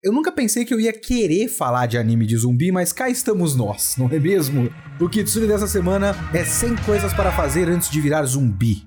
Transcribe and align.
Eu 0.00 0.12
nunca 0.12 0.30
pensei 0.30 0.64
que 0.64 0.72
eu 0.72 0.78
ia 0.78 0.92
querer 0.92 1.48
falar 1.48 1.86
de 1.86 1.98
anime 1.98 2.24
de 2.24 2.36
zumbi, 2.36 2.70
mas 2.70 2.92
cá 2.92 3.10
estamos 3.10 3.56
nós, 3.56 3.96
não 3.98 4.08
é 4.08 4.20
mesmo? 4.20 4.72
O 5.00 5.08
Kitsune 5.08 5.48
dessa 5.48 5.66
semana 5.66 6.14
é 6.32 6.44
100 6.44 6.76
coisas 6.86 7.12
para 7.12 7.32
fazer 7.32 7.68
antes 7.68 7.90
de 7.90 8.00
virar 8.00 8.22
zumbi. 8.22 8.86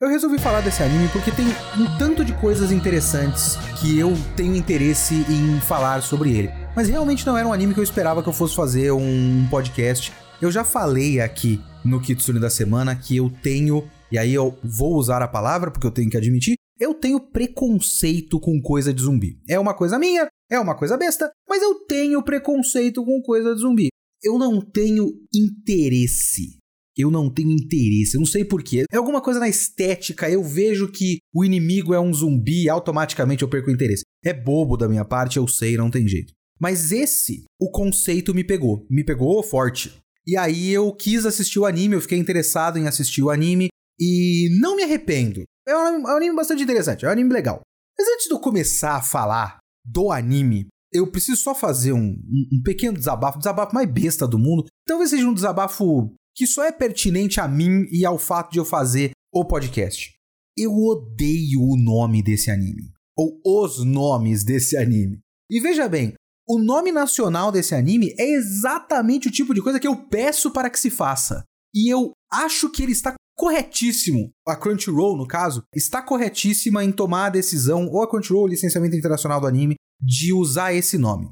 Eu 0.00 0.08
resolvi 0.08 0.38
falar 0.38 0.60
desse 0.60 0.80
anime 0.80 1.08
porque 1.08 1.32
tem 1.32 1.46
um 1.76 1.98
tanto 1.98 2.24
de 2.24 2.32
coisas 2.34 2.70
interessantes 2.70 3.56
que 3.80 3.98
eu 3.98 4.12
tenho 4.36 4.54
interesse 4.54 5.12
em 5.28 5.60
falar 5.62 6.04
sobre 6.04 6.30
ele. 6.38 6.50
Mas 6.76 6.88
realmente 6.88 7.26
não 7.26 7.36
era 7.36 7.48
um 7.48 7.52
anime 7.52 7.74
que 7.74 7.80
eu 7.80 7.84
esperava 7.84 8.22
que 8.22 8.28
eu 8.28 8.32
fosse 8.32 8.54
fazer 8.54 8.92
um 8.92 9.44
podcast. 9.50 10.12
Eu 10.40 10.52
já 10.52 10.62
falei 10.62 11.20
aqui 11.20 11.60
no 11.84 12.00
Kitsune 12.00 12.38
da 12.38 12.48
semana 12.48 12.94
que 12.94 13.16
eu 13.16 13.28
tenho, 13.42 13.90
e 14.12 14.16
aí 14.16 14.32
eu 14.32 14.56
vou 14.62 14.94
usar 14.94 15.20
a 15.20 15.26
palavra 15.26 15.68
porque 15.68 15.88
eu 15.88 15.90
tenho 15.90 16.08
que 16.08 16.16
admitir, 16.16 16.54
eu 16.78 16.94
tenho 16.94 17.18
preconceito 17.18 18.38
com 18.38 18.62
coisa 18.62 18.94
de 18.94 19.02
zumbi. 19.02 19.40
É 19.48 19.58
uma 19.58 19.74
coisa 19.74 19.98
minha, 19.98 20.28
é 20.48 20.60
uma 20.60 20.76
coisa 20.76 20.96
besta, 20.96 21.28
mas 21.48 21.60
eu 21.60 21.74
tenho 21.86 22.22
preconceito 22.22 23.04
com 23.04 23.20
coisa 23.20 23.52
de 23.52 23.62
zumbi. 23.62 23.88
Eu 24.22 24.38
não 24.38 24.60
tenho 24.60 25.08
interesse 25.34 26.57
eu 26.98 27.10
não 27.10 27.32
tenho 27.32 27.52
interesse, 27.52 28.16
eu 28.16 28.20
não 28.20 28.26
sei 28.26 28.44
porquê. 28.44 28.84
É 28.92 28.96
alguma 28.96 29.20
coisa 29.20 29.38
na 29.38 29.48
estética, 29.48 30.28
eu 30.28 30.42
vejo 30.42 30.90
que 30.90 31.18
o 31.32 31.44
inimigo 31.44 31.94
é 31.94 32.00
um 32.00 32.12
zumbi 32.12 32.64
e 32.64 32.68
automaticamente 32.68 33.42
eu 33.42 33.48
perco 33.48 33.70
o 33.70 33.72
interesse. 33.72 34.02
É 34.24 34.34
bobo 34.34 34.76
da 34.76 34.88
minha 34.88 35.04
parte, 35.04 35.36
eu 35.36 35.46
sei, 35.46 35.76
não 35.76 35.90
tem 35.90 36.08
jeito. 36.08 36.32
Mas 36.60 36.90
esse, 36.90 37.44
o 37.60 37.70
conceito 37.70 38.34
me 38.34 38.42
pegou, 38.42 38.84
me 38.90 39.04
pegou 39.04 39.40
forte. 39.44 39.96
E 40.26 40.36
aí 40.36 40.70
eu 40.70 40.92
quis 40.92 41.24
assistir 41.24 41.60
o 41.60 41.64
anime, 41.64 41.94
eu 41.94 42.00
fiquei 42.00 42.18
interessado 42.18 42.78
em 42.78 42.88
assistir 42.88 43.22
o 43.22 43.30
anime 43.30 43.68
e 43.98 44.48
não 44.60 44.76
me 44.76 44.82
arrependo. 44.82 45.44
É 45.66 45.76
um, 45.76 46.08
é 46.08 46.12
um 46.12 46.16
anime 46.16 46.34
bastante 46.34 46.62
interessante, 46.62 47.04
é 47.04 47.08
um 47.08 47.12
anime 47.12 47.32
legal. 47.32 47.60
Mas 47.96 48.08
antes 48.08 48.26
de 48.26 48.34
eu 48.34 48.40
começar 48.40 48.96
a 48.96 49.02
falar 49.02 49.58
do 49.84 50.10
anime, 50.10 50.66
eu 50.92 51.10
preciso 51.10 51.40
só 51.40 51.54
fazer 51.54 51.92
um, 51.92 52.10
um, 52.10 52.48
um 52.54 52.62
pequeno 52.62 52.96
desabafo, 52.96 53.38
desabafo 53.38 53.74
mais 53.74 53.90
besta 53.90 54.26
do 54.26 54.38
mundo. 54.38 54.66
Talvez 54.86 55.10
seja 55.10 55.28
um 55.28 55.34
desabafo 55.34 56.14
que 56.38 56.46
só 56.46 56.62
é 56.62 56.70
pertinente 56.70 57.40
a 57.40 57.48
mim 57.48 57.88
e 57.90 58.06
ao 58.06 58.16
fato 58.16 58.52
de 58.52 58.60
eu 58.60 58.64
fazer 58.64 59.10
o 59.34 59.44
podcast. 59.44 60.14
Eu 60.56 60.72
odeio 60.72 61.60
o 61.60 61.76
nome 61.76 62.22
desse 62.22 62.48
anime. 62.48 62.92
Ou 63.18 63.40
os 63.44 63.84
nomes 63.84 64.44
desse 64.44 64.76
anime. 64.76 65.18
E 65.50 65.58
veja 65.58 65.88
bem, 65.88 66.14
o 66.48 66.60
nome 66.60 66.92
nacional 66.92 67.50
desse 67.50 67.74
anime 67.74 68.14
é 68.16 68.30
exatamente 68.30 69.26
o 69.26 69.32
tipo 69.32 69.52
de 69.52 69.60
coisa 69.60 69.80
que 69.80 69.88
eu 69.88 69.96
peço 69.96 70.52
para 70.52 70.70
que 70.70 70.78
se 70.78 70.90
faça. 70.90 71.42
E 71.74 71.92
eu 71.92 72.12
acho 72.32 72.70
que 72.70 72.84
ele 72.84 72.92
está 72.92 73.14
corretíssimo. 73.36 74.30
A 74.46 74.54
Crunchyroll, 74.54 75.16
no 75.16 75.26
caso, 75.26 75.64
está 75.74 76.00
corretíssima 76.00 76.84
em 76.84 76.92
tomar 76.92 77.26
a 77.26 77.30
decisão, 77.30 77.88
ou 77.88 78.00
a 78.00 78.08
Crunchyroll, 78.08 78.44
o 78.44 78.48
licenciamento 78.48 78.94
internacional 78.94 79.40
do 79.40 79.48
anime, 79.48 79.74
de 80.00 80.32
usar 80.32 80.72
esse 80.72 80.96
nome. 80.98 81.28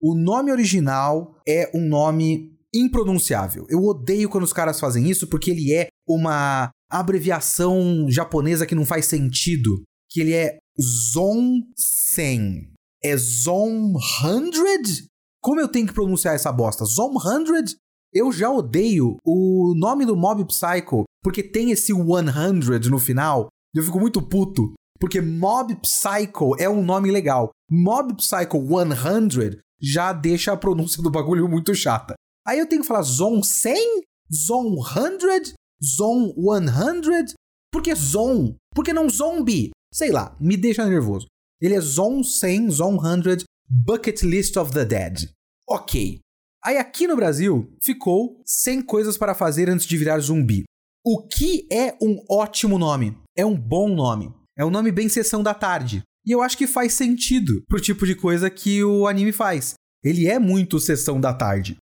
O 0.00 0.14
nome 0.14 0.52
original 0.52 1.40
é 1.44 1.72
um 1.74 1.88
nome 1.88 2.53
impronunciável. 2.74 3.66
Eu 3.68 3.82
odeio 3.84 4.28
quando 4.28 4.44
os 4.44 4.52
caras 4.52 4.80
fazem 4.80 5.08
isso 5.08 5.28
porque 5.28 5.50
ele 5.50 5.72
é 5.72 5.88
uma 6.06 6.70
abreviação 6.90 8.06
japonesa 8.08 8.66
que 8.66 8.74
não 8.74 8.84
faz 8.84 9.06
sentido. 9.06 9.82
Que 10.10 10.20
ele 10.20 10.32
é 10.32 10.58
Zon-sen. 10.80 12.72
É 13.02 13.16
Zon 13.16 13.94
100? 13.98 15.06
Como 15.42 15.60
eu 15.60 15.68
tenho 15.68 15.86
que 15.86 15.92
pronunciar 15.92 16.34
essa 16.34 16.50
bosta? 16.50 16.84
Zon 16.84 17.18
100? 17.18 17.76
Eu 18.12 18.32
já 18.32 18.50
odeio 18.50 19.16
o 19.24 19.74
nome 19.76 20.06
do 20.06 20.16
Mob 20.16 20.44
Psycho 20.46 21.04
porque 21.22 21.42
tem 21.42 21.70
esse 21.70 21.92
100 21.92 22.90
no 22.90 22.98
final. 22.98 23.48
Eu 23.74 23.82
fico 23.82 23.98
muito 23.98 24.22
puto. 24.22 24.72
Porque 25.00 25.20
Mob 25.20 25.74
Psycho 25.76 26.54
é 26.58 26.68
um 26.68 26.82
nome 26.82 27.10
legal. 27.10 27.50
Mob 27.68 28.14
Psycho 28.14 28.64
100 28.66 29.58
já 29.82 30.12
deixa 30.12 30.52
a 30.52 30.56
pronúncia 30.56 31.02
do 31.02 31.10
bagulho 31.10 31.48
muito 31.48 31.74
chata. 31.74 32.14
Aí 32.46 32.58
eu 32.58 32.68
tenho 32.68 32.82
que 32.82 32.88
falar 32.88 33.02
Zone 33.02 33.44
100? 33.44 34.02
Zone 34.32 34.76
100? 34.82 35.54
Zone 35.82 36.34
100? 36.36 37.34
Por 37.72 37.82
que 37.82 37.94
Zone? 37.94 38.56
Por 38.74 38.84
que 38.84 38.92
não 38.92 39.08
Zombie? 39.08 39.70
Sei 39.92 40.10
lá, 40.10 40.36
me 40.40 40.56
deixa 40.56 40.84
nervoso. 40.86 41.26
Ele 41.60 41.74
é 41.74 41.80
Zone 41.80 42.24
100, 42.24 42.70
Zone 42.70 42.98
100, 43.22 43.44
Bucket 43.68 44.22
List 44.22 44.56
of 44.56 44.72
the 44.72 44.84
Dead. 44.84 45.30
Ok. 45.68 46.20
Aí 46.62 46.76
aqui 46.76 47.06
no 47.06 47.16
Brasil 47.16 47.72
ficou 47.82 48.40
100 48.44 48.82
coisas 48.82 49.16
para 49.16 49.34
fazer 49.34 49.68
antes 49.68 49.86
de 49.86 49.96
virar 49.96 50.18
zumbi. 50.18 50.64
O 51.04 51.26
que 51.26 51.66
é 51.70 51.96
um 52.00 52.24
ótimo 52.28 52.78
nome? 52.78 53.16
É 53.36 53.44
um 53.44 53.56
bom 53.56 53.88
nome. 53.88 54.32
É 54.56 54.64
um 54.64 54.70
nome 54.70 54.90
bem 54.90 55.08
sessão 55.08 55.42
da 55.42 55.52
tarde. 55.52 56.02
E 56.26 56.32
eu 56.32 56.40
acho 56.40 56.56
que 56.56 56.66
faz 56.66 56.94
sentido 56.94 57.62
pro 57.68 57.80
tipo 57.80 58.06
de 58.06 58.14
coisa 58.14 58.48
que 58.48 58.82
o 58.82 59.06
anime 59.06 59.32
faz. 59.32 59.74
Ele 60.02 60.26
é 60.26 60.38
muito 60.38 60.80
sessão 60.80 61.20
da 61.20 61.34
tarde. 61.34 61.76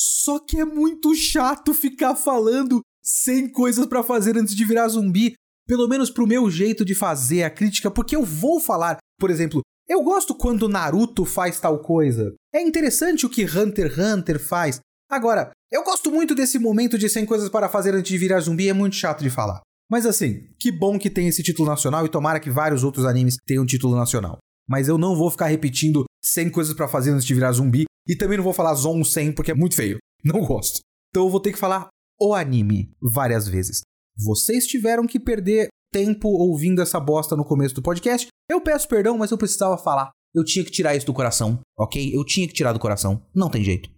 Só 0.00 0.38
que 0.38 0.60
é 0.60 0.64
muito 0.64 1.12
chato 1.16 1.74
ficar 1.74 2.14
falando 2.14 2.80
sem 3.02 3.50
coisas 3.50 3.84
para 3.84 4.04
fazer 4.04 4.38
antes 4.38 4.54
de 4.54 4.64
virar 4.64 4.86
zumbi. 4.86 5.34
Pelo 5.66 5.88
menos 5.88 6.08
pro 6.08 6.24
meu 6.24 6.48
jeito 6.48 6.84
de 6.84 6.94
fazer 6.94 7.42
a 7.42 7.50
crítica, 7.50 7.90
porque 7.90 8.14
eu 8.14 8.24
vou 8.24 8.60
falar, 8.60 8.98
por 9.18 9.28
exemplo, 9.28 9.60
eu 9.88 10.00
gosto 10.04 10.36
quando 10.36 10.68
Naruto 10.68 11.24
faz 11.24 11.58
tal 11.58 11.80
coisa. 11.80 12.32
É 12.54 12.62
interessante 12.62 13.26
o 13.26 13.28
que 13.28 13.44
Hunter 13.44 13.90
x 13.90 13.98
Hunter 13.98 14.38
faz. 14.38 14.78
Agora, 15.10 15.50
eu 15.72 15.82
gosto 15.82 16.12
muito 16.12 16.32
desse 16.32 16.60
momento 16.60 16.96
de 16.96 17.08
100 17.08 17.26
coisas 17.26 17.48
para 17.48 17.68
fazer 17.68 17.92
antes 17.92 18.08
de 18.08 18.18
virar 18.18 18.38
zumbi, 18.38 18.68
é 18.68 18.72
muito 18.72 18.94
chato 18.94 19.22
de 19.22 19.30
falar. 19.30 19.60
Mas 19.90 20.06
assim, 20.06 20.46
que 20.60 20.70
bom 20.70 20.96
que 20.96 21.10
tem 21.10 21.26
esse 21.26 21.42
título 21.42 21.68
nacional 21.68 22.06
e 22.06 22.08
tomara 22.08 22.38
que 22.38 22.50
vários 22.50 22.84
outros 22.84 23.04
animes 23.04 23.36
tenham 23.44 23.66
título 23.66 23.96
nacional. 23.96 24.38
Mas 24.68 24.86
eu 24.86 24.96
não 24.96 25.16
vou 25.16 25.28
ficar 25.30 25.46
repetindo 25.46 26.04
100 26.22 26.50
coisas 26.50 26.74
para 26.74 26.86
fazer 26.86 27.10
antes 27.10 27.24
de 27.24 27.34
virar 27.34 27.50
zumbi, 27.52 27.84
e 28.08 28.16
também 28.16 28.38
não 28.38 28.44
vou 28.44 28.52
falar 28.52 28.74
Zone 28.74 29.04
100 29.04 29.32
porque 29.32 29.50
é 29.50 29.54
muito 29.54 29.76
feio. 29.76 29.98
Não 30.24 30.44
gosto. 30.44 30.80
Então 31.10 31.24
eu 31.24 31.30
vou 31.30 31.40
ter 31.40 31.52
que 31.52 31.58
falar 31.58 31.88
o 32.20 32.34
anime 32.34 32.90
várias 33.00 33.46
vezes. 33.46 33.82
Vocês 34.16 34.66
tiveram 34.66 35.06
que 35.06 35.20
perder 35.20 35.68
tempo 35.92 36.28
ouvindo 36.28 36.82
essa 36.82 36.98
bosta 36.98 37.36
no 37.36 37.44
começo 37.44 37.74
do 37.74 37.82
podcast. 37.82 38.28
Eu 38.50 38.60
peço 38.60 38.88
perdão, 38.88 39.16
mas 39.16 39.30
eu 39.30 39.38
precisava 39.38 39.78
falar. 39.78 40.10
Eu 40.34 40.44
tinha 40.44 40.64
que 40.64 40.70
tirar 40.70 40.94
isso 40.94 41.06
do 41.06 41.14
coração, 41.14 41.60
ok? 41.78 42.14
Eu 42.14 42.24
tinha 42.24 42.46
que 42.46 42.52
tirar 42.52 42.72
do 42.72 42.78
coração. 42.78 43.22
Não 43.34 43.48
tem 43.48 43.64
jeito. 43.64 43.90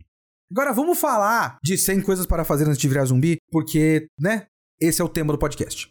Agora 0.51 0.73
vamos 0.73 0.99
falar 0.99 1.59
de 1.63 1.79
100 1.79 2.03
coisas 2.03 2.27
para 2.27 2.45
fazer 2.45 2.65
antes 2.67 2.79
de 2.79 2.89
virar 2.89 3.05
zumbi, 3.05 3.37
porque, 3.51 4.07
né? 4.19 4.47
Esse 4.81 5.01
é 5.01 5.05
o 5.05 5.09
tema 5.09 5.33
do 5.33 5.39
podcast. 5.39 5.91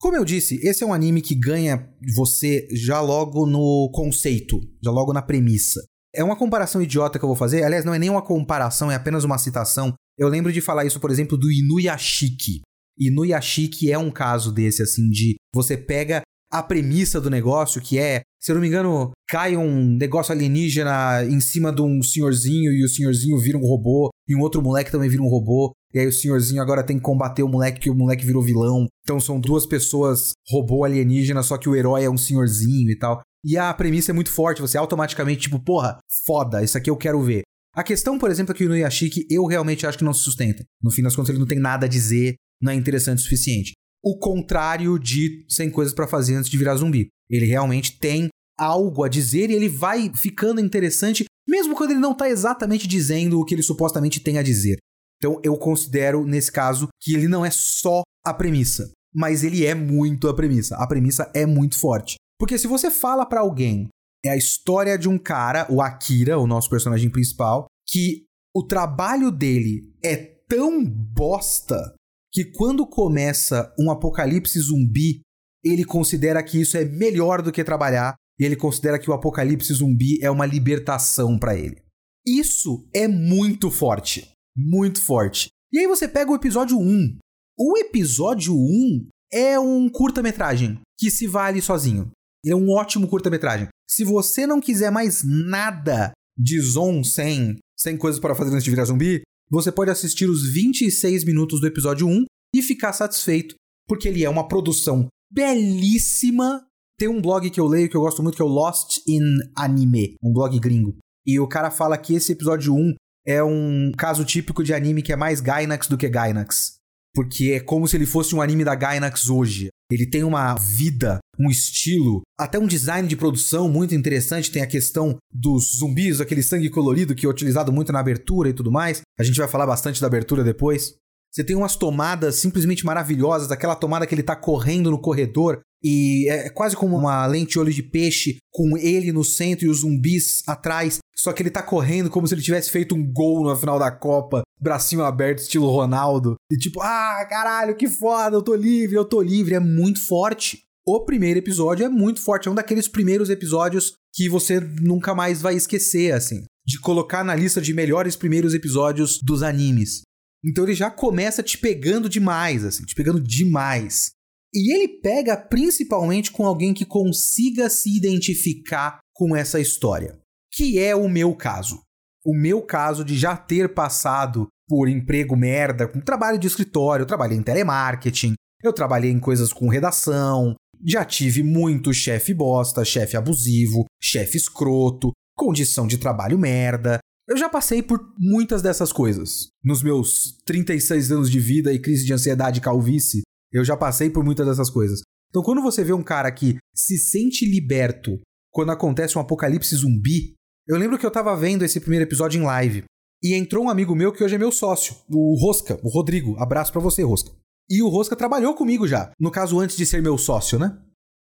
Como 0.00 0.16
eu 0.16 0.24
disse, 0.24 0.56
esse 0.66 0.82
é 0.82 0.86
um 0.86 0.92
anime 0.92 1.22
que 1.22 1.34
ganha 1.34 1.88
você 2.16 2.66
já 2.72 3.00
logo 3.00 3.46
no 3.46 3.90
conceito, 3.94 4.60
já 4.82 4.90
logo 4.90 5.12
na 5.12 5.22
premissa. 5.22 5.80
É 6.14 6.22
uma 6.22 6.36
comparação 6.36 6.82
idiota 6.82 7.18
que 7.18 7.24
eu 7.24 7.28
vou 7.28 7.36
fazer. 7.36 7.62
Aliás, 7.62 7.84
não 7.84 7.94
é 7.94 7.98
nem 7.98 8.10
uma 8.10 8.22
comparação, 8.22 8.90
é 8.90 8.94
apenas 8.94 9.24
uma 9.24 9.38
citação. 9.38 9.94
Eu 10.18 10.28
lembro 10.28 10.52
de 10.52 10.60
falar 10.60 10.84
isso, 10.84 11.00
por 11.00 11.10
exemplo, 11.10 11.38
do 11.38 11.50
Inuyashiki. 11.50 12.60
Inuyashiki 12.98 13.90
é 13.90 13.98
um 13.98 14.10
caso 14.10 14.52
desse, 14.52 14.82
assim, 14.82 15.08
de 15.08 15.36
você 15.54 15.76
pega 15.76 16.22
a 16.52 16.62
premissa 16.62 17.18
do 17.18 17.30
negócio, 17.30 17.80
que 17.80 17.98
é, 17.98 18.20
se 18.38 18.52
eu 18.52 18.54
não 18.54 18.60
me 18.60 18.68
engano, 18.68 19.10
cai 19.26 19.56
um 19.56 19.96
negócio 19.96 20.32
alienígena 20.32 21.24
em 21.24 21.40
cima 21.40 21.72
de 21.72 21.80
um 21.80 22.02
senhorzinho 22.02 22.70
e 22.70 22.84
o 22.84 22.88
senhorzinho 22.88 23.38
vira 23.38 23.56
um 23.56 23.66
robô, 23.66 24.10
e 24.28 24.36
um 24.36 24.40
outro 24.40 24.60
moleque 24.60 24.92
também 24.92 25.08
vira 25.08 25.22
um 25.22 25.28
robô, 25.28 25.72
e 25.94 25.98
aí 25.98 26.06
o 26.06 26.12
senhorzinho 26.12 26.60
agora 26.60 26.84
tem 26.84 26.98
que 26.98 27.02
combater 27.02 27.42
o 27.42 27.48
moleque 27.48 27.80
que 27.80 27.90
o 27.90 27.94
moleque 27.94 28.26
virou 28.26 28.42
vilão. 28.42 28.86
Então 29.02 29.18
são 29.18 29.40
duas 29.40 29.64
pessoas 29.64 30.32
robô 30.50 30.84
alienígena, 30.84 31.42
só 31.42 31.56
que 31.56 31.70
o 31.70 31.74
herói 31.74 32.04
é 32.04 32.10
um 32.10 32.18
senhorzinho 32.18 32.90
e 32.90 32.98
tal. 32.98 33.22
E 33.44 33.56
a 33.56 33.72
premissa 33.74 34.12
é 34.12 34.14
muito 34.14 34.30
forte, 34.30 34.60
você 34.60 34.78
automaticamente, 34.78 35.42
tipo, 35.42 35.58
porra, 35.58 35.98
foda, 36.24 36.62
isso 36.62 36.78
aqui 36.78 36.88
eu 36.88 36.96
quero 36.96 37.22
ver. 37.22 37.42
A 37.74 37.82
questão, 37.82 38.18
por 38.18 38.30
exemplo, 38.30 38.52
é 38.52 38.56
que 38.56 38.64
o 38.64 38.66
Inuyashiki 38.66 39.26
eu 39.30 39.46
realmente 39.46 39.86
acho 39.86 39.98
que 39.98 40.04
não 40.04 40.12
se 40.12 40.22
sustenta. 40.22 40.62
No 40.80 40.90
fim 40.90 41.02
das 41.02 41.16
contas, 41.16 41.30
ele 41.30 41.38
não 41.38 41.46
tem 41.46 41.58
nada 41.58 41.86
a 41.86 41.88
dizer, 41.88 42.34
não 42.60 42.70
é 42.70 42.74
interessante 42.74 43.18
o 43.18 43.22
suficiente 43.22 43.72
o 44.02 44.18
contrário 44.18 44.98
de 44.98 45.44
100 45.48 45.70
coisas 45.70 45.94
para 45.94 46.08
fazer 46.08 46.34
antes 46.34 46.50
de 46.50 46.58
virar 46.58 46.74
zumbi. 46.74 47.08
Ele 47.30 47.46
realmente 47.46 47.98
tem 47.98 48.28
algo 48.58 49.04
a 49.04 49.08
dizer 49.08 49.48
e 49.48 49.54
ele 49.54 49.68
vai 49.68 50.10
ficando 50.14 50.60
interessante, 50.60 51.24
mesmo 51.48 51.76
quando 51.76 51.92
ele 51.92 52.00
não 52.00 52.14
tá 52.14 52.28
exatamente 52.28 52.86
dizendo 52.86 53.38
o 53.38 53.44
que 53.44 53.54
ele 53.54 53.62
supostamente 53.62 54.20
tem 54.20 54.38
a 54.38 54.42
dizer. 54.42 54.76
Então 55.16 55.40
eu 55.44 55.56
considero, 55.56 56.26
nesse 56.26 56.50
caso, 56.50 56.88
que 57.00 57.14
ele 57.14 57.28
não 57.28 57.46
é 57.46 57.50
só 57.50 58.02
a 58.26 58.34
premissa, 58.34 58.90
mas 59.14 59.44
ele 59.44 59.64
é 59.64 59.74
muito 59.74 60.28
a 60.28 60.34
premissa. 60.34 60.76
A 60.76 60.86
premissa 60.86 61.30
é 61.32 61.46
muito 61.46 61.78
forte. 61.78 62.16
Porque 62.42 62.58
se 62.58 62.66
você 62.66 62.90
fala 62.90 63.24
para 63.24 63.38
alguém, 63.38 63.88
é 64.26 64.30
a 64.30 64.36
história 64.36 64.98
de 64.98 65.08
um 65.08 65.16
cara, 65.16 65.64
o 65.70 65.80
Akira, 65.80 66.40
o 66.40 66.46
nosso 66.46 66.68
personagem 66.68 67.08
principal, 67.08 67.66
que 67.88 68.24
o 68.52 68.64
trabalho 68.64 69.30
dele 69.30 69.94
é 70.04 70.16
tão 70.48 70.84
bosta 70.84 71.94
que 72.32 72.44
quando 72.44 72.84
começa 72.84 73.72
um 73.78 73.92
apocalipse 73.92 74.58
zumbi, 74.58 75.20
ele 75.62 75.84
considera 75.84 76.42
que 76.42 76.60
isso 76.60 76.76
é 76.76 76.84
melhor 76.84 77.42
do 77.42 77.52
que 77.52 77.62
trabalhar 77.62 78.16
e 78.40 78.44
ele 78.44 78.56
considera 78.56 78.98
que 78.98 79.08
o 79.08 79.14
apocalipse 79.14 79.72
zumbi 79.72 80.18
é 80.20 80.28
uma 80.28 80.44
libertação 80.44 81.38
para 81.38 81.56
ele. 81.56 81.80
Isso 82.26 82.84
é 82.92 83.06
muito 83.06 83.70
forte, 83.70 84.32
muito 84.56 85.00
forte. 85.00 85.46
E 85.72 85.78
aí 85.78 85.86
você 85.86 86.08
pega 86.08 86.32
o 86.32 86.34
episódio 86.34 86.76
1. 86.76 87.18
O 87.56 87.78
episódio 87.78 88.52
1 88.52 89.08
é 89.32 89.60
um 89.60 89.88
curta-metragem 89.88 90.80
que 90.98 91.08
se 91.08 91.28
vale 91.28 91.62
sozinho. 91.62 92.10
Ele 92.44 92.52
é 92.52 92.56
um 92.56 92.70
ótimo 92.70 93.08
curta-metragem. 93.08 93.68
Se 93.88 94.04
você 94.04 94.46
não 94.46 94.60
quiser 94.60 94.90
mais 94.90 95.22
nada 95.22 96.12
de 96.36 96.58
Zon 96.60 97.04
100, 97.04 97.58
100 97.78 97.96
coisas 97.98 98.20
para 98.20 98.34
fazer 98.34 98.50
antes 98.50 98.64
de 98.64 98.70
virar 98.70 98.84
zumbi, 98.84 99.22
você 99.50 99.70
pode 99.70 99.90
assistir 99.90 100.26
os 100.26 100.50
26 100.50 101.24
minutos 101.24 101.60
do 101.60 101.66
episódio 101.66 102.08
1 102.08 102.24
e 102.54 102.62
ficar 102.62 102.92
satisfeito, 102.92 103.54
porque 103.86 104.08
ele 104.08 104.24
é 104.24 104.30
uma 104.30 104.48
produção 104.48 105.06
belíssima. 105.30 106.64
Tem 106.98 107.08
um 107.08 107.20
blog 107.20 107.50
que 107.50 107.60
eu 107.60 107.66
leio 107.66 107.88
que 107.88 107.96
eu 107.96 108.00
gosto 108.00 108.22
muito 108.22 108.36
que 108.36 108.42
é 108.42 108.44
o 108.44 108.48
Lost 108.48 108.98
in 109.06 109.20
Anime, 109.56 110.16
um 110.22 110.32
blog 110.32 110.58
gringo. 110.58 110.96
E 111.26 111.38
o 111.38 111.46
cara 111.46 111.70
fala 111.70 111.98
que 111.98 112.14
esse 112.14 112.32
episódio 112.32 112.74
1 112.74 112.94
é 113.26 113.42
um 113.42 113.92
caso 113.96 114.24
típico 114.24 114.64
de 114.64 114.74
anime 114.74 115.02
que 115.02 115.12
é 115.12 115.16
mais 115.16 115.40
Gainax 115.40 115.86
do 115.86 115.96
que 115.96 116.08
Gainax. 116.08 116.74
Porque 117.14 117.52
é 117.52 117.60
como 117.60 117.86
se 117.86 117.96
ele 117.96 118.06
fosse 118.06 118.34
um 118.34 118.40
anime 118.40 118.64
da 118.64 118.74
Gainax 118.74 119.28
hoje. 119.28 119.68
Ele 119.90 120.06
tem 120.06 120.24
uma 120.24 120.54
vida, 120.54 121.18
um 121.38 121.50
estilo, 121.50 122.22
até 122.38 122.58
um 122.58 122.66
design 122.66 123.06
de 123.06 123.16
produção 123.16 123.68
muito 123.68 123.94
interessante. 123.94 124.50
Tem 124.50 124.62
a 124.62 124.66
questão 124.66 125.18
dos 125.30 125.76
zumbis, 125.76 126.20
aquele 126.20 126.42
sangue 126.42 126.70
colorido 126.70 127.14
que 127.14 127.26
é 127.26 127.28
utilizado 127.28 127.70
muito 127.70 127.92
na 127.92 128.00
abertura 128.00 128.48
e 128.48 128.54
tudo 128.54 128.72
mais. 128.72 129.02
A 129.18 129.22
gente 129.22 129.38
vai 129.38 129.48
falar 129.48 129.66
bastante 129.66 130.00
da 130.00 130.06
abertura 130.06 130.42
depois. 130.42 130.94
Você 131.30 131.42
tem 131.42 131.56
umas 131.56 131.76
tomadas 131.76 132.36
simplesmente 132.36 132.84
maravilhosas, 132.84 133.50
aquela 133.50 133.74
tomada 133.74 134.06
que 134.06 134.14
ele 134.14 134.22
tá 134.22 134.36
correndo 134.36 134.90
no 134.90 135.00
corredor 135.00 135.60
e 135.82 136.28
é 136.28 136.48
quase 136.50 136.76
como 136.76 136.96
uma 136.96 137.26
lente 137.26 137.58
olho 137.58 137.72
de 137.72 137.82
peixe 137.82 138.36
com 138.52 138.76
ele 138.76 139.10
no 139.12 139.24
centro 139.24 139.66
e 139.66 139.68
os 139.68 139.80
zumbis 139.80 140.42
atrás. 140.46 140.98
Só 141.22 141.32
que 141.32 141.40
ele 141.40 141.50
tá 141.50 141.62
correndo 141.62 142.10
como 142.10 142.26
se 142.26 142.34
ele 142.34 142.42
tivesse 142.42 142.68
feito 142.68 142.96
um 142.96 143.12
gol 143.12 143.46
na 143.46 143.54
final 143.54 143.78
da 143.78 143.92
Copa, 143.92 144.42
bracinho 144.60 145.04
aberto, 145.04 145.38
estilo 145.38 145.70
Ronaldo. 145.70 146.34
E 146.50 146.56
tipo, 146.56 146.80
ah, 146.80 147.24
caralho, 147.30 147.76
que 147.76 147.86
foda, 147.88 148.34
eu 148.34 148.42
tô 148.42 148.56
livre, 148.56 148.96
eu 148.96 149.04
tô 149.04 149.22
livre. 149.22 149.54
É 149.54 149.60
muito 149.60 150.04
forte. 150.04 150.64
O 150.84 151.04
primeiro 151.04 151.38
episódio 151.38 151.86
é 151.86 151.88
muito 151.88 152.20
forte, 152.20 152.48
é 152.48 152.50
um 152.50 152.56
daqueles 152.56 152.88
primeiros 152.88 153.30
episódios 153.30 153.92
que 154.12 154.28
você 154.28 154.58
nunca 154.58 155.14
mais 155.14 155.40
vai 155.40 155.54
esquecer, 155.54 156.12
assim. 156.12 156.42
De 156.66 156.80
colocar 156.80 157.22
na 157.22 157.36
lista 157.36 157.60
de 157.60 157.72
melhores 157.72 158.16
primeiros 158.16 158.52
episódios 158.52 159.20
dos 159.22 159.44
animes. 159.44 160.02
Então 160.44 160.64
ele 160.64 160.74
já 160.74 160.90
começa 160.90 161.40
te 161.40 161.56
pegando 161.56 162.08
demais, 162.08 162.64
assim, 162.64 162.84
te 162.84 162.96
pegando 162.96 163.20
demais. 163.20 164.10
E 164.52 164.74
ele 164.74 164.88
pega 165.00 165.36
principalmente 165.36 166.32
com 166.32 166.44
alguém 166.44 166.74
que 166.74 166.84
consiga 166.84 167.70
se 167.70 167.96
identificar 167.96 168.98
com 169.14 169.36
essa 169.36 169.60
história, 169.60 170.18
que 170.52 170.78
é 170.78 170.94
o 170.94 171.08
meu 171.08 171.34
caso. 171.34 171.80
O 172.24 172.34
meu 172.34 172.62
caso 172.62 173.04
de 173.04 173.16
já 173.16 173.36
ter 173.36 173.74
passado 173.74 174.46
por 174.68 174.88
emprego 174.88 175.36
merda, 175.36 175.88
com 175.88 176.00
trabalho 176.00 176.38
de 176.38 176.46
escritório, 176.46 177.02
eu 177.02 177.06
trabalhei 177.06 177.36
em 177.36 177.42
telemarketing, 177.42 178.34
eu 178.62 178.72
trabalhei 178.72 179.10
em 179.10 179.18
coisas 179.18 179.52
com 179.52 179.68
redação, 179.68 180.54
já 180.84 181.04
tive 181.04 181.42
muito 181.42 181.92
chefe 181.92 182.32
bosta, 182.32 182.84
chefe 182.84 183.16
abusivo, 183.16 183.86
chefe 184.00 184.36
escroto, 184.36 185.12
condição 185.36 185.86
de 185.86 185.98
trabalho 185.98 186.38
merda, 186.38 186.98
eu 187.28 187.36
já 187.36 187.48
passei 187.48 187.82
por 187.82 188.00
muitas 188.18 188.62
dessas 188.62 188.92
coisas. 188.92 189.48
Nos 189.64 189.82
meus 189.82 190.38
36 190.44 191.12
anos 191.12 191.30
de 191.30 191.38
vida 191.38 191.72
e 191.72 191.78
crise 191.78 192.04
de 192.04 192.12
ansiedade 192.12 192.58
e 192.58 192.62
calvície, 192.62 193.22
eu 193.52 193.64
já 193.64 193.76
passei 193.76 194.10
por 194.10 194.24
muitas 194.24 194.46
dessas 194.46 194.68
coisas. 194.68 195.00
Então, 195.28 195.42
quando 195.42 195.62
você 195.62 195.82
vê 195.84 195.92
um 195.92 196.02
cara 196.02 196.30
que 196.30 196.58
se 196.74 196.98
sente 196.98 197.46
liberto 197.46 198.20
quando 198.50 198.72
acontece 198.72 199.16
um 199.16 199.20
apocalipse 199.20 199.74
zumbi, 199.76 200.34
eu 200.66 200.76
lembro 200.76 200.98
que 200.98 201.06
eu 201.06 201.10
tava 201.10 201.36
vendo 201.36 201.64
esse 201.64 201.80
primeiro 201.80 202.04
episódio 202.04 202.40
em 202.40 202.44
live 202.44 202.84
e 203.22 203.34
entrou 203.34 203.64
um 203.64 203.70
amigo 203.70 203.94
meu 203.94 204.12
que 204.12 204.22
hoje 204.22 204.34
é 204.34 204.38
meu 204.38 204.52
sócio, 204.52 204.96
o 205.08 205.36
Rosca, 205.40 205.78
o 205.82 205.88
Rodrigo. 205.88 206.36
Abraço 206.38 206.72
para 206.72 206.80
você, 206.80 207.02
Rosca. 207.02 207.30
E 207.70 207.82
o 207.82 207.88
Rosca 207.88 208.16
trabalhou 208.16 208.54
comigo 208.54 208.86
já, 208.86 209.12
no 209.18 209.30
caso 209.30 209.58
antes 209.60 209.76
de 209.76 209.86
ser 209.86 210.02
meu 210.02 210.18
sócio, 210.18 210.58
né? 210.58 210.76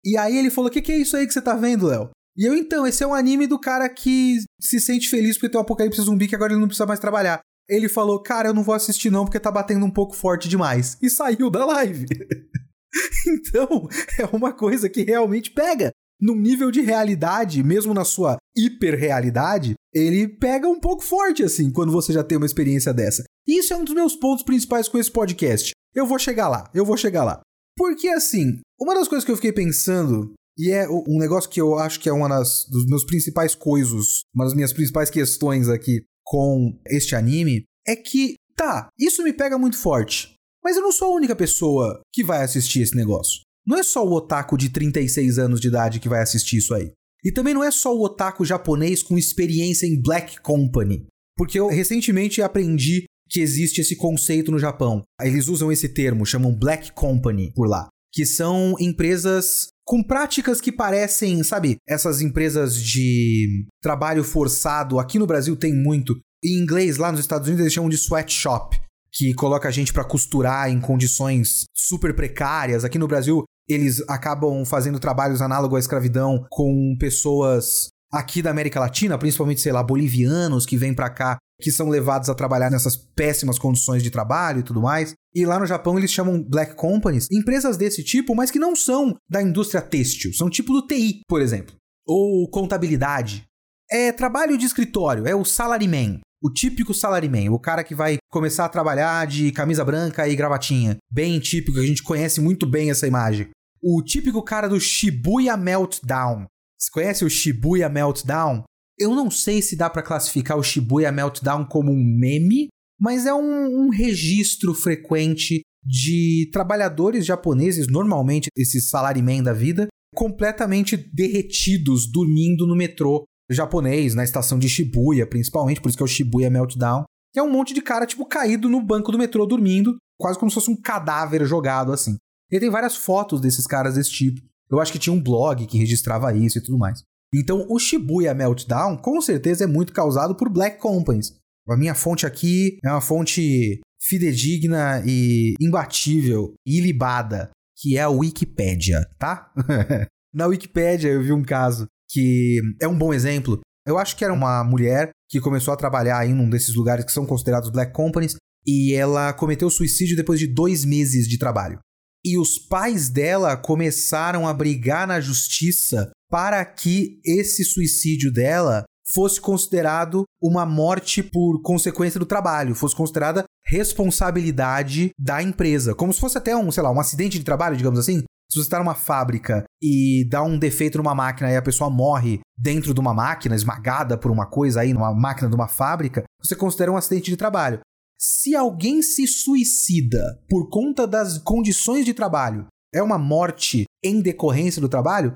E 0.04 0.18
aí 0.18 0.38
ele 0.38 0.50
falou: 0.50 0.70
"O 0.70 0.74
que, 0.74 0.82
que 0.82 0.92
é 0.92 0.98
isso 0.98 1.16
aí 1.16 1.28
que 1.28 1.34
você 1.34 1.42
tá 1.42 1.56
vendo, 1.56 1.88
Léo?" 1.88 2.10
E 2.38 2.46
eu, 2.46 2.56
então, 2.56 2.88
esse 2.88 3.04
é 3.04 3.08
um 3.08 3.14
anime 3.14 3.46
do 3.46 3.60
cara 3.60 3.90
que 3.90 4.38
se 4.60 4.80
sente 4.80 5.10
feliz 5.10 5.38
porque 5.38 5.50
tem 5.50 5.60
um 5.60 5.64
apocalipse 5.64 6.02
zumbi 6.02 6.28
que 6.28 6.36
agora 6.36 6.54
ele 6.54 6.62
não 6.62 6.68
precisa 6.68 6.86
mais 6.86 7.00
trabalhar. 7.00 7.42
Ele 7.70 7.90
falou, 7.90 8.22
cara, 8.22 8.50
eu 8.50 8.54
não 8.54 8.64
vou 8.64 8.74
assistir 8.74 9.10
não 9.10 9.26
porque 9.26 9.40
tá 9.40 9.52
batendo 9.52 9.86
um 9.86 9.92
pouco 9.92 10.16
forte 10.16 10.48
demais. 10.48 10.98
E 11.02 11.10
saiu 11.10 11.50
da 11.50 11.66
live. 11.66 12.06
então, 13.28 13.88
é 14.18 14.26
uma 14.36 14.54
coisa 14.54 14.90
que 14.90 15.04
realmente 15.04 15.52
pega. 15.52 15.92
Num 16.22 16.36
nível 16.36 16.70
de 16.70 16.82
realidade, 16.82 17.64
mesmo 17.64 17.94
na 17.94 18.06
sua 18.06 18.38
hiperrealidade, 18.56 19.74
ele 19.94 20.28
pega 20.28 20.70
um 20.70 20.80
pouco 20.80 21.04
forte, 21.04 21.44
assim, 21.44 21.72
quando 21.72 21.92
você 21.92 22.14
já 22.14 22.24
tem 22.24 22.38
uma 22.38 22.46
experiência 22.46 22.94
dessa. 22.94 23.24
Isso 23.48 23.74
é 23.74 23.78
um 23.78 23.84
dos 23.84 23.96
meus 23.96 24.16
pontos 24.16 24.44
principais 24.44 24.88
com 24.88 25.00
esse 25.00 25.12
podcast. 25.12 25.72
Eu 25.96 26.06
vou 26.06 26.20
chegar 26.20 26.48
lá, 26.48 26.70
eu 26.74 26.86
vou 26.86 26.96
chegar 26.96 27.24
lá. 27.24 27.42
Porque, 27.76 28.08
assim, 28.10 28.60
uma 28.80 28.94
das 28.94 29.08
coisas 29.08 29.26
que 29.26 29.32
eu 29.32 29.36
fiquei 29.36 29.52
pensando 29.52 30.34
e 30.58 30.70
é 30.70 30.88
um 30.88 31.18
negócio 31.18 31.50
que 31.50 31.60
eu 31.60 31.78
acho 31.80 32.00
que 32.00 32.10
é 32.10 32.14
uma 32.14 32.28
das, 32.28 32.66
dos 32.70 32.86
meus 32.86 33.04
principais 33.04 33.56
coisas, 33.56 34.22
uma 34.34 34.46
das 34.46 34.54
minhas 34.54 34.74
principais 34.74 35.10
questões 35.10 35.68
aqui 35.68 36.04
com 36.24 36.78
este 36.88 37.16
anime, 37.16 37.64
é 37.88 37.96
que, 37.96 38.36
tá, 38.56 38.90
isso 39.00 39.24
me 39.24 39.34
pega 39.34 39.58
muito 39.58 39.78
forte. 39.78 40.36
Mas 40.64 40.76
eu 40.76 40.84
não 40.84 40.92
sou 40.92 41.12
a 41.12 41.16
única 41.16 41.36
pessoa 41.36 42.00
que 42.14 42.24
vai 42.24 42.44
assistir 42.44 42.82
esse 42.82 42.96
negócio. 42.96 43.42
Não 43.66 43.78
é 43.78 43.84
só 43.84 44.06
o 44.06 44.14
otaku 44.14 44.58
de 44.58 44.70
36 44.70 45.38
anos 45.38 45.60
de 45.60 45.68
idade 45.68 46.00
que 46.00 46.10
vai 46.10 46.22
assistir 46.22 46.58
isso 46.58 46.74
aí. 46.74 46.92
E 47.24 47.32
também 47.32 47.54
não 47.54 47.64
é 47.64 47.70
só 47.70 47.96
o 47.96 48.04
otaku 48.04 48.44
japonês 48.44 49.04
com 49.04 49.18
experiência 49.18 49.86
em 49.86 50.02
Black 50.02 50.42
Company. 50.42 51.06
Porque 51.38 51.60
eu 51.60 51.68
recentemente 51.68 52.42
aprendi 52.42 53.06
que 53.30 53.40
existe 53.40 53.80
esse 53.80 53.96
conceito 53.96 54.52
no 54.52 54.60
Japão. 54.60 55.04
Eles 55.22 55.48
usam 55.48 55.72
esse 55.72 55.88
termo, 55.88 56.26
chamam 56.26 56.54
Black 56.54 56.92
Company 56.92 57.52
por 57.56 57.68
lá. 57.68 57.88
Que 58.12 58.26
são 58.26 58.76
empresas 58.80 59.70
com 59.86 60.04
práticas 60.04 60.60
que 60.60 60.72
parecem, 60.72 61.44
sabe, 61.44 61.78
essas 61.88 62.22
empresas 62.22 62.76
de 62.76 63.66
trabalho 63.82 64.24
forçado, 64.24 65.00
aqui 65.00 65.18
no 65.18 65.28
Brasil 65.28 65.56
tem 65.56 65.74
muito. 65.74 66.20
Em 66.44 66.58
inglês, 66.58 66.98
lá 66.98 67.12
nos 67.12 67.22
Estados 67.22 67.48
Unidos, 67.48 67.62
eles 67.62 67.74
chamam 67.74 67.90
de 67.90 67.98
sweatshop, 67.98 68.80
que 69.12 69.34
coloca 69.34 69.68
a 69.68 69.72
gente 69.72 69.94
para 69.94 70.04
costurar 70.04 70.70
em 70.70 70.80
condições 70.80 71.66
super 71.76 72.16
precárias. 72.16 72.84
Aqui 72.84 72.98
no 72.98 73.08
Brasil, 73.08 73.44
eles 73.72 74.04
acabam 74.08 74.66
fazendo 74.66 75.00
trabalhos 75.00 75.42
análogos 75.42 75.78
à 75.78 75.80
escravidão 75.80 76.46
com 76.50 76.96
pessoas 77.00 77.90
aqui 78.12 78.42
da 78.42 78.52
América 78.52 78.80
Latina, 78.80 79.18
principalmente, 79.18 79.62
sei 79.62 79.72
lá, 79.72 79.82
bolivianos 79.82 80.66
que 80.66 80.76
vêm 80.76 80.94
para 80.94 81.10
cá, 81.10 81.38
que 81.62 81.72
são 81.72 81.90
levados 81.90 82.30
a 82.30 82.36
trabalhar 82.36 82.70
nessas 82.70 82.98
péssimas 82.98 83.58
condições 83.58 84.04
de 84.04 84.12
trabalho 84.12 84.60
e 84.60 84.64
tudo 84.64 84.82
mais. 84.82 85.14
E 85.34 85.46
lá 85.46 85.60
no 85.60 85.66
Japão 85.66 85.98
eles 85.98 86.12
chamam 86.12 86.44
black 86.44 86.76
companies, 86.76 87.28
empresas 87.32 87.78
desse 87.78 88.04
tipo, 88.04 88.36
mas 88.36 88.52
que 88.52 88.60
não 88.60 88.76
são 88.76 89.16
da 89.30 89.42
indústria 89.42 89.82
têxtil, 89.82 90.34
são 90.34 90.50
tipo 90.50 90.74
do 90.74 90.86
TI, 90.86 91.22
por 91.28 91.42
exemplo, 91.42 91.76
ou 92.06 92.50
contabilidade. 92.50 93.46
É 93.90 94.12
trabalho 94.12 94.58
de 94.58 94.66
escritório, 94.66 95.28
é 95.28 95.36
o 95.36 95.46
salaryman, 95.46 96.20
o 96.42 96.50
típico 96.50 96.94
salaryman, 96.94 97.50
o 97.50 97.60
cara 97.60 97.84
que 97.84 97.94
vai 97.94 98.18
começar 98.30 98.66
a 98.66 98.70
trabalhar 98.70 99.28
de 99.28 99.52
camisa 99.52 99.86
branca 99.86 100.28
e 100.28 100.36
gravatinha. 100.36 100.98
Bem 101.12 101.40
típico, 101.40 101.80
a 101.80 101.86
gente 101.86 102.02
conhece 102.02 102.42
muito 102.42 102.66
bem 102.66 102.90
essa 102.90 103.06
imagem. 103.06 103.50
O 103.84 104.04
típico 104.04 104.44
cara 104.44 104.70
do 104.70 104.80
Shibuya 104.80 105.58
Meltdown. 105.58 106.46
Você 106.78 106.92
conhece 106.92 107.26
o 107.26 107.30
Shibuya 107.30 107.90
Meltdown? 107.90 108.64
Eu 108.98 109.16
não 109.16 109.32
sei 109.32 109.62
se 109.62 109.76
dá 109.76 109.90
para 109.90 110.04
classificar 110.04 110.58
o 110.58 110.64
Shibuya 110.64 111.12
Meltdown 111.12 111.66
como 111.66 111.92
um 111.92 112.04
meme, 112.04 112.68
mas 113.00 113.26
é 113.26 113.34
um, 113.34 113.86
um 113.86 113.90
registro 113.90 114.76
frequente 114.76 115.62
de 115.84 116.48
trabalhadores 116.54 117.26
japoneses, 117.26 117.88
normalmente 117.88 118.50
esses 118.56 118.90
salarymen 118.90 119.42
da 119.42 119.54
vida, 119.54 119.88
completamente 120.14 120.96
derretidos, 120.96 122.06
dormindo 122.12 122.68
no 122.68 122.76
metrô 122.76 123.24
japonês, 123.50 124.14
na 124.14 124.24
estação 124.24 124.60
de 124.60 124.70
Shibuya, 124.70 125.26
principalmente, 125.26 125.82
por 125.82 125.90
isso 125.90 125.98
que 125.98 126.04
é 126.04 126.06
o 126.06 126.08
Shibuya 126.08 126.52
Meltdown. 126.52 127.04
É 127.36 127.42
um 127.42 127.52
monte 127.52 127.74
de 127.74 127.82
cara, 127.82 128.06
tipo, 128.06 128.26
caído 128.26 128.70
no 128.70 128.82
banco 128.82 129.12
do 129.12 129.18
metrô, 129.18 129.46
dormindo, 129.46 129.98
quase 130.20 130.38
como 130.38 130.52
se 130.52 130.56
fosse 130.56 130.70
um 130.70 130.80
cadáver 130.80 131.46
jogado 131.46 131.92
assim. 131.92 132.18
E 132.52 132.60
tem 132.60 132.70
várias 132.70 132.96
fotos 132.96 133.40
desses 133.40 133.66
caras 133.66 133.96
desse 133.96 134.12
tipo. 134.12 134.42
Eu 134.70 134.80
acho 134.80 134.92
que 134.92 135.00
tinha 135.00 135.14
um 135.14 135.22
blog 135.22 135.66
que 135.66 135.78
registrava 135.78 136.36
isso 136.36 136.58
e 136.58 136.62
tudo 136.62 136.78
mais. 136.78 137.04
Então, 137.34 137.66
o 137.70 137.80
Shibuya 137.80 138.34
Meltdown, 138.34 138.98
com 138.98 139.22
certeza, 139.22 139.64
é 139.64 139.68
muito 139.68 139.94
causado 139.94 140.36
por 140.36 140.50
Black 140.50 140.80
Companies. 140.80 141.34
A 141.70 141.78
minha 141.78 141.96
fonte 141.96 142.26
aqui 142.26 142.78
é 142.84 142.90
uma 142.90 143.00
fonte 143.00 143.80
fidedigna 144.02 145.02
e 145.06 145.54
imbatível, 145.62 146.54
ilibada, 146.66 147.52
que 147.78 147.98
é 147.98 148.02
a 148.02 148.10
Wikipédia, 148.10 149.06
tá? 149.18 149.52
Na 150.34 150.48
Wikipédia 150.48 151.10
eu 151.10 151.22
vi 151.22 151.32
um 151.32 151.44
caso 151.44 151.86
que 152.10 152.60
é 152.82 152.88
um 152.88 152.98
bom 152.98 153.14
exemplo. 153.14 153.60
Eu 153.86 153.98
acho 153.98 154.16
que 154.16 154.24
era 154.24 154.34
uma 154.34 154.64
mulher 154.64 155.12
que 155.30 155.40
começou 155.40 155.74
a 155.74 155.78
trabalhar 155.78 156.26
em 156.28 156.34
um 156.34 156.50
desses 156.50 156.76
lugares 156.76 157.06
que 157.06 157.12
são 157.12 157.26
considerados 157.26 157.70
Black 157.70 157.94
Companies 157.94 158.36
e 158.66 158.94
ela 158.94 159.32
cometeu 159.34 159.70
suicídio 159.70 160.16
depois 160.18 160.40
de 160.40 160.48
dois 160.48 160.84
meses 160.84 161.28
de 161.28 161.38
trabalho. 161.38 161.80
E 162.24 162.38
os 162.38 162.58
pais 162.58 163.10
dela 163.10 163.58
começaram 163.58 164.48
a 164.48 164.54
brigar 164.54 165.08
na 165.08 165.20
justiça 165.20 166.12
para 166.30 166.64
que 166.64 167.20
esse 167.26 167.64
suicídio 167.64 168.32
dela 168.32 168.86
fosse 169.14 169.42
considerado 169.42 170.24
uma 170.42 170.66
morte 170.66 171.22
por 171.22 171.62
consequência 171.62 172.20
do 172.20 172.26
trabalho, 172.26 172.76
fosse 172.76 172.96
considerada 172.96 173.44
responsabilidade 173.66 175.12
da 175.20 175.42
empresa, 175.42 175.94
como 175.94 176.14
se 176.14 176.20
fosse 176.20 176.38
até 176.38 176.56
um, 176.56 176.72
sei 176.72 176.84
lá, 176.84 176.92
um 176.92 177.00
acidente 177.00 177.38
de 177.38 177.46
trabalho, 177.46 177.76
digamos 177.76 178.00
assim. 178.00 178.24
Se 178.50 178.58
você 178.58 178.66
está 178.66 178.80
numa 178.80 178.96
fábrica 178.96 179.64
e 179.82 180.28
dá 180.30 180.44
um 180.44 180.60
defeito 180.60 180.98
numa 180.98 181.16
máquina 181.16 181.50
e 181.50 181.56
a 181.56 181.62
pessoa 181.62 181.90
morre 181.90 182.42
dentro 182.58 182.94
de 182.94 183.00
uma 183.00 183.14
máquina, 183.14 183.56
esmagada 183.56 184.18
por 184.18 184.30
uma 184.30 184.46
coisa 184.46 184.82
aí, 184.82 184.94
numa 184.94 185.14
máquina 185.14 185.48
de 185.48 185.56
uma 185.56 185.70
fábrica, 185.70 186.24
você 186.44 186.54
considera 186.54 186.92
um 186.92 186.98
acidente 186.98 187.32
de 187.32 187.38
trabalho. 187.38 187.80
Se 188.24 188.56
alguém 188.56 189.02
se 189.02 189.26
suicida 189.26 190.40
por 190.48 190.70
conta 190.70 191.08
das 191.08 191.40
condições 191.40 192.06
de 192.06 192.14
trabalho, 192.14 192.68
é 192.94 193.02
uma 193.02 193.18
morte 193.18 193.86
em 194.04 194.22
decorrência 194.22 194.80
do 194.80 194.88
trabalho? 194.88 195.36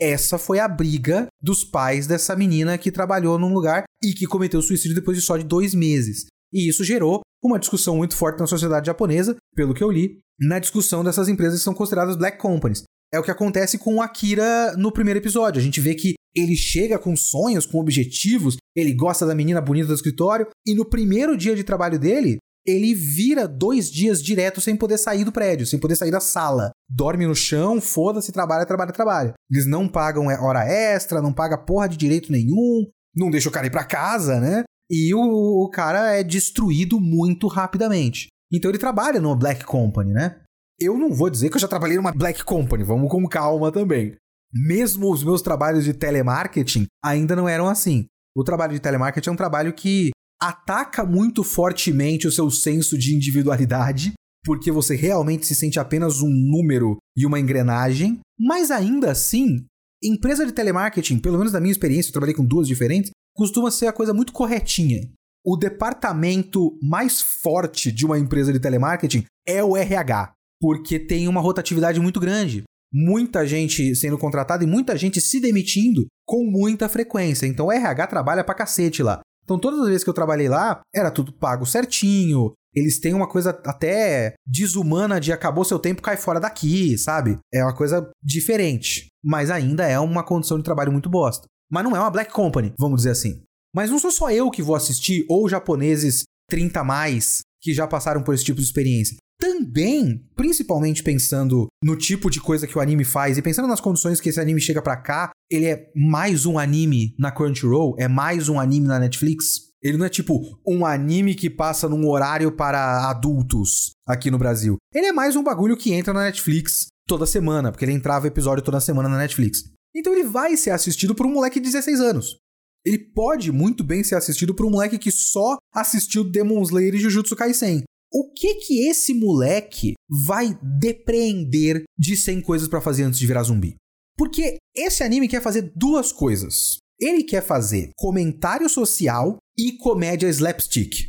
Essa 0.00 0.38
foi 0.38 0.58
a 0.58 0.66
briga 0.66 1.26
dos 1.38 1.64
pais 1.64 2.06
dessa 2.06 2.34
menina 2.34 2.78
que 2.78 2.90
trabalhou 2.90 3.38
num 3.38 3.52
lugar 3.52 3.84
e 4.02 4.14
que 4.14 4.26
cometeu 4.26 4.62
suicídio 4.62 4.94
depois 4.94 5.18
de 5.18 5.22
só 5.22 5.36
de 5.36 5.44
dois 5.44 5.74
meses. 5.74 6.24
E 6.50 6.66
isso 6.66 6.82
gerou 6.82 7.20
uma 7.42 7.58
discussão 7.58 7.98
muito 7.98 8.16
forte 8.16 8.40
na 8.40 8.46
sociedade 8.46 8.86
japonesa, 8.86 9.36
pelo 9.54 9.74
que 9.74 9.84
eu 9.84 9.90
li, 9.90 10.18
na 10.40 10.58
discussão 10.58 11.04
dessas 11.04 11.28
empresas 11.28 11.58
que 11.58 11.64
são 11.64 11.74
consideradas 11.74 12.16
black 12.16 12.38
companies. 12.38 12.84
É 13.12 13.18
o 13.18 13.22
que 13.22 13.30
acontece 13.30 13.76
com 13.76 13.96
o 13.96 14.02
Akira 14.02 14.74
no 14.78 14.90
primeiro 14.90 15.20
episódio. 15.20 15.60
A 15.60 15.62
gente 15.62 15.78
vê 15.78 15.94
que 15.94 16.14
ele 16.36 16.56
chega 16.56 16.98
com 16.98 17.16
sonhos, 17.16 17.66
com 17.66 17.78
objetivos, 17.78 18.56
ele 18.74 18.92
gosta 18.92 19.26
da 19.26 19.34
menina 19.34 19.60
bonita 19.60 19.88
do 19.88 19.94
escritório, 19.94 20.48
e 20.66 20.74
no 20.74 20.84
primeiro 20.84 21.36
dia 21.36 21.54
de 21.54 21.62
trabalho 21.62 21.98
dele, 21.98 22.38
ele 22.66 22.94
vira 22.94 23.46
dois 23.46 23.90
dias 23.90 24.22
direto 24.22 24.60
sem 24.60 24.74
poder 24.74 24.96
sair 24.96 25.22
do 25.22 25.32
prédio, 25.32 25.66
sem 25.66 25.78
poder 25.78 25.96
sair 25.96 26.10
da 26.10 26.20
sala. 26.20 26.70
Dorme 26.88 27.26
no 27.26 27.34
chão, 27.34 27.80
foda-se, 27.80 28.32
trabalha, 28.32 28.64
trabalha, 28.64 28.92
trabalha. 28.92 29.34
Eles 29.50 29.66
não 29.66 29.86
pagam 29.86 30.30
é, 30.30 30.40
hora 30.40 30.64
extra, 30.64 31.20
não 31.20 31.32
paga 31.32 31.58
porra 31.58 31.88
de 31.88 31.96
direito 31.96 32.32
nenhum, 32.32 32.86
não 33.14 33.30
deixa 33.30 33.48
o 33.48 33.52
cara 33.52 33.66
ir 33.66 33.70
pra 33.70 33.84
casa, 33.84 34.40
né? 34.40 34.64
E 34.90 35.14
o, 35.14 35.20
o 35.20 35.70
cara 35.70 36.14
é 36.14 36.24
destruído 36.24 36.98
muito 37.00 37.46
rapidamente. 37.48 38.28
Então 38.52 38.70
ele 38.70 38.78
trabalha 38.78 39.20
numa 39.20 39.36
Black 39.36 39.64
Company, 39.64 40.12
né? 40.12 40.40
Eu 40.80 40.96
não 40.98 41.12
vou 41.12 41.30
dizer 41.30 41.50
que 41.50 41.56
eu 41.56 41.60
já 41.60 41.68
trabalhei 41.68 41.96
numa 41.96 42.12
Black 42.12 42.44
Company, 42.44 42.82
vamos 42.82 43.10
com 43.10 43.28
calma 43.28 43.70
também. 43.70 44.16
Mesmo 44.54 45.12
os 45.12 45.24
meus 45.24 45.42
trabalhos 45.42 45.84
de 45.84 45.92
telemarketing 45.92 46.86
ainda 47.04 47.34
não 47.34 47.48
eram 47.48 47.68
assim. 47.68 48.06
O 48.36 48.44
trabalho 48.44 48.72
de 48.72 48.80
telemarketing 48.80 49.30
é 49.30 49.32
um 49.32 49.36
trabalho 49.36 49.72
que 49.72 50.10
ataca 50.40 51.04
muito 51.04 51.42
fortemente 51.42 52.26
o 52.26 52.32
seu 52.32 52.50
senso 52.50 52.96
de 52.96 53.14
individualidade, 53.14 54.12
porque 54.44 54.70
você 54.70 54.94
realmente 54.94 55.46
se 55.46 55.54
sente 55.54 55.80
apenas 55.80 56.20
um 56.20 56.28
número 56.28 56.98
e 57.16 57.26
uma 57.26 57.40
engrenagem, 57.40 58.20
mas 58.38 58.70
ainda 58.70 59.10
assim, 59.10 59.64
empresa 60.02 60.44
de 60.44 60.52
telemarketing, 60.52 61.18
pelo 61.18 61.38
menos 61.38 61.52
na 61.52 61.60
minha 61.60 61.72
experiência, 61.72 62.10
eu 62.10 62.12
trabalhei 62.12 62.34
com 62.34 62.44
duas 62.44 62.68
diferentes, 62.68 63.10
costuma 63.34 63.70
ser 63.70 63.86
a 63.86 63.92
coisa 63.92 64.12
muito 64.12 64.32
corretinha. 64.32 65.10
O 65.44 65.56
departamento 65.56 66.78
mais 66.82 67.20
forte 67.20 67.90
de 67.90 68.06
uma 68.06 68.18
empresa 68.18 68.52
de 68.52 68.60
telemarketing 68.60 69.24
é 69.46 69.62
o 69.62 69.76
RH 69.76 70.34
porque 70.60 70.98
tem 70.98 71.28
uma 71.28 71.42
rotatividade 71.42 72.00
muito 72.00 72.18
grande. 72.18 72.64
Muita 72.96 73.44
gente 73.44 73.96
sendo 73.96 74.16
contratada 74.16 74.62
e 74.62 74.68
muita 74.68 74.96
gente 74.96 75.20
se 75.20 75.40
demitindo 75.40 76.06
com 76.24 76.48
muita 76.48 76.88
frequência. 76.88 77.44
Então 77.44 77.66
o 77.66 77.72
RH 77.72 78.06
trabalha 78.06 78.44
pra 78.44 78.54
cacete 78.54 79.02
lá. 79.02 79.20
Então 79.42 79.58
todas 79.58 79.80
as 79.80 79.88
vezes 79.88 80.04
que 80.04 80.10
eu 80.10 80.14
trabalhei 80.14 80.48
lá, 80.48 80.80
era 80.94 81.10
tudo 81.10 81.32
pago 81.32 81.66
certinho. 81.66 82.52
Eles 82.72 83.00
têm 83.00 83.12
uma 83.12 83.28
coisa 83.28 83.50
até 83.66 84.34
desumana 84.46 85.20
de 85.20 85.32
acabou 85.32 85.64
seu 85.64 85.78
tempo, 85.80 86.02
cai 86.02 86.16
fora 86.16 86.38
daqui, 86.38 86.96
sabe? 86.96 87.36
É 87.52 87.64
uma 87.64 87.74
coisa 87.74 88.08
diferente. 88.22 89.08
Mas 89.24 89.50
ainda 89.50 89.84
é 89.88 89.98
uma 89.98 90.22
condição 90.22 90.56
de 90.56 90.62
trabalho 90.62 90.92
muito 90.92 91.10
bosta. 91.10 91.46
Mas 91.68 91.82
não 91.82 91.96
é 91.96 91.98
uma 92.00 92.10
black 92.10 92.32
company, 92.32 92.72
vamos 92.78 92.98
dizer 92.98 93.10
assim. 93.10 93.42
Mas 93.74 93.90
não 93.90 93.98
sou 93.98 94.12
só 94.12 94.30
eu 94.30 94.50
que 94.52 94.62
vou 94.62 94.76
assistir, 94.76 95.26
ou 95.28 95.48
japoneses 95.48 96.22
30 96.48 96.84
mais 96.84 97.40
que 97.60 97.74
já 97.74 97.88
passaram 97.88 98.22
por 98.22 98.34
esse 98.34 98.44
tipo 98.44 98.60
de 98.60 98.66
experiência 98.66 99.16
também, 99.38 100.24
principalmente 100.36 101.02
pensando 101.02 101.66
no 101.82 101.96
tipo 101.96 102.30
de 102.30 102.40
coisa 102.40 102.66
que 102.66 102.76
o 102.78 102.80
anime 102.80 103.04
faz 103.04 103.36
e 103.36 103.42
pensando 103.42 103.68
nas 103.68 103.80
condições 103.80 104.20
que 104.20 104.28
esse 104.28 104.40
anime 104.40 104.60
chega 104.60 104.80
para 104.80 104.96
cá, 104.96 105.30
ele 105.50 105.66
é 105.66 105.90
mais 105.94 106.46
um 106.46 106.58
anime 106.58 107.14
na 107.18 107.30
Crunchyroll, 107.30 107.96
é 107.98 108.08
mais 108.08 108.48
um 108.48 108.58
anime 108.58 108.86
na 108.86 108.98
Netflix. 108.98 109.70
Ele 109.82 109.98
não 109.98 110.06
é 110.06 110.08
tipo 110.08 110.58
um 110.66 110.86
anime 110.86 111.34
que 111.34 111.50
passa 111.50 111.88
num 111.88 112.08
horário 112.08 112.50
para 112.52 113.10
adultos 113.10 113.90
aqui 114.06 114.30
no 114.30 114.38
Brasil. 114.38 114.76
Ele 114.92 115.06
é 115.06 115.12
mais 115.12 115.36
um 115.36 115.42
bagulho 115.42 115.76
que 115.76 115.92
entra 115.92 116.14
na 116.14 116.24
Netflix 116.24 116.86
toda 117.06 117.26
semana, 117.26 117.70
porque 117.70 117.84
ele 117.84 117.92
entrava 117.92 118.26
episódio 118.26 118.64
toda 118.64 118.80
semana 118.80 119.08
na 119.08 119.18
Netflix. 119.18 119.64
Então 119.94 120.12
ele 120.12 120.24
vai 120.24 120.56
ser 120.56 120.70
assistido 120.70 121.14
por 121.14 121.26
um 121.26 121.32
moleque 121.32 121.60
de 121.60 121.66
16 121.66 122.00
anos. 122.00 122.38
Ele 122.84 122.98
pode 122.98 123.52
muito 123.52 123.84
bem 123.84 124.02
ser 124.02 124.14
assistido 124.14 124.54
por 124.54 124.66
um 124.66 124.70
moleque 124.70 124.98
que 124.98 125.10
só 125.10 125.56
assistiu 125.74 126.24
Demon 126.24 126.62
Slayer 126.62 126.94
e 126.94 126.98
Jujutsu 126.98 127.36
Kaisen 127.36 127.84
o 128.14 128.30
que 128.32 128.54
que 128.54 128.86
esse 128.88 129.12
moleque 129.12 129.94
vai 130.08 130.56
depreender 130.62 131.82
de 131.98 132.16
100 132.16 132.42
coisas 132.42 132.68
para 132.68 132.80
fazer 132.80 133.02
antes 133.02 133.18
de 133.18 133.26
virar 133.26 133.42
zumbi? 133.42 133.74
Porque 134.16 134.58
esse 134.76 135.02
anime 135.02 135.26
quer 135.26 135.42
fazer 135.42 135.72
duas 135.74 136.12
coisas. 136.12 136.76
Ele 137.00 137.24
quer 137.24 137.42
fazer 137.42 137.90
comentário 137.96 138.68
social 138.68 139.38
e 139.58 139.72
comédia 139.72 140.28
slapstick. 140.28 141.08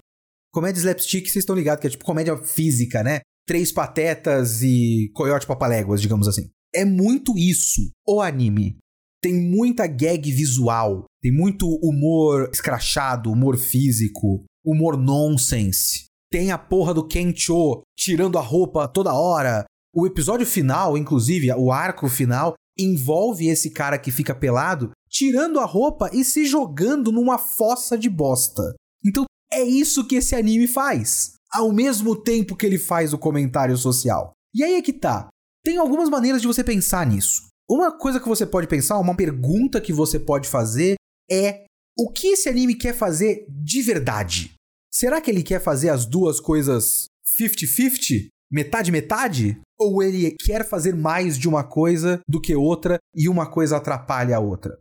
Comédia 0.51 0.79
slapstick, 0.79 1.27
vocês 1.27 1.43
estão 1.43 1.55
ligados 1.55 1.79
que 1.79 1.85
é 1.85 1.91
tipo 1.91 2.03
comédia 2.03 2.35
física, 2.37 3.03
né? 3.03 3.19
Três 3.45 3.71
patetas 3.71 4.63
e 4.63 5.11
coiote 5.13 5.45
papaléguas, 5.45 6.01
digamos 6.01 6.27
assim. 6.27 6.49
É 6.73 6.83
muito 6.83 7.37
isso 7.37 7.81
o 8.07 8.19
anime. 8.19 8.77
Tem 9.21 9.33
muita 9.33 9.85
gag 9.85 10.31
visual, 10.31 11.05
tem 11.21 11.31
muito 11.31 11.67
humor 11.83 12.49
escrachado, 12.51 13.31
humor 13.31 13.57
físico, 13.57 14.43
humor 14.65 14.97
nonsense. 14.97 16.05
Tem 16.35 16.51
a 16.51 16.57
porra 16.57 16.93
do 16.93 17.07
Kencho 17.07 17.81
tirando 17.97 18.37
a 18.37 18.41
roupa 18.41 18.89
toda 18.89 19.13
hora. 19.13 19.63
O 19.95 20.05
episódio 20.05 20.45
final, 20.45 20.97
inclusive, 20.97 21.49
o 21.53 21.71
arco 21.71 22.09
final, 22.09 22.55
envolve 22.77 23.47
esse 23.47 23.71
cara 23.71 23.97
que 23.97 24.11
fica 24.11 24.35
pelado 24.35 24.91
tirando 25.09 25.61
a 25.61 25.65
roupa 25.65 26.09
e 26.11 26.25
se 26.25 26.45
jogando 26.45 27.09
numa 27.09 27.37
fossa 27.37 27.97
de 27.97 28.09
bosta. 28.09 28.75
Então 29.01 29.23
é 29.49 29.63
isso 29.63 30.05
que 30.05 30.17
esse 30.17 30.35
anime 30.35 30.67
faz, 30.67 31.35
ao 31.53 31.71
mesmo 31.71 32.21
tempo 32.21 32.57
que 32.57 32.65
ele 32.65 32.77
faz 32.77 33.13
o 33.13 33.17
comentário 33.17 33.77
social. 33.77 34.33
E 34.53 34.61
aí 34.61 34.73
é 34.73 34.81
que 34.81 34.91
tá. 34.91 35.29
Tem 35.63 35.77
algumas 35.77 36.09
maneiras 36.09 36.41
de 36.41 36.49
você 36.49 36.65
pensar 36.65 37.07
nisso. 37.07 37.43
Uma 37.69 37.97
coisa 37.97 38.19
que 38.19 38.27
você 38.27 38.45
pode 38.45 38.67
pensar, 38.67 38.99
uma 38.99 39.15
pergunta 39.15 39.79
que 39.79 39.93
você 39.93 40.19
pode 40.19 40.49
fazer 40.49 40.95
é: 41.31 41.63
o 41.97 42.11
que 42.11 42.27
esse 42.33 42.49
anime 42.49 42.75
quer 42.75 42.93
fazer 42.93 43.45
de 43.47 43.81
verdade? 43.81 44.54
Será 44.97 45.19
que 45.19 45.29
ele 45.29 45.43
quer 45.43 45.61
fazer 45.61 45.89
as 45.89 46.05
duas 46.05 46.39
coisas 46.39 47.07
50-50? 47.37 48.29
Metade, 48.49 48.93
metade? 48.93 49.59
Ou 49.77 50.01
ele 50.01 50.33
quer 50.39 50.65
fazer 50.65 50.95
mais 50.95 51.37
de 51.37 51.49
uma 51.49 51.65
coisa 51.65 52.21
do 52.25 52.39
que 52.39 52.55
outra 52.55 52.97
e 53.13 53.27
uma 53.27 53.45
coisa 53.45 53.75
atrapalha 53.75 54.37
a 54.37 54.39
outra? 54.39 54.77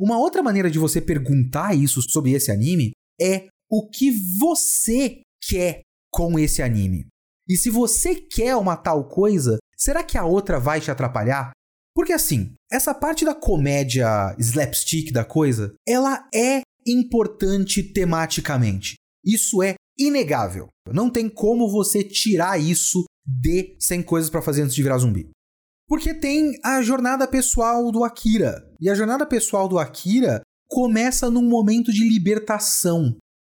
Uma 0.00 0.18
outra 0.18 0.42
maneira 0.42 0.70
de 0.70 0.78
você 0.78 1.02
perguntar 1.02 1.74
isso 1.74 2.00
sobre 2.00 2.32
esse 2.32 2.50
anime 2.50 2.92
é 3.20 3.48
o 3.70 3.86
que 3.86 4.10
você 4.38 5.20
quer 5.46 5.82
com 6.10 6.38
esse 6.38 6.62
anime. 6.62 7.06
E 7.46 7.54
se 7.54 7.68
você 7.68 8.14
quer 8.14 8.56
uma 8.56 8.74
tal 8.74 9.06
coisa, 9.06 9.58
será 9.76 10.02
que 10.02 10.16
a 10.16 10.24
outra 10.24 10.58
vai 10.58 10.80
te 10.80 10.90
atrapalhar? 10.90 11.50
Porque 11.94 12.14
assim, 12.14 12.54
essa 12.72 12.94
parte 12.94 13.22
da 13.22 13.34
comédia 13.34 14.34
slapstick 14.38 15.12
da 15.12 15.26
coisa, 15.26 15.74
ela 15.86 16.26
é 16.34 16.62
importante 16.86 17.82
tematicamente. 17.82 18.96
Isso 19.28 19.62
é 19.62 19.74
inegável. 19.98 20.68
Não 20.90 21.10
tem 21.10 21.28
como 21.28 21.70
você 21.70 22.02
tirar 22.02 22.58
isso 22.58 23.04
de 23.26 23.76
100 23.78 24.02
coisas 24.04 24.30
para 24.30 24.40
fazer 24.40 24.62
antes 24.62 24.74
de 24.74 24.82
virar 24.82 24.96
zumbi. 24.96 25.28
Porque 25.86 26.14
tem 26.14 26.58
a 26.64 26.80
jornada 26.80 27.28
pessoal 27.28 27.92
do 27.92 28.04
Akira. 28.04 28.64
E 28.80 28.88
a 28.88 28.94
jornada 28.94 29.26
pessoal 29.26 29.68
do 29.68 29.78
Akira 29.78 30.40
começa 30.66 31.30
num 31.30 31.46
momento 31.46 31.92
de 31.92 32.08
libertação. 32.08 33.16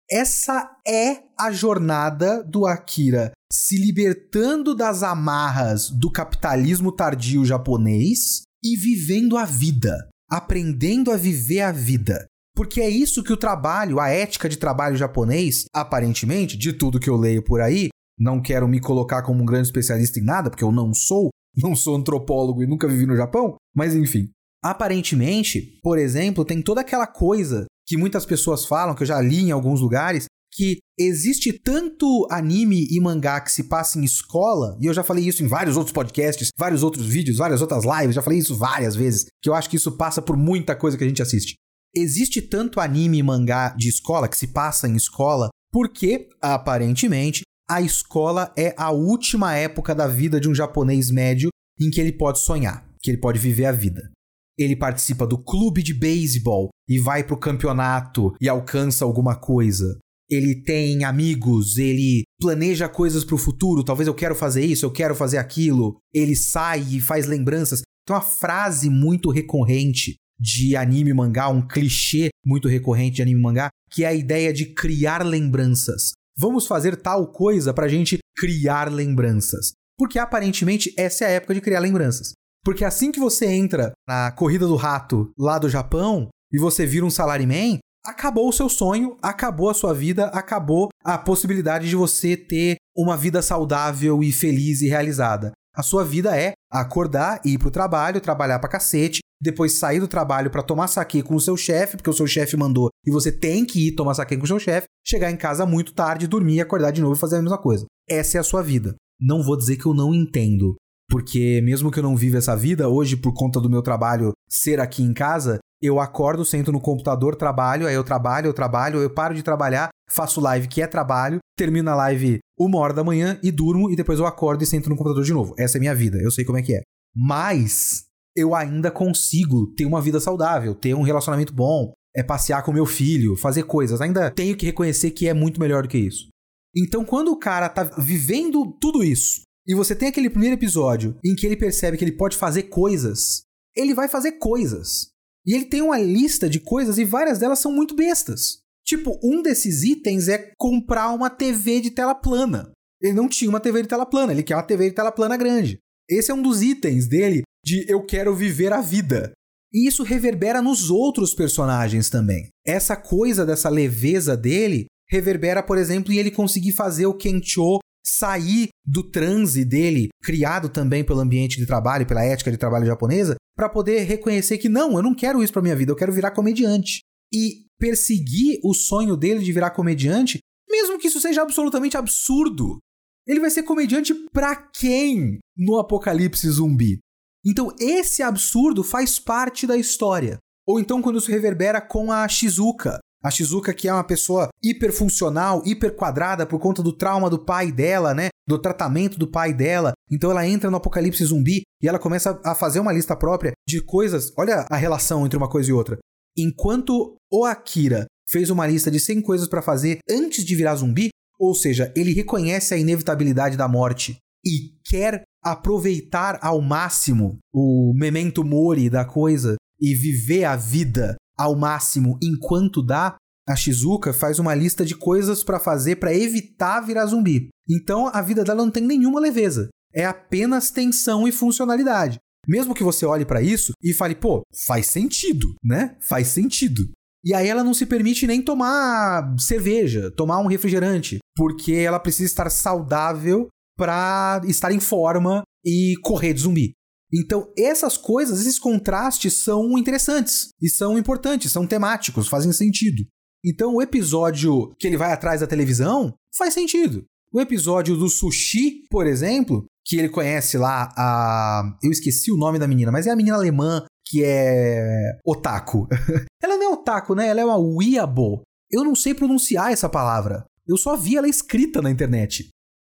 Essa 0.09 0.75
é 0.87 1.23
a 1.39 1.51
jornada 1.51 2.43
do 2.43 2.65
Akira 2.65 3.31
se 3.51 3.77
libertando 3.77 4.75
das 4.75 5.01
amarras 5.01 5.89
do 5.89 6.11
capitalismo 6.11 6.91
tardio 6.91 7.43
japonês 7.43 8.41
e 8.63 8.75
vivendo 8.75 9.37
a 9.37 9.45
vida, 9.45 10.09
aprendendo 10.29 11.11
a 11.11 11.17
viver 11.17 11.61
a 11.61 11.71
vida. 11.71 12.27
Porque 12.59 12.81
é 12.81 12.89
isso 12.89 13.23
que 13.23 13.31
o 13.31 13.37
trabalho, 13.37 14.01
a 14.01 14.09
ética 14.09 14.49
de 14.49 14.57
trabalho 14.57 14.97
japonês, 14.97 15.63
aparentemente, 15.73 16.57
de 16.57 16.73
tudo 16.73 16.99
que 16.99 17.09
eu 17.09 17.15
leio 17.15 17.41
por 17.41 17.61
aí, 17.61 17.87
não 18.19 18.41
quero 18.41 18.67
me 18.67 18.81
colocar 18.81 19.21
como 19.21 19.41
um 19.41 19.45
grande 19.45 19.69
especialista 19.69 20.19
em 20.19 20.25
nada, 20.25 20.49
porque 20.49 20.65
eu 20.65 20.69
não 20.69 20.93
sou, 20.93 21.29
não 21.55 21.73
sou 21.73 21.95
antropólogo 21.95 22.61
e 22.61 22.67
nunca 22.67 22.85
vivi 22.85 23.05
no 23.05 23.15
Japão, 23.15 23.55
mas 23.73 23.95
enfim. 23.95 24.29
Aparentemente, 24.61 25.79
por 25.81 25.97
exemplo, 25.97 26.43
tem 26.43 26.61
toda 26.61 26.81
aquela 26.81 27.07
coisa 27.07 27.65
que 27.87 27.95
muitas 27.95 28.25
pessoas 28.25 28.65
falam, 28.65 28.93
que 28.93 29.03
eu 29.03 29.07
já 29.07 29.21
li 29.21 29.39
em 29.39 29.51
alguns 29.51 29.79
lugares, 29.79 30.25
que 30.51 30.79
existe 30.99 31.53
tanto 31.53 32.27
anime 32.29 32.89
e 32.91 32.99
mangá 32.99 33.39
que 33.39 33.53
se 33.53 33.69
passa 33.69 33.97
em 33.97 34.03
escola, 34.03 34.77
e 34.81 34.85
eu 34.85 34.93
já 34.93 35.01
falei 35.01 35.25
isso 35.25 35.41
em 35.41 35.47
vários 35.47 35.77
outros 35.77 35.93
podcasts, 35.93 36.49
vários 36.59 36.83
outros 36.83 37.05
vídeos, 37.05 37.37
várias 37.37 37.61
outras 37.61 37.85
lives, 37.85 38.15
já 38.15 38.21
falei 38.21 38.39
isso 38.39 38.57
várias 38.57 38.97
vezes, 38.97 39.27
que 39.41 39.49
eu 39.49 39.53
acho 39.53 39.69
que 39.69 39.77
isso 39.77 39.95
passa 39.95 40.21
por 40.21 40.35
muita 40.35 40.75
coisa 40.75 40.97
que 40.97 41.05
a 41.05 41.07
gente 41.07 41.21
assiste. 41.21 41.55
Existe 41.95 42.41
tanto 42.41 42.79
anime 42.79 43.17
e 43.17 43.23
mangá 43.23 43.75
de 43.75 43.89
escola 43.89 44.27
que 44.27 44.37
se 44.37 44.47
passa 44.47 44.87
em 44.87 44.95
escola 44.95 45.49
porque, 45.71 46.29
aparentemente, 46.41 47.41
a 47.69 47.81
escola 47.81 48.53
é 48.57 48.73
a 48.77 48.91
última 48.91 49.55
época 49.55 49.93
da 49.93 50.07
vida 50.07 50.39
de 50.39 50.49
um 50.49 50.55
japonês 50.55 51.11
médio 51.11 51.49
em 51.79 51.89
que 51.89 51.99
ele 51.99 52.11
pode 52.11 52.39
sonhar, 52.39 52.87
que 53.01 53.11
ele 53.11 53.19
pode 53.19 53.39
viver 53.39 53.65
a 53.65 53.71
vida. 53.71 54.11
Ele 54.57 54.75
participa 54.75 55.25
do 55.25 55.37
clube 55.37 55.81
de 55.81 55.93
beisebol 55.93 56.69
e 56.87 56.99
vai 56.99 57.23
pro 57.23 57.39
campeonato 57.39 58.33
e 58.41 58.49
alcança 58.49 59.05
alguma 59.05 59.35
coisa. 59.35 59.97
Ele 60.29 60.61
tem 60.61 61.03
amigos, 61.03 61.77
ele 61.77 62.23
planeja 62.39 62.89
coisas 62.89 63.23
pro 63.23 63.37
futuro, 63.37 63.83
talvez 63.83 64.07
eu 64.07 64.13
quero 64.13 64.35
fazer 64.35 64.63
isso, 64.63 64.85
eu 64.85 64.91
quero 64.91 65.15
fazer 65.15 65.37
aquilo. 65.37 65.97
Ele 66.13 66.35
sai 66.35 66.81
e 66.91 66.99
faz 66.99 67.25
lembranças. 67.25 67.81
Tem 68.05 68.15
uma 68.15 68.21
frase 68.21 68.89
muito 68.89 69.31
recorrente 69.31 70.15
de 70.39 70.75
anime 70.75 71.13
mangá, 71.13 71.49
um 71.49 71.67
clichê 71.67 72.29
muito 72.45 72.67
recorrente 72.67 73.17
de 73.17 73.21
anime 73.21 73.41
mangá, 73.41 73.69
que 73.91 74.03
é 74.03 74.07
a 74.07 74.13
ideia 74.13 74.53
de 74.53 74.67
criar 74.73 75.25
lembranças. 75.25 76.11
Vamos 76.37 76.65
fazer 76.65 76.95
tal 76.95 77.27
coisa 77.27 77.73
pra 77.73 77.87
gente 77.87 78.19
criar 78.37 78.91
lembranças. 78.91 79.73
Porque 79.97 80.17
aparentemente 80.17 80.93
essa 80.97 81.25
é 81.25 81.27
a 81.27 81.31
época 81.31 81.53
de 81.53 81.61
criar 81.61 81.81
lembranças. 81.81 82.31
Porque 82.63 82.85
assim 82.85 83.11
que 83.11 83.19
você 83.19 83.45
entra 83.47 83.91
na 84.07 84.31
corrida 84.31 84.65
do 84.65 84.75
rato 84.75 85.31
lá 85.37 85.59
do 85.59 85.69
Japão 85.69 86.29
e 86.51 86.57
você 86.57 86.85
vira 86.85 87.05
um 87.05 87.09
salaryman, 87.09 87.79
acabou 88.05 88.47
o 88.47 88.53
seu 88.53 88.69
sonho, 88.69 89.17
acabou 89.21 89.69
a 89.69 89.73
sua 89.73 89.93
vida, 89.93 90.27
acabou 90.27 90.89
a 91.03 91.17
possibilidade 91.17 91.89
de 91.89 91.95
você 91.95 92.37
ter 92.37 92.77
uma 92.95 93.17
vida 93.17 93.41
saudável 93.41 94.23
e 94.23 94.31
feliz 94.31 94.81
e 94.81 94.87
realizada. 94.87 95.51
A 95.79 95.81
sua 95.81 96.03
vida 96.03 96.37
é 96.37 96.51
acordar, 96.69 97.39
ir 97.45 97.57
pro 97.57 97.71
trabalho, 97.71 98.19
trabalhar 98.19 98.59
pra 98.59 98.67
cacete, 98.67 99.21
depois 99.41 99.79
sair 99.79 100.01
do 100.01 100.09
trabalho 100.09 100.51
para 100.51 100.61
tomar 100.61 100.89
saque 100.89 101.23
com 101.23 101.35
o 101.35 101.39
seu 101.39 101.55
chefe, 101.55 101.95
porque 101.95 102.09
o 102.09 102.13
seu 102.13 102.27
chefe 102.27 102.57
mandou 102.57 102.89
e 103.07 103.09
você 103.09 103.31
tem 103.31 103.63
que 103.63 103.87
ir 103.87 103.95
tomar 103.95 104.13
saque 104.13 104.35
com 104.35 104.43
o 104.43 104.47
seu 104.47 104.59
chefe, 104.59 104.87
chegar 105.07 105.31
em 105.31 105.37
casa 105.37 105.65
muito 105.65 105.93
tarde, 105.93 106.27
dormir, 106.27 106.59
acordar 106.59 106.91
de 106.91 106.99
novo 106.99 107.15
e 107.15 107.17
fazer 107.17 107.37
a 107.37 107.41
mesma 107.41 107.57
coisa. 107.57 107.85
Essa 108.09 108.35
é 108.35 108.41
a 108.41 108.43
sua 108.43 108.61
vida. 108.61 108.93
Não 109.21 109.41
vou 109.41 109.55
dizer 109.55 109.77
que 109.77 109.85
eu 109.85 109.93
não 109.93 110.13
entendo, 110.13 110.75
porque 111.09 111.61
mesmo 111.63 111.89
que 111.89 111.99
eu 111.99 112.03
não 112.03 112.17
viva 112.17 112.39
essa 112.39 112.57
vida, 112.57 112.89
hoje 112.89 113.15
por 113.15 113.33
conta 113.33 113.61
do 113.61 113.69
meu 113.69 113.81
trabalho 113.81 114.33
ser 114.49 114.81
aqui 114.81 115.01
em 115.01 115.13
casa, 115.13 115.59
eu 115.81 115.97
acordo, 116.01 116.43
sento 116.43 116.73
no 116.73 116.81
computador, 116.81 117.37
trabalho, 117.37 117.87
aí 117.87 117.95
eu 117.95 118.03
trabalho, 118.03 118.47
eu 118.47 118.53
trabalho, 118.53 118.99
eu 118.99 119.09
paro 119.09 119.33
de 119.33 119.43
trabalhar, 119.43 119.87
faço 120.11 120.41
live 120.41 120.67
que 120.67 120.81
é 120.81 120.87
trabalho, 120.87 121.39
termino 121.57 121.89
a 121.89 121.95
live 121.95 122.39
uma 122.57 122.79
hora 122.79 122.93
da 122.93 123.03
manhã 123.03 123.39
e 123.41 123.51
durmo 123.51 123.89
e 123.89 123.95
depois 123.95 124.19
eu 124.19 124.25
acordo 124.25 124.63
e 124.63 124.67
sento 124.67 124.89
no 124.89 124.95
computador 124.95 125.23
de 125.23 125.33
novo. 125.33 125.53
Essa 125.57 125.77
é 125.77 125.79
a 125.79 125.81
minha 125.81 125.95
vida, 125.95 126.17
eu 126.21 126.31
sei 126.31 126.43
como 126.43 126.57
é 126.57 126.61
que 126.61 126.75
é. 126.75 126.81
Mas 127.15 128.05
eu 128.35 128.53
ainda 128.55 128.91
consigo 128.91 129.67
ter 129.75 129.85
uma 129.85 130.01
vida 130.01 130.19
saudável, 130.19 130.75
ter 130.75 130.93
um 130.93 131.01
relacionamento 131.01 131.53
bom, 131.53 131.91
é 132.15 132.23
passear 132.23 132.63
com 132.63 132.71
meu 132.71 132.85
filho, 132.85 133.35
fazer 133.35 133.63
coisas. 133.63 134.01
Ainda 134.01 134.31
tenho 134.31 134.55
que 134.55 134.65
reconhecer 134.65 135.11
que 135.11 135.27
é 135.27 135.33
muito 135.33 135.59
melhor 135.59 135.83
do 135.83 135.89
que 135.89 135.97
isso. 135.97 136.27
Então, 136.75 137.03
quando 137.03 137.31
o 137.31 137.37
cara 137.37 137.67
tá 137.67 137.83
vivendo 137.83 138.77
tudo 138.79 139.03
isso, 139.03 139.41
e 139.67 139.75
você 139.75 139.95
tem 139.95 140.07
aquele 140.07 140.29
primeiro 140.29 140.55
episódio 140.55 141.17
em 141.23 141.35
que 141.35 141.45
ele 141.45 141.55
percebe 141.55 141.97
que 141.97 142.03
ele 142.03 142.17
pode 142.17 142.37
fazer 142.37 142.63
coisas, 142.63 143.41
ele 143.75 143.93
vai 143.93 144.07
fazer 144.07 144.33
coisas. 144.33 145.09
E 145.45 145.55
ele 145.55 145.65
tem 145.65 145.81
uma 145.81 145.99
lista 145.99 146.49
de 146.49 146.59
coisas 146.59 146.97
e 146.97 147.05
várias 147.05 147.39
delas 147.39 147.59
são 147.59 147.71
muito 147.71 147.95
bestas. 147.95 148.61
Tipo, 148.89 149.19
um 149.23 149.43
desses 149.43 149.83
itens 149.83 150.27
é 150.27 150.51
comprar 150.57 151.13
uma 151.13 151.29
TV 151.29 151.79
de 151.79 151.91
tela 151.91 152.15
plana. 152.15 152.71
Ele 152.99 153.13
não 153.13 153.29
tinha 153.29 153.47
uma 153.47 153.59
TV 153.59 153.83
de 153.83 153.87
tela 153.87 154.03
plana, 154.03 154.31
ele 154.31 154.41
quer 154.41 154.55
uma 154.55 154.63
TV 154.63 154.89
de 154.89 154.95
tela 154.95 155.11
plana 155.11 155.37
grande. 155.37 155.77
Esse 156.09 156.31
é 156.31 156.33
um 156.33 156.41
dos 156.41 156.63
itens 156.63 157.07
dele 157.07 157.43
de 157.63 157.85
eu 157.87 158.03
quero 158.03 158.35
viver 158.35 158.73
a 158.73 158.81
vida. 158.81 159.31
E 159.71 159.87
isso 159.87 160.01
reverbera 160.01 160.59
nos 160.59 160.89
outros 160.89 161.35
personagens 161.35 162.09
também. 162.09 162.47
Essa 162.65 162.95
coisa 162.95 163.45
dessa 163.45 163.69
leveza 163.69 164.35
dele 164.35 164.87
reverbera, 165.07 165.61
por 165.61 165.77
exemplo, 165.77 166.11
em 166.11 166.17
ele 166.17 166.31
conseguir 166.31 166.71
fazer 166.71 167.05
o 167.05 167.13
Kencho 167.13 167.77
sair 168.03 168.69
do 168.83 169.03
transe 169.03 169.63
dele, 169.63 170.07
criado 170.23 170.67
também 170.67 171.03
pelo 171.03 171.19
ambiente 171.19 171.57
de 171.57 171.67
trabalho, 171.67 172.07
pela 172.07 172.25
ética 172.25 172.49
de 172.49 172.57
trabalho 172.57 172.87
japonesa, 172.87 173.35
para 173.55 173.69
poder 173.69 173.99
reconhecer 173.99 174.57
que 174.57 174.67
não, 174.67 174.97
eu 174.97 175.03
não 175.03 175.13
quero 175.13 175.43
isso 175.43 175.53
para 175.53 175.61
minha 175.61 175.75
vida, 175.75 175.91
eu 175.91 175.95
quero 175.95 176.11
virar 176.11 176.31
comediante. 176.31 177.01
E 177.31 177.68
perseguir 177.79 178.59
o 178.63 178.73
sonho 178.73 179.15
dele 179.15 179.43
de 179.43 179.51
virar 179.51 179.71
comediante, 179.71 180.39
mesmo 180.69 180.99
que 180.99 181.07
isso 181.07 181.19
seja 181.19 181.41
absolutamente 181.41 181.97
absurdo. 181.97 182.79
Ele 183.25 183.39
vai 183.39 183.49
ser 183.49 183.63
comediante 183.63 184.13
pra 184.31 184.55
quem 184.55 185.39
no 185.57 185.77
apocalipse 185.77 186.49
zumbi? 186.49 186.99
Então 187.45 187.73
esse 187.79 188.21
absurdo 188.21 188.83
faz 188.83 189.19
parte 189.19 189.65
da 189.65 189.77
história. 189.77 190.37
Ou 190.67 190.79
então 190.79 191.01
quando 191.01 191.19
isso 191.19 191.31
reverbera 191.31 191.81
com 191.81 192.11
a 192.11 192.27
Shizuka. 192.27 192.99
A 193.23 193.29
Shizuka 193.29 193.73
que 193.73 193.87
é 193.87 193.93
uma 193.93 194.03
pessoa 194.03 194.49
hiperfuncional, 194.63 195.61
hiperquadrada 195.65 196.45
por 196.45 196.59
conta 196.59 196.81
do 196.81 196.95
trauma 196.95 197.29
do 197.29 197.43
pai 197.43 197.71
dela, 197.71 198.13
né? 198.13 198.29
Do 198.47 198.57
tratamento 198.57 199.17
do 199.17 199.29
pai 199.29 199.53
dela. 199.53 199.93
Então 200.11 200.31
ela 200.31 200.47
entra 200.47 200.71
no 200.71 200.77
apocalipse 200.77 201.23
zumbi 201.25 201.63
e 201.81 201.87
ela 201.87 201.99
começa 201.99 202.39
a 202.43 202.55
fazer 202.55 202.79
uma 202.79 202.93
lista 202.93 203.15
própria 203.15 203.53
de 203.67 203.81
coisas. 203.81 204.31
Olha 204.37 204.65
a 204.69 204.77
relação 204.77 205.25
entre 205.25 205.37
uma 205.37 205.49
coisa 205.49 205.69
e 205.69 205.73
outra. 205.73 205.97
Enquanto 206.41 207.17
o 207.29 207.43
Akira 207.43 208.05
fez 208.29 208.49
uma 208.49 208.65
lista 208.65 208.89
de 208.89 208.97
100 208.97 209.21
coisas 209.21 209.47
para 209.49 209.61
fazer 209.61 209.99
antes 210.09 210.45
de 210.45 210.55
virar 210.55 210.75
zumbi, 210.75 211.09
ou 211.37 211.53
seja, 211.53 211.91
ele 211.97 212.13
reconhece 212.13 212.73
a 212.73 212.77
inevitabilidade 212.77 213.57
da 213.57 213.67
morte 213.67 214.17
e 214.45 214.73
quer 214.85 215.23
aproveitar 215.43 216.39
ao 216.41 216.61
máximo 216.61 217.37
o 217.53 217.93
memento 217.93 218.43
mori 218.43 218.89
da 218.89 219.03
coisa 219.03 219.55
e 219.81 219.93
viver 219.93 220.45
a 220.45 220.55
vida 220.55 221.17
ao 221.37 221.57
máximo 221.57 222.17
enquanto 222.23 222.81
dá, 222.81 223.17
a 223.47 223.55
Shizuka 223.55 224.13
faz 224.13 224.39
uma 224.39 224.55
lista 224.55 224.85
de 224.85 224.95
coisas 224.95 225.43
para 225.43 225.59
fazer 225.59 225.97
para 225.97 226.15
evitar 226.15 226.79
virar 226.81 227.05
zumbi. 227.05 227.49
Então 227.69 228.07
a 228.13 228.21
vida 228.21 228.45
dela 228.45 228.63
não 228.63 228.71
tem 228.71 228.85
nenhuma 228.85 229.19
leveza. 229.19 229.69
É 229.93 230.05
apenas 230.05 230.69
tensão 230.69 231.27
e 231.27 231.31
funcionalidade. 231.31 232.17
Mesmo 232.47 232.73
que 232.73 232.83
você 232.83 233.05
olhe 233.05 233.25
para 233.25 233.41
isso 233.41 233.73
e 233.81 233.93
fale, 233.93 234.15
pô, 234.15 234.43
faz 234.65 234.87
sentido, 234.87 235.55
né? 235.63 235.97
Faz 236.01 236.27
sentido. 236.27 236.89
E 237.23 237.33
aí 237.33 237.47
ela 237.47 237.63
não 237.63 237.73
se 237.73 237.85
permite 237.85 238.25
nem 238.25 238.41
tomar 238.41 239.35
cerveja, 239.37 240.09
tomar 240.11 240.39
um 240.39 240.47
refrigerante, 240.47 241.19
porque 241.35 241.73
ela 241.73 241.99
precisa 241.99 242.25
estar 242.25 242.49
saudável 242.49 243.47
para 243.77 244.41
estar 244.45 244.71
em 244.71 244.79
forma 244.79 245.43
e 245.65 245.95
correr 246.01 246.33
de 246.33 246.41
zumbi. 246.41 246.71
Então, 247.11 247.51
essas 247.57 247.97
coisas, 247.97 248.39
esses 248.39 248.59
contrastes 248.59 249.33
são 249.33 249.77
interessantes 249.77 250.49
e 250.61 250.69
são 250.69 250.97
importantes, 250.97 251.51
são 251.51 251.65
temáticos, 251.65 252.27
fazem 252.27 252.51
sentido. 252.53 253.03
Então, 253.43 253.75
o 253.75 253.81
episódio 253.81 254.73
que 254.77 254.85
ele 254.85 254.97
vai 254.97 255.11
atrás 255.11 255.41
da 255.41 255.47
televisão 255.47 256.13
faz 256.35 256.53
sentido. 256.53 257.03
O 257.33 257.41
episódio 257.41 257.95
do 257.95 258.09
sushi, 258.09 258.85
por 258.89 259.07
exemplo, 259.07 259.65
que 259.89 259.97
ele 259.97 260.07
conhece 260.07 260.55
lá 260.55 260.93
a. 260.95 261.75
Eu 261.81 261.89
esqueci 261.89 262.31
o 262.31 262.37
nome 262.37 262.59
da 262.59 262.67
menina, 262.67 262.91
mas 262.91 263.07
é 263.07 263.09
a 263.09 263.15
menina 263.15 263.35
alemã 263.35 263.83
que 264.05 264.23
é 264.23 265.17
otaku. 265.25 265.87
ela 266.41 266.57
não 266.57 266.63
é 266.63 266.69
otaku, 266.69 267.15
né? 267.15 267.27
Ela 267.27 267.41
é 267.41 267.45
uma 267.45 267.57
weeaboo. 267.57 268.43
Eu 268.71 268.83
não 268.83 268.93
sei 268.93 269.15
pronunciar 269.15 269.71
essa 269.71 269.89
palavra. 269.89 270.45
Eu 270.67 270.77
só 270.77 270.95
vi 270.95 271.17
ela 271.17 271.27
escrita 271.27 271.81
na 271.81 271.89
internet. 271.89 272.49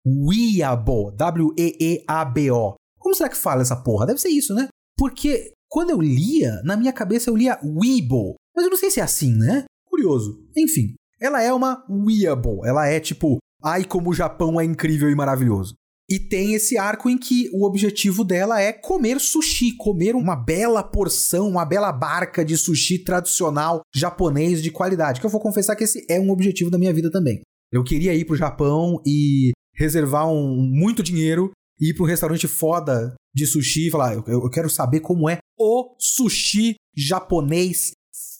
Weeabo, 0.07 1.11
W-E-E-A-B-O. 1.11 2.75
Como 2.97 3.13
será 3.13 3.27
que 3.27 3.35
fala 3.35 3.61
essa 3.61 3.75
porra? 3.75 4.05
Deve 4.05 4.21
ser 4.21 4.29
isso, 4.29 4.55
né? 4.55 4.69
Porque 4.97 5.51
quando 5.67 5.89
eu 5.89 5.99
lia, 5.99 6.61
na 6.63 6.77
minha 6.77 6.93
cabeça 6.93 7.29
eu 7.29 7.35
lia 7.35 7.59
Weibo. 7.61 8.35
Mas 8.55 8.63
eu 8.63 8.71
não 8.71 8.77
sei 8.77 8.89
se 8.89 9.01
é 9.01 9.03
assim, 9.03 9.35
né? 9.35 9.65
Curioso. 9.85 10.47
Enfim, 10.55 10.95
ela 11.19 11.43
é 11.43 11.51
uma 11.51 11.85
Weeable. 11.89 12.61
Ela 12.63 12.87
é 12.87 13.01
tipo, 13.01 13.37
ai 13.61 13.83
como 13.83 14.11
o 14.11 14.13
Japão 14.13 14.61
é 14.61 14.63
incrível 14.63 15.09
e 15.09 15.15
maravilhoso. 15.15 15.75
E 16.09 16.19
tem 16.19 16.53
esse 16.53 16.77
arco 16.77 17.09
em 17.09 17.17
que 17.17 17.49
o 17.51 17.65
objetivo 17.65 18.23
dela 18.23 18.61
é 18.61 18.71
comer 18.71 19.19
sushi, 19.19 19.75
comer 19.75 20.15
uma 20.15 20.35
bela 20.35 20.83
porção, 20.83 21.49
uma 21.49 21.65
bela 21.65 21.91
barca 21.91 22.45
de 22.45 22.55
sushi 22.55 22.99
tradicional 22.99 23.81
japonês 23.93 24.61
de 24.61 24.69
qualidade. 24.69 25.19
Que 25.19 25.25
eu 25.25 25.31
vou 25.31 25.41
confessar 25.41 25.75
que 25.75 25.83
esse 25.83 26.05
é 26.07 26.19
um 26.19 26.29
objetivo 26.29 26.69
da 26.69 26.77
minha 26.77 26.93
vida 26.93 27.09
também. 27.09 27.41
Eu 27.71 27.83
queria 27.83 28.13
ir 28.13 28.25
pro 28.25 28.35
Japão 28.35 29.01
e 29.05 29.51
reservar 29.73 30.31
um, 30.31 30.55
muito 30.55 31.01
dinheiro 31.01 31.51
e 31.81 31.89
ir 31.89 31.93
para 31.95 32.03
um 32.03 32.07
restaurante 32.07 32.47
foda 32.47 33.15
de 33.33 33.47
sushi 33.47 33.87
e 33.87 33.91
falar: 33.91 34.13
eu, 34.13 34.23
eu 34.27 34.49
quero 34.49 34.69
saber 34.69 34.99
como 34.99 35.27
é 35.27 35.39
o 35.57 35.95
sushi 35.99 36.75
japonês 36.95 37.91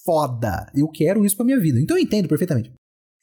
foda. 0.05 0.71
Eu 0.75 0.87
quero 0.87 1.25
isso 1.25 1.35
pra 1.35 1.45
minha 1.45 1.59
vida. 1.59 1.81
Então 1.81 1.97
eu 1.97 2.03
entendo 2.03 2.29
perfeitamente. 2.29 2.71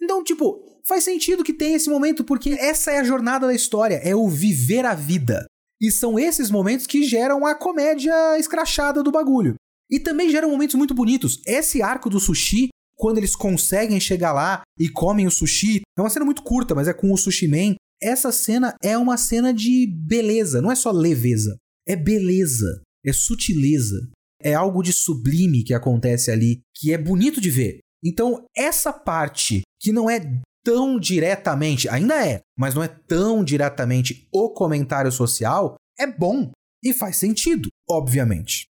Então, 0.02 0.24
tipo, 0.24 0.60
faz 0.84 1.04
sentido 1.04 1.44
que 1.44 1.52
tenha 1.52 1.76
esse 1.76 1.88
momento, 1.88 2.24
porque 2.24 2.50
essa 2.54 2.90
é 2.90 2.98
a 2.98 3.04
jornada 3.04 3.46
da 3.46 3.54
história, 3.54 4.00
é 4.02 4.16
o 4.16 4.28
viver 4.28 4.84
a 4.84 4.94
vida. 4.94 5.46
E 5.80 5.90
são 5.92 6.18
esses 6.18 6.50
momentos 6.50 6.86
que 6.86 7.04
geram 7.04 7.46
a 7.46 7.54
comédia 7.54 8.38
escrachada 8.38 9.02
do 9.02 9.12
bagulho. 9.12 9.54
E 9.90 10.00
também 10.00 10.30
geram 10.30 10.50
momentos 10.50 10.74
muito 10.74 10.94
bonitos. 10.94 11.40
Esse 11.46 11.82
arco 11.82 12.10
do 12.10 12.18
sushi, 12.18 12.68
quando 12.96 13.18
eles 13.18 13.36
conseguem 13.36 14.00
chegar 14.00 14.32
lá 14.32 14.62
e 14.78 14.88
comem 14.88 15.26
o 15.26 15.30
sushi, 15.30 15.82
é 15.96 16.00
uma 16.00 16.10
cena 16.10 16.24
muito 16.24 16.42
curta, 16.42 16.74
mas 16.74 16.88
é 16.88 16.92
com 16.92 17.12
o 17.12 17.16
sushi 17.16 17.46
man. 17.46 17.76
Essa 18.00 18.32
cena 18.32 18.74
é 18.82 18.98
uma 18.98 19.16
cena 19.16 19.54
de 19.54 19.86
beleza, 19.86 20.60
não 20.60 20.72
é 20.72 20.74
só 20.74 20.90
leveza. 20.90 21.56
É 21.86 21.94
beleza, 21.94 22.82
é 23.04 23.12
sutileza, 23.12 24.08
é 24.40 24.54
algo 24.54 24.82
de 24.82 24.92
sublime 24.92 25.62
que 25.62 25.74
acontece 25.74 26.30
ali, 26.30 26.60
que 26.76 26.92
é 26.92 26.98
bonito 26.98 27.40
de 27.40 27.50
ver. 27.50 27.78
Então, 28.04 28.44
essa 28.56 28.92
parte 28.92 29.62
que 29.80 29.92
não 29.92 30.10
é 30.10 30.20
tão 30.64 30.98
diretamente, 30.98 31.88
ainda 31.88 32.26
é, 32.26 32.40
mas 32.56 32.74
não 32.74 32.82
é 32.82 32.88
tão 32.88 33.44
diretamente 33.44 34.28
o 34.32 34.50
comentário 34.50 35.10
social, 35.10 35.76
é 35.98 36.06
bom 36.06 36.50
e 36.82 36.92
faz 36.92 37.16
sentido, 37.16 37.68
obviamente. 37.88 38.64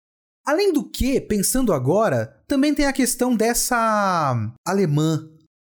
Além 0.47 0.73
do 0.73 0.89
que, 0.89 1.21
pensando 1.21 1.75
agora, 1.75 2.43
também 2.47 2.75
tem 2.75 2.87
a 2.87 2.93
questão 2.93 3.37
dessa 3.37 4.35
alemã. 4.67 5.29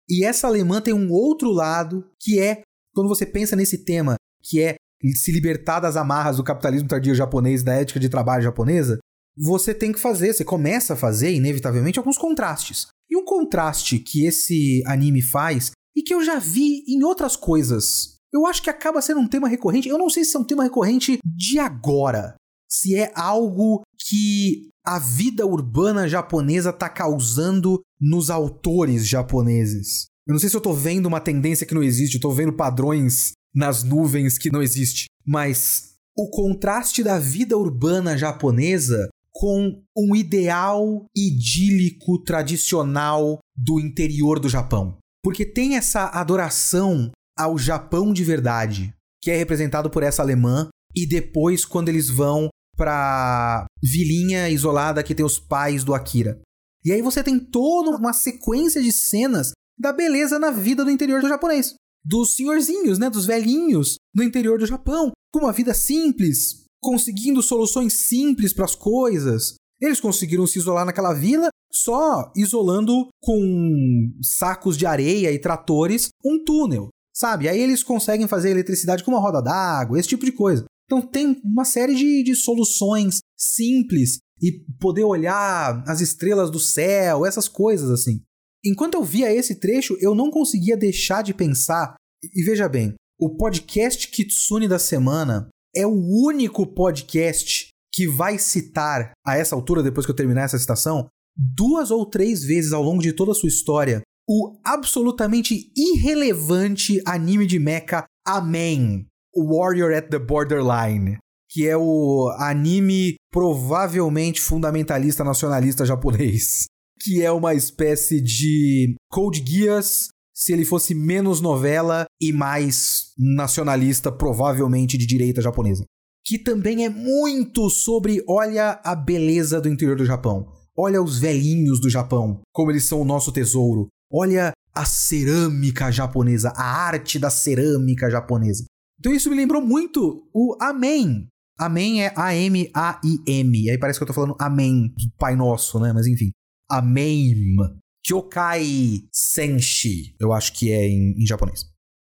E 0.09 0.25
essa 0.25 0.47
alemã 0.47 0.81
tem 0.81 0.95
um 0.95 1.11
outro 1.13 1.51
lado 1.51 2.09
que 2.19 2.41
é, 2.41 2.63
quando 2.95 3.09
você 3.09 3.27
pensa 3.27 3.55
nesse 3.55 3.85
tema, 3.85 4.17
que 4.43 4.61
é 4.61 4.77
se 5.15 5.33
libertar 5.33 5.81
das 5.81 5.97
amarras 5.97 6.37
do 6.37 6.45
capitalismo 6.45 6.89
tardio 6.89 7.15
japonês, 7.15 7.63
da 7.63 7.75
ética 7.75 8.01
de 8.01 8.09
trabalho 8.09 8.43
japonesa, 8.43 8.99
você 9.37 9.75
tem 9.75 9.93
que 9.93 10.01
fazer, 10.01 10.33
você 10.33 10.45
começa 10.45 10.95
a 10.95 10.97
fazer, 10.97 11.33
inevitavelmente, 11.33 11.99
alguns 11.99 12.19
contrastes. 12.19 12.87
E 13.13 13.17
um 13.17 13.27
contraste 13.27 13.99
que 13.99 14.25
esse 14.25 14.83
anime 14.87 15.21
faz, 15.21 15.71
e 15.95 16.03
que 16.03 16.15
eu 16.15 16.25
já 16.25 16.39
vi 16.39 16.83
em 16.89 17.05
outras 17.05 17.37
coisas, 17.37 18.17
eu 18.33 18.47
acho 18.47 18.63
que 18.63 18.71
acaba 18.71 19.03
sendo 19.03 19.21
um 19.21 19.29
tema 19.29 19.49
recorrente. 19.49 19.87
Eu 19.87 19.99
não 19.99 20.09
sei 20.09 20.25
se 20.25 20.35
é 20.35 20.41
um 20.41 20.45
tema 20.45 20.63
recorrente 20.63 21.19
de 21.23 21.59
agora, 21.59 22.35
se 22.67 22.97
é 22.97 23.13
algo 23.15 23.83
que 24.09 24.71
a 24.83 24.99
vida 24.99 25.47
urbana 25.47 26.09
japonesa 26.09 26.71
está 26.71 26.89
causando 26.89 27.83
nos 28.01 28.31
autores 28.31 29.07
japoneses. 29.07 30.07
Eu 30.27 30.33
não 30.33 30.41
sei 30.41 30.49
se 30.49 30.57
eu 30.57 30.63
tô 30.63 30.73
vendo 30.73 31.05
uma 31.05 31.21
tendência 31.21 31.67
que 31.67 31.75
não 31.75 31.83
existe, 31.83 32.19
tô 32.19 32.31
vendo 32.31 32.57
padrões 32.57 33.33
nas 33.55 33.85
nuvens 33.85 34.39
que 34.39 34.51
não 34.51 34.63
existe, 34.63 35.05
mas 35.27 35.97
o 36.17 36.31
contraste 36.31 37.03
da 37.03 37.19
vida 37.19 37.59
urbana 37.59 38.17
japonesa 38.17 39.11
com 39.43 39.83
um 39.97 40.15
ideal 40.15 41.05
idílico 41.17 42.23
tradicional 42.23 43.41
do 43.57 43.81
interior 43.81 44.39
do 44.39 44.49
Japão. 44.49 44.97
Porque 45.21 45.45
tem 45.45 45.77
essa 45.77 46.07
adoração 46.11 47.11
ao 47.37 47.59
Japão 47.59 48.13
de 48.13 48.23
verdade, 48.23 48.95
que 49.21 49.33
é 49.33 49.37
representado 49.37 49.91
por 49.91 50.05
essa 50.05 50.23
alemã, 50.23 50.69
e 50.95 51.09
depois 51.09 51.65
quando 51.65 51.89
eles 51.89 52.09
vão 52.09 52.51
pra 52.77 53.67
vilinha 53.83 54.49
isolada 54.49 55.03
que 55.03 55.13
tem 55.13 55.27
os 55.27 55.41
pais 55.41 55.83
do 55.83 55.93
Akira. 55.93 56.41
E 56.85 56.93
aí 56.93 57.03
você 57.03 57.21
tem 57.25 57.41
toda 57.41 57.97
uma 57.97 58.13
sequência 58.13 58.81
de 58.81 58.93
cenas 58.93 59.51
da 59.77 59.93
beleza 59.93 60.39
na 60.39 60.53
vida 60.53 60.85
do 60.85 60.91
interior 60.91 61.21
do 61.21 61.29
japonês. 61.29 61.75
Dos 62.05 62.37
senhorzinhos, 62.37 62.97
né, 62.97 63.11
dos 63.11 63.27
velhinhos 63.27 63.97
no 64.15 64.23
interior 64.23 64.57
do 64.57 64.67
Japão, 64.67 65.11
com 65.35 65.41
uma 65.41 65.53
vida 65.53 65.75
simples, 65.75 66.62
conseguindo 66.83 67.43
soluções 67.43 67.95
simples 67.95 68.53
para 68.53 68.65
as 68.65 68.75
coisas. 68.75 69.55
Eles 69.81 70.01
conseguiram 70.01 70.47
se 70.47 70.59
isolar 70.59 70.85
naquela 70.85 71.15
vila 71.15 71.49
só 71.73 72.31
isolando 72.37 73.09
com 73.23 74.13
sacos 74.23 74.77
de 74.77 74.85
areia 74.85 75.33
e 75.33 75.39
tratores 75.39 76.09
um 76.25 76.45
túnel, 76.45 76.91
sabe? 77.15 77.49
Aí 77.49 77.59
eles 77.59 77.83
conseguem 77.83 78.29
fazer 78.29 78.51
eletricidade 78.51 79.03
com 79.03 79.11
uma 79.11 79.21
roda 79.21 79.41
d'água, 79.41 79.99
esse 79.99 80.09
tipo 80.09 80.25
de 80.25 80.33
coisa. 80.33 80.65
Então 80.85 81.01
tem 81.01 81.41
uma 81.43 81.65
série 81.65 81.95
de, 81.95 82.23
de 82.23 82.35
soluções 82.37 83.21
simples 83.39 84.19
e 84.41 84.53
poder 84.79 85.05
olhar 85.05 85.83
as 85.87 86.01
estrelas 86.01 86.51
do 86.51 86.61
céu, 86.61 87.25
essas 87.25 87.49
coisas 87.49 87.91
assim. 87.91 88.21
Enquanto 88.65 88.95
eu 88.95 89.03
via 89.03 89.33
esse 89.33 89.59
trecho, 89.59 89.97
eu 90.01 90.15
não 90.15 90.31
conseguia 90.31 90.77
deixar 90.77 91.23
de 91.23 91.33
pensar. 91.33 91.95
E 92.23 92.45
veja 92.45 92.69
bem, 92.69 92.95
o 93.19 93.37
podcast 93.37 94.09
Kitsune 94.09 94.69
da 94.69 94.79
semana 94.79 95.49
é 95.75 95.87
o 95.87 96.27
único 96.27 96.67
podcast 96.67 97.69
que 97.93 98.07
vai 98.07 98.39
citar, 98.39 99.13
a 99.27 99.37
essa 99.37 99.55
altura, 99.55 99.83
depois 99.83 100.07
que 100.07 100.13
eu 100.13 100.17
terminar 100.17 100.45
essa 100.45 100.59
citação, 100.59 101.09
duas 101.37 101.91
ou 101.91 102.07
três 102.07 102.43
vezes 102.43 102.73
ao 102.73 102.83
longo 102.83 103.03
de 103.03 103.13
toda 103.13 103.33
a 103.33 103.35
sua 103.35 103.49
história, 103.49 104.03
o 104.29 104.59
absolutamente 104.65 105.71
irrelevante 105.77 107.03
anime 107.07 107.47
de 107.47 107.59
mecha 107.59 108.05
Amen, 108.27 109.07
Warrior 109.37 109.93
at 109.93 110.09
the 110.09 110.19
Borderline, 110.19 111.19
que 111.51 111.67
é 111.67 111.77
o 111.77 112.31
anime 112.39 113.17
provavelmente 113.31 114.41
fundamentalista 114.41 115.25
nacionalista 115.25 115.85
japonês, 115.85 116.65
que 117.01 117.23
é 117.23 117.31
uma 117.31 117.55
espécie 117.55 118.21
de 118.21 118.95
Code 119.11 119.45
Geass 119.47 120.09
se 120.43 120.53
ele 120.53 120.65
fosse 120.65 120.95
menos 120.95 121.41
novela 121.41 122.07
e 122.21 122.33
mais 122.33 123.13
nacionalista, 123.17 124.11
provavelmente 124.11 124.99
de 124.99 125.07
direita 125.07 125.41
japonesa. 125.41 125.85
Que 126.25 126.39
também 126.39 126.85
é 126.85 126.89
muito 126.89 127.71
sobre 127.71 128.25
olha 128.29 128.81
a 128.85 128.95
beleza 128.95 129.61
do 129.61 129.69
interior 129.69 129.97
do 129.97 130.05
Japão. 130.05 130.49
Olha 130.77 131.03
os 131.03 131.19
velhinhos 131.19 131.81
do 131.81 131.91
Japão, 131.91 132.41
como 132.53 132.71
eles 132.71 132.85
são 132.85 133.01
o 133.01 133.05
nosso 133.05 133.31
tesouro. 133.31 133.89
Olha 134.13 134.53
a 134.75 134.85
cerâmica 134.85 135.91
japonesa, 135.91 136.53
a 136.57 136.65
arte 136.65 137.19
da 137.19 137.31
cerâmica 137.31 138.11
japonesa. 138.11 138.65
Então 138.99 139.13
isso 139.13 139.31
me 139.31 139.37
lembrou 139.37 139.63
muito 139.63 140.29
o 140.35 140.57
Amém. 140.61 141.29
Amém 141.59 142.03
é 142.03 142.13
A-M-A-I-M. 142.17 143.71
Aí 143.71 143.79
parece 143.79 143.99
que 143.99 144.03
eu 144.03 144.07
tô 144.07 144.15
falando 144.15 144.37
Amém, 144.41 144.93
Pai 145.19 145.37
Nosso, 145.37 145.79
né? 145.79 145.93
Mas 145.93 146.07
enfim. 146.07 146.31
Amém. 146.69 147.55
Kyokai 148.05 149.05
Senshi, 149.13 150.15
eu 150.19 150.33
acho 150.33 150.53
que 150.53 150.73
é 150.73 150.87
em, 150.87 151.23
em 151.23 151.27
japonês. 151.27 151.67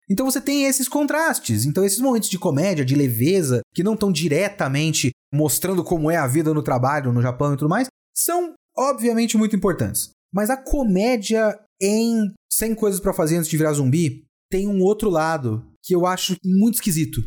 Então 0.08 0.26
você 0.26 0.40
tem 0.40 0.64
esses 0.64 0.88
contrastes. 0.88 1.64
Então, 1.64 1.84
esses 1.84 1.98
momentos 1.98 2.28
de 2.28 2.38
comédia, 2.38 2.84
de 2.84 2.94
leveza, 2.94 3.62
que 3.74 3.82
não 3.82 3.94
estão 3.94 4.12
diretamente 4.12 5.10
mostrando 5.32 5.82
como 5.82 6.10
é 6.10 6.16
a 6.16 6.26
vida 6.26 6.52
no 6.52 6.62
trabalho 6.62 7.12
no 7.12 7.22
Japão 7.22 7.54
e 7.54 7.56
tudo 7.56 7.68
mais, 7.68 7.88
são 8.14 8.54
obviamente 8.76 9.36
muito 9.36 9.56
importantes. 9.56 10.10
Mas 10.32 10.50
a 10.50 10.56
comédia 10.56 11.58
em 11.80 12.32
100 12.52 12.74
Coisas 12.74 13.00
para 13.00 13.14
Fazer 13.14 13.36
Antes 13.36 13.48
de 13.48 13.56
Virar 13.56 13.72
Zumbi 13.72 14.24
tem 14.50 14.68
um 14.68 14.82
outro 14.82 15.10
lado 15.10 15.66
que 15.82 15.94
eu 15.94 16.06
acho 16.06 16.36
muito 16.44 16.74
esquisito. 16.74 17.22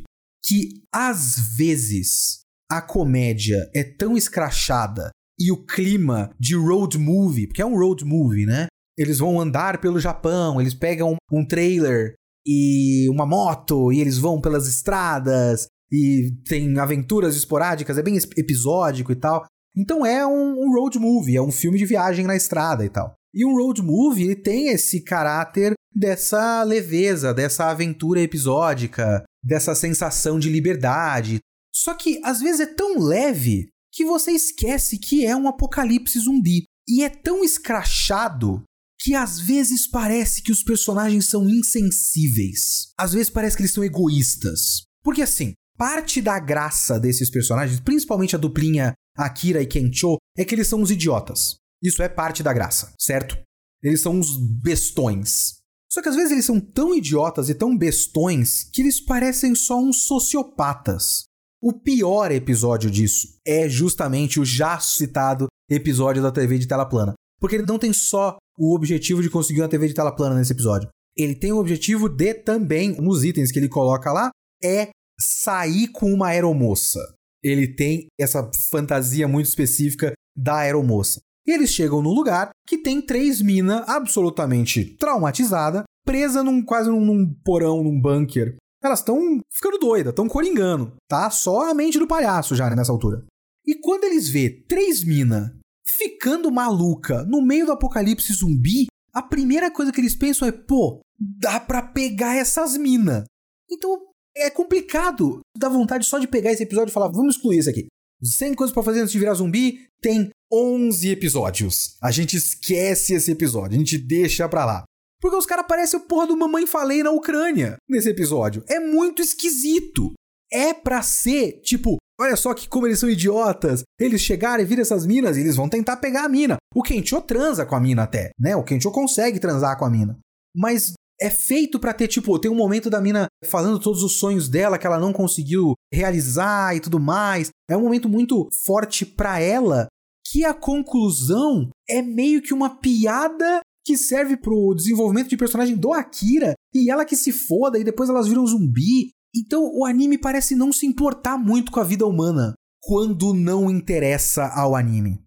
Que 0.46 0.82
às 0.94 1.56
vezes 1.58 2.40
a 2.70 2.82
comédia 2.82 3.70
é 3.74 3.84
tão 3.84 4.16
escrachada 4.16 5.10
e 5.40 5.52
o 5.52 5.58
clima 5.58 6.32
de 6.40 6.56
road 6.56 6.98
movie, 6.98 7.48
porque 7.48 7.62
é 7.62 7.66
um 7.66 7.78
road 7.78 8.04
movie, 8.04 8.46
né? 8.46 8.68
Eles 8.98 9.20
vão 9.20 9.40
andar 9.40 9.80
pelo 9.80 10.00
Japão, 10.00 10.60
eles 10.60 10.74
pegam 10.74 11.16
um 11.32 11.46
trailer 11.46 12.16
e 12.46 13.08
uma 13.10 13.26
moto 13.26 13.92
e 13.92 14.00
eles 14.00 14.18
vão 14.18 14.42
pelas 14.42 14.68
estradas 14.68 15.68
e 15.92 16.32
tem 16.48 16.80
aventuras 16.80 17.36
esporádicas, 17.36 17.98
é 17.98 18.04
bem 18.04 18.18
episódico 18.36 19.12
e 19.12 19.16
tal. 19.16 19.46
Então 19.76 20.06
é 20.06 20.26
um, 20.26 20.56
um 20.60 20.74
road 20.74 20.98
movie, 20.98 21.36
é 21.36 21.42
um 21.42 21.52
filme 21.52 21.78
de 21.78 21.86
viagem 21.86 22.26
na 22.26 22.36
estrada 22.36 22.84
e 22.84 22.90
tal. 22.90 23.14
E 23.34 23.46
um 23.46 23.56
road 23.56 23.84
movie 23.84 24.36
tem 24.36 24.70
esse 24.70 25.02
caráter 25.02 25.74
dessa 25.94 26.64
leveza, 26.64 27.34
dessa 27.34 27.70
aventura 27.70 28.20
episódica, 28.22 29.24
dessa 29.44 29.76
sensação 29.76 30.40
de 30.40 30.50
liberdade. 30.50 31.40
Só 31.76 31.94
que 31.94 32.20
às 32.24 32.40
vezes 32.40 32.62
é 32.62 32.66
tão 32.66 33.00
leve 33.00 33.70
que 33.98 34.06
você 34.06 34.32
esquece 34.32 34.98
que 34.98 35.26
é 35.26 35.36
um 35.36 35.48
apocalipse 35.48 36.20
zumbi. 36.20 36.64
E 36.88 37.04
é 37.04 37.10
tão 37.10 37.44
escrachado 37.44 38.64
que 39.02 39.14
às 39.14 39.40
vezes 39.40 39.86
parece 39.86 40.42
que 40.42 40.52
os 40.52 40.64
personagens 40.64 41.26
são 41.26 41.50
insensíveis. 41.50 42.92
Às 42.98 43.12
vezes 43.12 43.30
parece 43.30 43.58
que 43.58 43.64
eles 43.64 43.74
são 43.74 43.84
egoístas. 43.84 44.84
Porque 45.04 45.22
assim, 45.22 45.54
Parte 45.78 46.24
da 46.24 46.40
graça 46.40 47.00
desses 47.00 47.30
personagens, 47.30 47.80
principalmente 47.80 48.36
a 48.36 48.40
duplinha 48.40 48.94
Akira 49.16 49.62
e 49.62 49.68
Kencho, 49.68 50.18
é 50.36 50.44
que 50.44 50.56
eles 50.56 50.68
são 50.68 50.82
uns 50.82 50.90
idiotas. 50.90 51.58
Isso 51.84 52.02
é 52.02 52.10
parte 52.10 52.42
da 52.42 52.52
graça, 52.52 52.92
certo? 53.00 53.38
Eles 53.84 54.02
são 54.02 54.16
uns 54.16 54.38
bestões. 54.64 55.58
Só 55.88 56.02
que 56.02 56.10
às 56.10 56.16
vezes 56.16 56.32
eles 56.32 56.46
são 56.46 56.60
tão 56.60 56.96
idiotas 56.96 57.48
e 57.48 57.54
tão 57.54 57.78
bestões 57.78 58.64
que 58.74 58.82
eles 58.82 59.00
parecem 59.00 59.54
só 59.54 59.80
uns 59.80 60.08
sociopatas. 60.08 61.26
O 61.62 61.74
pior 61.74 62.32
episódio 62.32 62.90
disso 62.90 63.40
é 63.46 63.68
justamente 63.68 64.40
o 64.40 64.46
já 64.46 64.80
citado 64.80 65.48
episódio 65.70 66.22
da 66.22 66.32
TV 66.32 66.60
de 66.60 66.68
tela 66.68 66.86
plana. 66.86 67.14
Porque 67.40 67.56
ele 67.56 67.66
não 67.66 67.80
tem 67.80 67.92
só 67.92 68.38
o 68.58 68.76
objetivo 68.76 69.22
de 69.22 69.30
conseguir 69.30 69.62
uma 69.62 69.68
TV 69.68 69.88
de 69.88 69.94
tela 69.94 70.16
plana 70.16 70.36
nesse 70.36 70.54
episódio. 70.54 70.90
Ele 71.16 71.34
tem 71.34 71.52
o 71.52 71.58
objetivo 71.58 72.08
de 72.08 72.34
também, 72.34 72.96
nos 73.02 73.24
itens 73.24 73.52
que 73.52 73.58
ele 73.58 73.70
coloca 73.70 74.12
lá, 74.12 74.30
é 74.64 74.90
sair 75.20 75.88
com 75.88 76.14
uma 76.14 76.28
aeromoça. 76.28 77.00
Ele 77.44 77.68
tem 77.68 78.08
essa 78.20 78.50
fantasia 78.70 79.28
muito 79.28 79.48
específica 79.48 80.14
da 80.36 80.58
aeromoça. 80.58 81.20
E 81.46 81.52
eles 81.52 81.72
chegam 81.72 82.02
num 82.02 82.14
lugar 82.14 82.50
que 82.68 82.78
tem 82.78 83.02
três 83.02 83.42
minas 83.42 83.88
absolutamente 83.88 84.96
traumatizada, 84.98 85.84
presa 86.06 86.44
num 86.44 86.64
quase 86.64 86.90
num 86.90 87.34
porão, 87.44 87.84
num 87.84 88.00
bunker. 88.00 88.58
Elas 88.84 89.00
estão 89.00 89.40
ficando 89.52 89.78
doidas, 89.80 90.12
estão 90.12 90.28
coringando, 90.28 90.96
tá? 91.10 91.30
Só 91.30 91.70
a 91.70 91.74
mente 91.74 92.00
do 92.00 92.08
palhaço 92.08 92.56
já 92.56 92.70
nessa 92.76 92.92
altura. 92.92 93.26
E 93.66 93.76
quando 93.76 94.06
eles 94.06 94.30
vê 94.30 94.50
três 94.50 95.04
minas 95.04 95.52
ficando 95.86 96.52
maluca 96.52 97.24
no 97.24 97.42
meio 97.42 97.66
do 97.66 97.72
apocalipse 97.72 98.32
zumbi, 98.34 98.88
a 99.14 99.22
primeira 99.22 99.72
coisa 99.72 99.92
que 99.92 100.00
eles 100.00 100.16
pensam 100.16 100.48
é, 100.48 100.52
pô, 100.52 101.02
dá 101.20 101.60
pra 101.60 101.82
pegar 101.82 102.36
essas 102.36 102.78
minas. 102.78 103.24
Então 103.70 104.00
é 104.36 104.50
complicado. 104.50 105.40
Dá 105.58 105.68
vontade 105.68 106.06
só 106.06 106.20
de 106.20 106.28
pegar 106.28 106.52
esse 106.52 106.64
episódio 106.64 106.92
e 106.92 106.94
falar, 106.94 107.08
vamos 107.08 107.36
excluir 107.36 107.58
isso 107.58 107.70
aqui. 107.70 107.88
100 108.22 108.54
coisas 108.56 108.74
para 108.74 108.84
fazer 108.84 109.02
antes 109.02 109.12
de 109.12 109.20
virar 109.20 109.34
zumbi 109.34 109.88
tem 110.02 110.30
11 110.52 111.10
episódios. 111.10 111.98
A 112.02 112.12
gente 112.12 112.38
esquece 112.38 113.14
esse 113.14 113.32
episódio, 113.32 113.76
a 113.76 113.80
gente 113.80 113.98
deixa 113.98 114.48
pra 114.48 114.66
lá. 114.66 114.84
Porque 115.22 115.38
os 115.38 115.46
caras 115.46 115.66
parecem 115.68 116.00
o 116.00 116.04
porra 116.04 116.28
do 116.28 116.38
Mamãe 116.38 116.68
Falei 116.68 117.02
na 117.02 117.12
Ucrânia 117.12 117.78
nesse 117.90 118.10
episódio. 118.10 118.64
É 118.68 118.80
muito 118.80 119.22
esquisito. 119.22 120.14
É 120.52 120.74
pra 120.74 121.02
ser, 121.02 121.60
tipo, 121.62 121.98
olha 122.20 122.36
só 122.36 122.54
que 122.54 122.70
como 122.70 122.88
eles 122.88 123.00
são 123.00 123.10
idiotas. 123.10 123.84
Eles 124.00 124.22
chegarem 124.22 124.64
e 124.64 124.68
viram 124.68 124.82
essas 124.82 125.06
minas 125.06 125.36
e 125.36 125.42
eles 125.42 125.56
vão 125.56 125.68
tentar 125.68 125.98
pegar 125.98 126.24
a 126.24 126.30
mina. 126.30 126.58
O 126.74 126.84
Kencho 126.84 127.22
transa 127.22 127.66
com 127.66 127.76
a 127.76 127.80
mina 127.80 128.04
até, 128.04 128.32
né? 128.40 128.56
O 128.56 128.64
Kencho 128.64 128.92
consegue 128.92 129.40
transar 129.40 129.78
com 129.78 129.86
a 129.86 129.90
mina. 129.90 130.18
Mas 130.56 130.94
é 131.20 131.30
feito 131.30 131.80
para 131.80 131.94
ter, 131.94 132.08
tipo, 132.08 132.38
tem 132.40 132.50
um 132.50 132.56
momento 132.56 132.90
da 132.90 133.02
mina 133.02 133.28
falando 133.46 133.80
todos 133.80 134.04
os 134.04 134.14
sonhos 134.20 134.48
dela 134.48 134.78
que 134.78 134.86
ela 134.86 135.00
não 135.00 135.12
conseguiu 135.12 135.74
realizar 135.92 136.76
e 136.76 136.80
tudo 136.80 137.00
mais. 137.00 137.50
É 137.70 137.76
um 137.76 137.82
momento 137.82 138.08
muito 138.08 138.48
forte 138.66 139.06
para 139.06 139.40
ela 139.40 139.88
que 140.30 140.46
a 140.46 140.54
conclusão 140.54 141.70
é 141.90 142.02
meio 142.02 142.42
que 142.42 142.54
uma 142.54 142.70
piada 142.70 143.62
que 143.88 143.98
serve 143.98 144.36
pro 144.36 144.74
desenvolvimento 144.76 145.30
de 145.30 145.38
personagem 145.38 145.78
do 145.78 145.94
Akira 145.94 146.56
e 146.76 146.92
ela 146.92 147.06
que 147.06 147.16
se 147.16 147.32
foda 147.32 147.80
e 147.80 147.86
depois 147.86 148.10
elas 148.10 148.28
viram 148.28 148.46
zumbi. 148.46 149.12
Então 149.34 149.64
o 149.74 149.86
anime 149.86 150.18
parece 150.18 150.58
não 150.58 150.74
se 150.74 150.86
importar 150.86 151.38
muito 151.38 151.72
com 151.72 151.80
a 151.80 151.86
vida 151.86 152.06
humana 152.06 152.54
quando 152.82 153.34
não 153.34 153.72
interessa 153.72 154.46
ao 154.48 154.76
anime. 154.76 155.24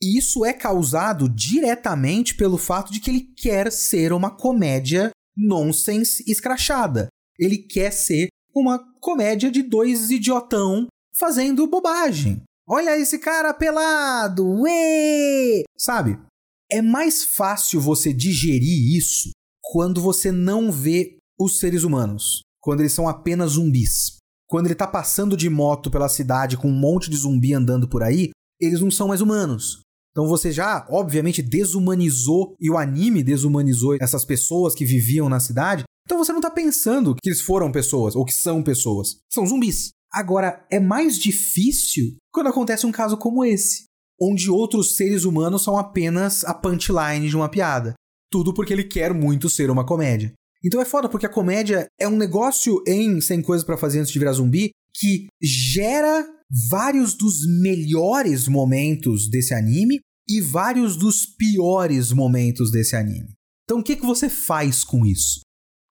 E 0.00 0.16
isso 0.16 0.44
é 0.44 0.52
causado 0.52 1.28
diretamente 1.28 2.36
pelo 2.36 2.56
fato 2.56 2.92
de 2.92 3.00
que 3.00 3.10
ele 3.10 3.32
quer 3.36 3.72
ser 3.72 4.12
uma 4.12 4.30
comédia 4.30 5.10
nonsense 5.36 6.22
escrachada. 6.30 7.08
Ele 7.36 7.58
quer 7.58 7.90
ser 7.90 8.28
uma 8.54 8.78
comédia 9.00 9.50
de 9.50 9.60
dois 9.60 10.12
idiotão 10.12 10.86
fazendo 11.18 11.66
bobagem. 11.66 12.42
Olha 12.64 12.96
esse 12.96 13.18
cara 13.18 13.52
pelado, 13.52 14.46
uê! 14.60 15.64
Sabe? 15.76 16.16
É 16.74 16.82
mais 16.82 17.22
fácil 17.22 17.80
você 17.80 18.12
digerir 18.12 18.96
isso 18.96 19.30
quando 19.62 20.00
você 20.00 20.32
não 20.32 20.72
vê 20.72 21.18
os 21.38 21.60
seres 21.60 21.84
humanos, 21.84 22.40
quando 22.60 22.80
eles 22.80 22.92
são 22.92 23.08
apenas 23.08 23.52
zumbis. 23.52 24.16
Quando 24.48 24.66
ele 24.66 24.74
tá 24.74 24.84
passando 24.84 25.36
de 25.36 25.48
moto 25.48 25.88
pela 25.88 26.08
cidade 26.08 26.56
com 26.56 26.66
um 26.66 26.76
monte 26.76 27.08
de 27.08 27.16
zumbi 27.16 27.54
andando 27.54 27.88
por 27.88 28.02
aí, 28.02 28.30
eles 28.60 28.80
não 28.80 28.90
são 28.90 29.06
mais 29.06 29.20
humanos. 29.20 29.82
Então 30.10 30.26
você 30.26 30.50
já, 30.50 30.84
obviamente, 30.90 31.42
desumanizou 31.42 32.56
e 32.60 32.68
o 32.68 32.76
anime 32.76 33.22
desumanizou 33.22 33.96
essas 34.00 34.24
pessoas 34.24 34.74
que 34.74 34.84
viviam 34.84 35.28
na 35.28 35.38
cidade. 35.38 35.84
Então 36.04 36.18
você 36.18 36.32
não 36.32 36.40
tá 36.40 36.50
pensando 36.50 37.14
que 37.14 37.28
eles 37.28 37.40
foram 37.40 37.70
pessoas 37.70 38.16
ou 38.16 38.24
que 38.24 38.34
são 38.34 38.64
pessoas. 38.64 39.18
São 39.32 39.46
zumbis. 39.46 39.90
Agora, 40.12 40.66
é 40.68 40.80
mais 40.80 41.16
difícil 41.20 42.16
quando 42.32 42.48
acontece 42.48 42.84
um 42.84 42.90
caso 42.90 43.16
como 43.16 43.44
esse, 43.44 43.84
onde 44.20 44.50
outros 44.50 44.96
seres 44.96 45.24
humanos 45.24 45.62
são 45.62 45.76
apenas 45.76 46.44
a 46.44 46.54
punchline 46.54 47.28
de 47.28 47.36
uma 47.36 47.48
piada. 47.48 47.94
Tudo 48.30 48.52
porque 48.52 48.72
ele 48.72 48.84
quer 48.84 49.12
muito 49.12 49.48
ser 49.48 49.70
uma 49.70 49.84
comédia. 49.84 50.32
Então 50.64 50.80
é 50.80 50.84
foda, 50.84 51.08
porque 51.08 51.26
a 51.26 51.32
comédia 51.32 51.86
é 52.00 52.08
um 52.08 52.16
negócio 52.16 52.82
em 52.86 53.20
Sem 53.20 53.42
Coisas 53.42 53.64
para 53.64 53.76
Fazer 53.76 54.00
Antes 54.00 54.12
de 54.12 54.18
Virar 54.18 54.32
Zumbi 54.32 54.70
que 54.96 55.26
gera 55.42 56.26
vários 56.70 57.14
dos 57.14 57.40
melhores 57.60 58.46
momentos 58.46 59.28
desse 59.28 59.52
anime 59.52 60.00
e 60.28 60.40
vários 60.40 60.96
dos 60.96 61.26
piores 61.26 62.12
momentos 62.12 62.70
desse 62.70 62.96
anime. 62.96 63.34
Então 63.64 63.80
o 63.80 63.82
que, 63.82 63.96
que 63.96 64.06
você 64.06 64.28
faz 64.28 64.84
com 64.84 65.04
isso? 65.04 65.40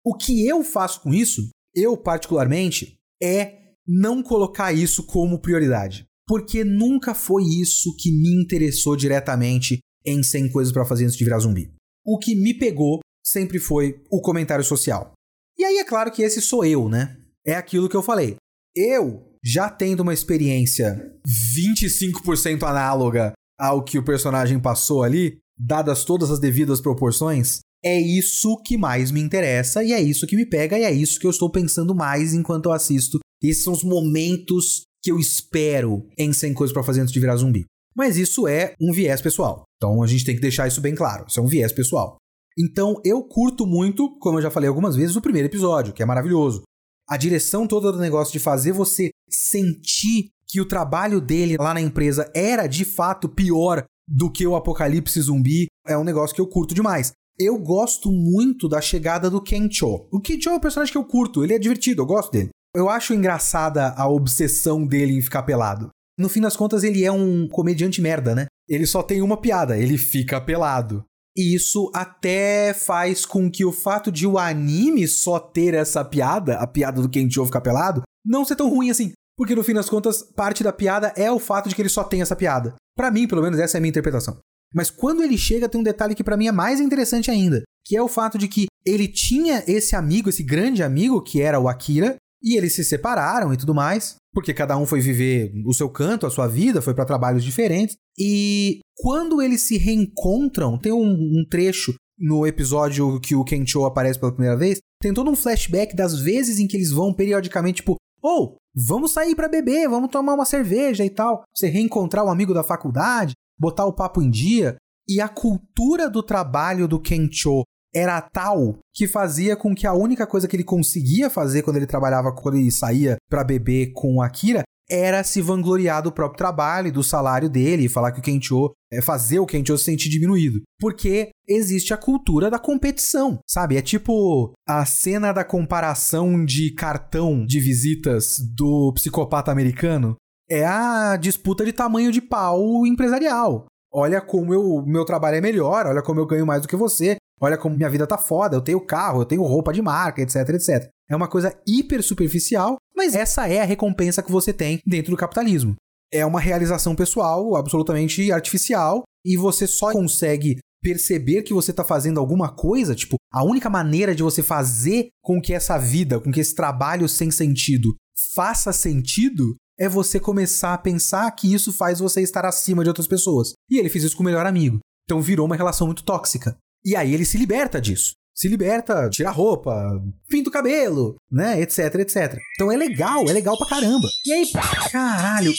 O 0.03 0.15
que 0.15 0.47
eu 0.47 0.63
faço 0.63 1.01
com 1.01 1.13
isso, 1.13 1.49
eu 1.75 1.95
particularmente, 1.97 2.95
é 3.21 3.59
não 3.87 4.23
colocar 4.23 4.73
isso 4.73 5.03
como 5.03 5.39
prioridade. 5.39 6.05
Porque 6.27 6.63
nunca 6.63 7.13
foi 7.13 7.43
isso 7.43 7.95
que 7.97 8.11
me 8.11 8.41
interessou 8.41 8.95
diretamente 8.95 9.79
em 10.05 10.21
100 10.21 10.51
coisas 10.51 10.73
para 10.73 10.85
fazer 10.85 11.05
antes 11.05 11.17
de 11.17 11.23
virar 11.23 11.39
zumbi. 11.39 11.71
O 12.05 12.17
que 12.17 12.35
me 12.35 12.53
pegou 12.53 12.99
sempre 13.25 13.59
foi 13.59 14.01
o 14.11 14.21
comentário 14.21 14.63
social. 14.63 15.13
E 15.57 15.63
aí 15.63 15.77
é 15.77 15.83
claro 15.83 16.11
que 16.11 16.21
esse 16.21 16.41
sou 16.41 16.65
eu, 16.65 16.89
né? 16.89 17.17
É 17.45 17.55
aquilo 17.55 17.89
que 17.89 17.95
eu 17.95 18.03
falei. 18.03 18.35
Eu, 18.75 19.37
já 19.43 19.69
tendo 19.69 20.01
uma 20.01 20.13
experiência 20.13 21.13
25% 21.55 22.63
análoga 22.63 23.33
ao 23.59 23.83
que 23.83 23.97
o 23.97 24.03
personagem 24.03 24.59
passou 24.59 25.03
ali, 25.03 25.37
dadas 25.57 26.03
todas 26.03 26.31
as 26.31 26.39
devidas 26.39 26.81
proporções, 26.81 27.59
é 27.83 27.99
isso 27.99 28.57
que 28.63 28.77
mais 28.77 29.11
me 29.11 29.21
interessa 29.21 29.83
e 29.83 29.91
é 29.91 30.01
isso 30.01 30.25
que 30.25 30.35
me 30.35 30.45
pega 30.45 30.79
e 30.79 30.83
é 30.83 30.91
isso 30.91 31.19
que 31.19 31.27
eu 31.27 31.31
estou 31.31 31.51
pensando 31.51 31.93
mais 31.93 32.33
enquanto 32.33 32.65
eu 32.65 32.71
assisto 32.71 33.19
esses 33.49 33.63
são 33.63 33.73
os 33.73 33.83
momentos 33.83 34.83
que 35.03 35.11
eu 35.11 35.19
espero 35.19 36.07
em 36.17 36.31
100 36.31 36.53
coisas 36.53 36.73
para 36.73 36.83
fazer 36.83 37.01
antes 37.01 37.13
de 37.13 37.19
virar 37.19 37.35
zumbi. 37.35 37.65
Mas 37.95 38.17
isso 38.17 38.47
é 38.47 38.73
um 38.81 38.91
viés 38.91 39.21
pessoal. 39.21 39.63
Então 39.77 40.01
a 40.01 40.07
gente 40.07 40.25
tem 40.25 40.35
que 40.35 40.41
deixar 40.41 40.67
isso 40.67 40.81
bem 40.81 40.95
claro. 40.95 41.25
Isso 41.27 41.39
é 41.39 41.43
um 41.43 41.47
viés 41.47 41.71
pessoal. 41.71 42.15
Então 42.57 42.99
eu 43.03 43.23
curto 43.23 43.65
muito, 43.65 44.17
como 44.19 44.37
eu 44.37 44.41
já 44.41 44.49
falei 44.49 44.69
algumas 44.69 44.95
vezes, 44.95 45.15
o 45.15 45.21
primeiro 45.21 45.47
episódio, 45.47 45.93
que 45.93 46.01
é 46.01 46.05
maravilhoso. 46.05 46.63
A 47.07 47.17
direção 47.17 47.67
toda 47.67 47.91
do 47.91 47.99
negócio 47.99 48.31
de 48.31 48.39
fazer 48.39 48.71
você 48.71 49.09
sentir 49.29 50.29
que 50.47 50.61
o 50.61 50.67
trabalho 50.67 51.19
dele 51.19 51.57
lá 51.57 51.73
na 51.73 51.81
empresa 51.81 52.31
era 52.33 52.65
de 52.65 52.85
fato 52.85 53.27
pior 53.27 53.83
do 54.07 54.31
que 54.31 54.45
o 54.45 54.55
apocalipse 54.55 55.19
zumbi 55.21 55.67
é 55.85 55.97
um 55.97 56.03
negócio 56.03 56.35
que 56.35 56.41
eu 56.41 56.47
curto 56.47 56.73
demais. 56.73 57.11
Eu 57.37 57.57
gosto 57.57 58.11
muito 58.11 58.69
da 58.69 58.79
chegada 58.79 59.29
do 59.29 59.41
Kencho. 59.41 60.07
O 60.11 60.21
Kencho 60.21 60.49
é 60.49 60.53
um 60.53 60.59
personagem 60.59 60.91
que 60.91 60.97
eu 60.97 61.05
curto, 61.05 61.43
ele 61.43 61.53
é 61.53 61.59
divertido, 61.59 62.03
eu 62.03 62.05
gosto 62.05 62.31
dele. 62.31 62.49
Eu 62.75 62.89
acho 62.89 63.13
engraçada 63.13 63.93
a 63.95 64.07
obsessão 64.07 64.85
dele 64.85 65.13
em 65.13 65.21
ficar 65.21 65.43
pelado. 65.43 65.89
No 66.17 66.27
fim 66.27 66.41
das 66.41 66.55
contas, 66.55 66.83
ele 66.83 67.03
é 67.03 67.11
um 67.11 67.47
comediante 67.47 68.01
merda, 68.01 68.33
né? 68.33 68.47
Ele 68.67 68.87
só 68.87 69.03
tem 69.03 69.21
uma 69.21 69.37
piada, 69.37 69.77
ele 69.77 69.97
fica 69.97 70.41
pelado. 70.41 71.03
E 71.35 71.53
isso 71.55 71.91
até 71.93 72.73
faz 72.73 73.25
com 73.25 73.49
que 73.49 73.65
o 73.65 73.71
fato 73.71 74.11
de 74.11 74.25
o 74.25 74.37
anime 74.37 75.07
só 75.07 75.39
ter 75.39 75.73
essa 75.73 76.03
piada, 76.05 76.57
a 76.57 76.67
piada 76.67 77.01
do 77.01 77.09
Kenjo 77.09 77.45
ficar 77.45 77.61
pelado, 77.61 78.03
não 78.25 78.45
ser 78.45 78.55
tão 78.55 78.69
ruim 78.69 78.89
assim. 78.89 79.11
Porque 79.37 79.55
no 79.55 79.63
fim 79.63 79.73
das 79.73 79.89
contas, 79.89 80.21
parte 80.21 80.63
da 80.63 80.71
piada 80.71 81.11
é 81.15 81.31
o 81.31 81.39
fato 81.39 81.69
de 81.69 81.75
que 81.75 81.81
ele 81.81 81.89
só 81.89 82.03
tem 82.03 82.21
essa 82.21 82.35
piada. 82.35 82.75
Para 82.95 83.11
mim, 83.11 83.27
pelo 83.27 83.41
menos, 83.41 83.59
essa 83.59 83.77
é 83.77 83.79
a 83.79 83.81
minha 83.81 83.89
interpretação. 83.89 84.37
Mas 84.73 84.89
quando 84.89 85.23
ele 85.23 85.37
chega, 85.37 85.69
tem 85.69 85.81
um 85.81 85.83
detalhe 85.83 86.15
que 86.15 86.23
para 86.23 86.37
mim 86.37 86.47
é 86.47 86.51
mais 86.51 86.79
interessante 86.79 87.29
ainda, 87.29 87.63
que 87.85 87.95
é 87.95 88.01
o 88.01 88.07
fato 88.07 88.37
de 88.37 88.47
que 88.47 88.65
ele 88.85 89.07
tinha 89.07 89.63
esse 89.67 89.95
amigo, 89.95 90.29
esse 90.29 90.43
grande 90.43 90.81
amigo, 90.83 91.21
que 91.21 91.41
era 91.41 91.59
o 91.59 91.67
Akira, 91.67 92.15
e 92.43 92.57
eles 92.57 92.75
se 92.75 92.83
separaram 92.83 93.53
e 93.53 93.57
tudo 93.57 93.73
mais, 93.73 94.15
porque 94.33 94.53
cada 94.53 94.77
um 94.77 94.85
foi 94.85 94.99
viver 94.99 95.53
o 95.65 95.73
seu 95.73 95.89
canto, 95.89 96.25
a 96.25 96.29
sua 96.29 96.47
vida, 96.47 96.81
foi 96.81 96.93
para 96.93 97.05
trabalhos 97.05 97.43
diferentes. 97.43 97.95
E 98.19 98.79
quando 98.97 99.41
eles 99.41 99.61
se 99.61 99.77
reencontram, 99.77 100.77
tem 100.77 100.91
um, 100.91 101.13
um 101.13 101.45
trecho 101.49 101.93
no 102.19 102.45
episódio 102.45 103.19
que 103.19 103.35
o 103.35 103.43
Kencho 103.43 103.85
aparece 103.85 104.19
pela 104.19 104.31
primeira 104.31 104.57
vez, 104.57 104.79
tem 105.01 105.13
todo 105.13 105.31
um 105.31 105.35
flashback 105.35 105.95
das 105.95 106.19
vezes 106.19 106.59
em 106.59 106.67
que 106.67 106.77
eles 106.77 106.91
vão 106.91 107.13
periodicamente, 107.13 107.77
tipo, 107.77 107.95
ou 108.21 108.53
oh, 108.53 108.57
vamos 108.73 109.11
sair 109.11 109.35
para 109.35 109.49
beber, 109.49 109.89
vamos 109.89 110.09
tomar 110.09 110.33
uma 110.33 110.45
cerveja 110.45 111.03
e 111.03 111.09
tal. 111.09 111.43
Você 111.53 111.67
reencontrar 111.67 112.23
o 112.23 112.27
um 112.27 112.31
amigo 112.31 112.53
da 112.53 112.63
faculdade, 112.63 113.33
botar 113.59 113.85
o 113.85 113.93
papo 113.93 114.21
em 114.21 114.29
dia. 114.29 114.77
E 115.07 115.19
a 115.19 115.27
cultura 115.27 116.09
do 116.09 116.23
trabalho 116.23 116.87
do 116.87 117.01
Kencho 117.01 117.63
era 117.95 118.19
tal 118.21 118.77
que 118.93 119.07
fazia 119.07 119.55
com 119.55 119.75
que 119.75 119.85
a 119.85 119.93
única 119.93 120.25
coisa 120.25 120.47
que 120.47 120.55
ele 120.55 120.63
conseguia 120.63 121.29
fazer 121.29 121.61
quando 121.61 121.77
ele 121.77 121.85
trabalhava, 121.85 122.31
quando 122.31 122.57
ele 122.57 122.71
saía 122.71 123.17
para 123.29 123.43
beber 123.43 123.91
com 123.93 124.21
a 124.21 124.25
Akira, 124.25 124.63
era 124.89 125.23
se 125.23 125.41
vangloriar 125.41 126.03
do 126.03 126.11
próprio 126.11 126.37
trabalho 126.37 126.91
do 126.91 127.03
salário 127.03 127.49
dele 127.49 127.85
e 127.85 127.89
falar 127.89 128.11
que 128.11 128.19
o 128.19 128.23
Kencho 128.23 128.71
é 128.91 129.01
fazer 129.01 129.39
o 129.39 129.45
Kencho 129.45 129.77
se 129.77 129.85
sentir 129.85 130.09
diminuído. 130.09 130.61
Porque 130.79 131.29
existe 131.47 131.93
a 131.93 131.97
cultura 131.97 132.49
da 132.49 132.59
competição, 132.59 133.39
sabe? 133.49 133.77
É 133.77 133.81
tipo 133.81 134.53
a 134.67 134.85
cena 134.85 135.31
da 135.31 135.43
comparação 135.43 136.43
de 136.43 136.71
cartão 136.73 137.45
de 137.45 137.59
visitas 137.59 138.37
do 138.55 138.91
psicopata 138.93 139.51
americano. 139.51 140.15
É 140.49 140.65
a 140.65 141.15
disputa 141.15 141.63
de 141.63 141.71
tamanho 141.71 142.11
de 142.11 142.21
pau 142.21 142.85
empresarial. 142.85 143.65
Olha 143.91 144.19
como 144.19 144.53
o 144.53 144.85
meu 144.85 145.05
trabalho 145.05 145.37
é 145.37 145.41
melhor, 145.41 145.85
olha 145.85 146.01
como 146.01 146.19
eu 146.19 146.25
ganho 146.25 146.45
mais 146.45 146.63
do 146.63 146.67
que 146.67 146.75
você, 146.75 147.17
olha 147.43 147.57
como 147.57 147.75
minha 147.75 147.89
vida 147.89 148.07
tá 148.07 148.17
foda, 148.17 148.55
eu 148.55 148.61
tenho 148.61 148.79
carro, 148.79 149.21
eu 149.21 149.25
tenho 149.25 149.43
roupa 149.43 149.73
de 149.73 149.81
marca, 149.81 150.21
etc, 150.21 150.49
etc. 150.49 150.89
É 151.09 151.15
uma 151.15 151.27
coisa 151.27 151.53
hiper 151.67 152.01
superficial, 152.01 152.77
mas 152.95 153.15
essa 153.15 153.47
é 153.49 153.61
a 153.61 153.65
recompensa 153.65 154.23
que 154.23 154.31
você 154.31 154.53
tem 154.53 154.79
dentro 154.85 155.11
do 155.11 155.17
capitalismo. 155.17 155.75
É 156.11 156.25
uma 156.25 156.39
realização 156.39 156.95
pessoal 156.95 157.57
absolutamente 157.57 158.31
artificial 158.31 159.03
e 159.25 159.35
você 159.35 159.67
só 159.67 159.91
consegue 159.91 160.57
perceber 160.81 161.43
que 161.43 161.53
você 161.53 161.71
está 161.71 161.83
fazendo 161.83 162.19
alguma 162.19 162.53
coisa, 162.53 162.95
tipo, 162.95 163.17
a 163.31 163.43
única 163.43 163.69
maneira 163.69 164.15
de 164.15 164.23
você 164.23 164.41
fazer 164.41 165.09
com 165.21 165.41
que 165.41 165.53
essa 165.53 165.77
vida, 165.77 166.19
com 166.19 166.31
que 166.31 166.39
esse 166.39 166.55
trabalho 166.55 167.09
sem 167.09 167.29
sentido 167.31 167.95
faça 168.35 168.71
sentido 168.71 169.55
é 169.77 169.89
você 169.89 170.19
começar 170.19 170.73
a 170.73 170.77
pensar 170.77 171.29
que 171.31 171.51
isso 171.51 171.73
faz 171.73 171.99
você 171.99 172.21
estar 172.21 172.45
acima 172.45 172.83
de 172.83 172.89
outras 172.89 173.07
pessoas. 173.07 173.53
E 173.69 173.79
ele 173.79 173.89
fez 173.89 174.03
isso 174.03 174.15
com 174.15 174.23
o 174.23 174.25
melhor 174.25 174.45
amigo. 174.45 174.79
Então 175.05 175.21
virou 175.21 175.45
uma 175.45 175.55
relação 175.55 175.87
muito 175.87 176.03
tóxica. 176.03 176.55
E 176.85 176.95
aí 176.95 177.13
ele 177.13 177.25
se 177.25 177.37
liberta 177.37 177.79
disso. 177.79 178.13
Se 178.35 178.47
liberta, 178.47 179.09
tira 179.09 179.29
a 179.29 179.31
roupa, 179.31 180.01
pinta 180.27 180.49
o 180.49 180.51
cabelo, 180.51 181.15
né, 181.31 181.61
etc, 181.61 181.95
etc. 181.99 182.39
Então 182.55 182.71
é 182.71 182.75
legal, 182.75 183.29
é 183.29 183.33
legal 183.33 183.55
pra 183.57 183.69
caramba. 183.69 184.07
E 184.25 184.33
aí, 184.33 184.51
caralho, 184.91 185.53